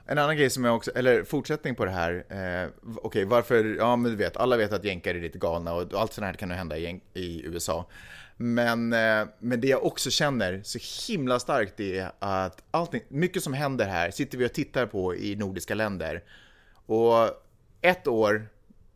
En 0.05 0.17
annan 0.17 0.37
grej 0.37 0.49
som 0.49 0.63
jag 0.63 0.75
också, 0.75 0.91
eller 0.91 1.23
fortsättning 1.23 1.75
på 1.75 1.85
det 1.85 1.91
här, 1.91 2.25
eh, 2.29 2.69
okej 3.03 3.25
varför, 3.25 3.75
ja 3.77 3.95
men 3.95 4.11
du 4.11 4.17
vet, 4.17 4.37
alla 4.37 4.57
vet 4.57 4.73
att 4.73 4.83
jänkar 4.83 5.15
är 5.15 5.21
lite 5.21 5.37
galna 5.37 5.73
och 5.73 5.93
allt 5.93 6.13
sånt 6.13 6.25
här 6.25 6.33
kan 6.33 6.49
ju 6.49 6.55
hända 6.55 6.77
i, 6.77 7.01
i 7.13 7.45
USA. 7.45 7.89
Men, 8.37 8.93
eh, 8.93 9.27
men 9.39 9.61
det 9.61 9.67
jag 9.67 9.85
också 9.85 10.09
känner 10.09 10.61
så 10.63 10.79
himla 11.11 11.39
starkt 11.39 11.79
är 11.79 12.11
att 12.19 12.63
allting, 12.71 13.01
mycket 13.07 13.43
som 13.43 13.53
händer 13.53 13.85
här 13.85 14.11
sitter 14.11 14.37
vi 14.37 14.45
och 14.45 14.53
tittar 14.53 14.85
på 14.85 15.15
i 15.15 15.35
nordiska 15.35 15.75
länder. 15.75 16.23
Och 16.85 17.29
ett 17.81 18.07
år, 18.07 18.47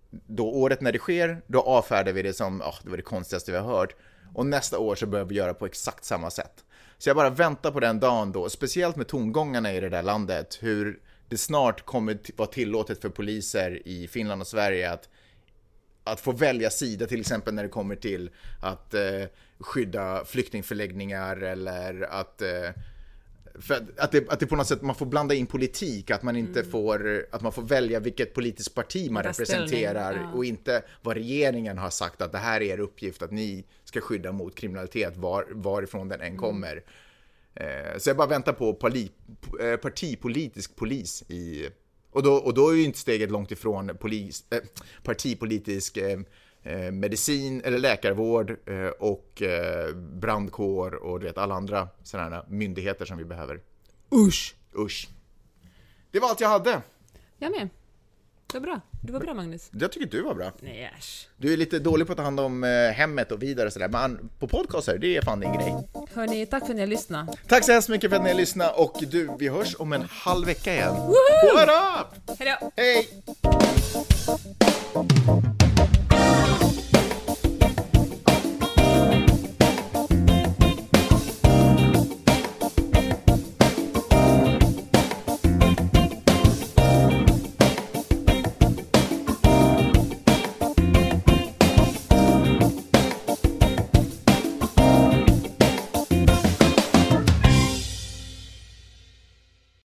då 0.09 0.49
året 0.49 0.81
när 0.81 0.91
det 0.91 0.99
sker, 0.99 1.41
då 1.47 1.61
avfärdar 1.61 2.11
vi 2.11 2.21
det 2.21 2.33
som, 2.33 2.61
oh, 2.61 2.75
det 2.83 2.89
var 2.89 2.97
det 2.97 3.03
konstigaste 3.03 3.51
vi 3.51 3.57
har 3.57 3.77
hört. 3.77 3.95
Och 4.33 4.45
nästa 4.45 4.79
år 4.79 4.95
så 4.95 5.05
börjar 5.05 5.25
vi 5.25 5.35
göra 5.35 5.53
på 5.53 5.65
exakt 5.65 6.05
samma 6.05 6.29
sätt. 6.31 6.63
Så 6.97 7.09
jag 7.09 7.17
bara 7.17 7.29
väntar 7.29 7.71
på 7.71 7.79
den 7.79 7.99
dagen 7.99 8.31
då, 8.31 8.49
speciellt 8.49 8.95
med 8.95 9.07
tongångarna 9.07 9.73
i 9.73 9.79
det 9.79 9.89
där 9.89 10.03
landet, 10.03 10.57
hur 10.61 10.99
det 11.29 11.37
snart 11.37 11.85
kommer 11.85 12.17
vara 12.35 12.49
tillåtet 12.49 13.01
för 13.01 13.09
poliser 13.09 13.87
i 13.87 14.07
Finland 14.07 14.41
och 14.41 14.47
Sverige 14.47 14.91
att, 14.91 15.09
att 16.03 16.19
få 16.19 16.31
välja 16.31 16.69
sida, 16.69 17.05
till 17.07 17.19
exempel 17.19 17.53
när 17.53 17.63
det 17.63 17.69
kommer 17.69 17.95
till 17.95 18.29
att 18.61 18.93
eh, 18.93 19.23
skydda 19.59 20.25
flyktingförläggningar 20.25 21.37
eller 21.37 22.01
att 22.01 22.41
eh, 22.41 22.69
att, 23.69 23.99
att, 23.99 24.11
det, 24.11 24.29
att 24.29 24.39
det 24.39 24.47
på 24.47 24.55
något 24.55 24.67
sätt 24.67 24.81
man 24.81 24.95
får 24.95 25.05
blanda 25.05 25.35
in 25.35 25.45
politik, 25.45 26.11
att 26.11 26.23
man 26.23 26.35
inte 26.35 26.63
får, 26.63 27.25
att 27.31 27.41
man 27.41 27.51
får 27.51 27.61
välja 27.61 27.99
vilket 27.99 28.33
politiskt 28.33 28.75
parti 28.75 29.11
man 29.11 29.23
representerar 29.23 30.15
ja. 30.15 30.31
och 30.37 30.45
inte 30.45 30.83
vad 31.01 31.17
regeringen 31.17 31.77
har 31.77 31.89
sagt 31.89 32.21
att 32.21 32.31
det 32.31 32.37
här 32.37 32.61
är 32.61 32.65
er 32.65 32.79
uppgift, 32.79 33.21
att 33.21 33.31
ni 33.31 33.65
ska 33.83 34.01
skydda 34.01 34.31
mot 34.31 34.55
kriminalitet 34.55 35.17
var, 35.17 35.45
varifrån 35.51 36.09
den 36.09 36.21
än 36.21 36.37
kommer. 36.37 36.83
Eh, 37.55 37.97
så 37.97 38.09
jag 38.09 38.17
bara 38.17 38.27
väntar 38.27 38.53
på 38.53 38.73
poli, 38.73 39.11
eh, 39.61 39.75
partipolitisk 39.75 40.75
polis 40.75 41.23
i, 41.27 41.69
och 42.11 42.23
då, 42.23 42.33
och 42.33 42.53
då 42.53 42.69
är 42.69 42.75
ju 42.75 42.83
inte 42.83 42.99
steget 42.99 43.31
långt 43.31 43.51
ifrån 43.51 43.97
polis, 43.99 44.45
eh, 44.49 44.59
partipolitisk 45.03 45.97
eh, 45.97 46.19
eh, 46.63 46.91
medicin 46.91 47.61
eller 47.61 47.77
läkarvård 47.77 48.49
eh, 48.65 48.87
och 48.87 49.41
eh, 49.41 49.95
brandkår 49.95 50.93
och 50.95 51.19
du 51.19 51.25
vet 51.25 51.37
alla 51.37 51.55
andra 51.55 51.87
sådana 52.03 52.35
här 52.35 52.45
myndigheter 52.47 53.05
som 53.05 53.17
vi 53.17 53.25
behöver. 53.25 53.61
Usch! 54.15 54.55
Usch. 54.77 55.09
Det 56.11 56.19
var 56.19 56.29
allt 56.29 56.41
jag 56.41 56.49
hade. 56.49 56.81
Jag 57.37 57.51
med. 57.51 57.69
Det 58.51 58.59
var 58.59 58.65
bra. 58.65 58.81
Du 59.01 59.13
var 59.13 59.19
bra 59.19 59.33
Magnus. 59.33 59.69
Jag 59.71 59.91
tycker 59.91 60.07
du 60.07 60.21
var 60.21 60.35
bra. 60.35 60.51
Nej 60.59 60.91
äsch. 60.97 61.27
Du 61.37 61.53
är 61.53 61.57
lite 61.57 61.79
dålig 61.79 62.07
på 62.07 62.13
att 62.13 62.17
ta 62.17 62.23
hand 62.23 62.39
om 62.39 62.63
eh, 62.63 62.69
hemmet 62.69 63.31
och 63.31 63.43
vidare 63.43 63.67
och 63.67 63.73
sådär, 63.73 63.87
men 63.87 64.29
på 64.39 64.47
podcaster, 64.47 64.97
det 64.97 65.17
är 65.17 65.21
fan 65.21 65.39
din 65.39 65.53
grej. 65.53 65.75
Hörni, 66.13 66.45
tack 66.45 66.63
för 66.65 66.69
att 66.69 66.75
ni 66.75 66.81
har 66.81 66.87
lyssnat. 66.87 67.29
Tack 67.47 67.65
så 67.65 67.71
hemskt 67.71 67.89
mycket 67.89 68.09
för 68.09 68.17
att 68.17 68.23
ni 68.23 68.29
har 68.29 68.37
lyssnat 68.37 68.77
och 68.77 69.03
du, 69.11 69.29
vi 69.39 69.47
hörs 69.47 69.75
om 69.79 69.93
en 69.93 70.05
halv 70.09 70.45
vecka 70.45 70.73
igen. 70.73 70.95
Woho! 70.95 71.55
What 71.55 71.69
up! 71.69 72.39
Hejdå! 72.39 72.71
Hej! 72.75 73.09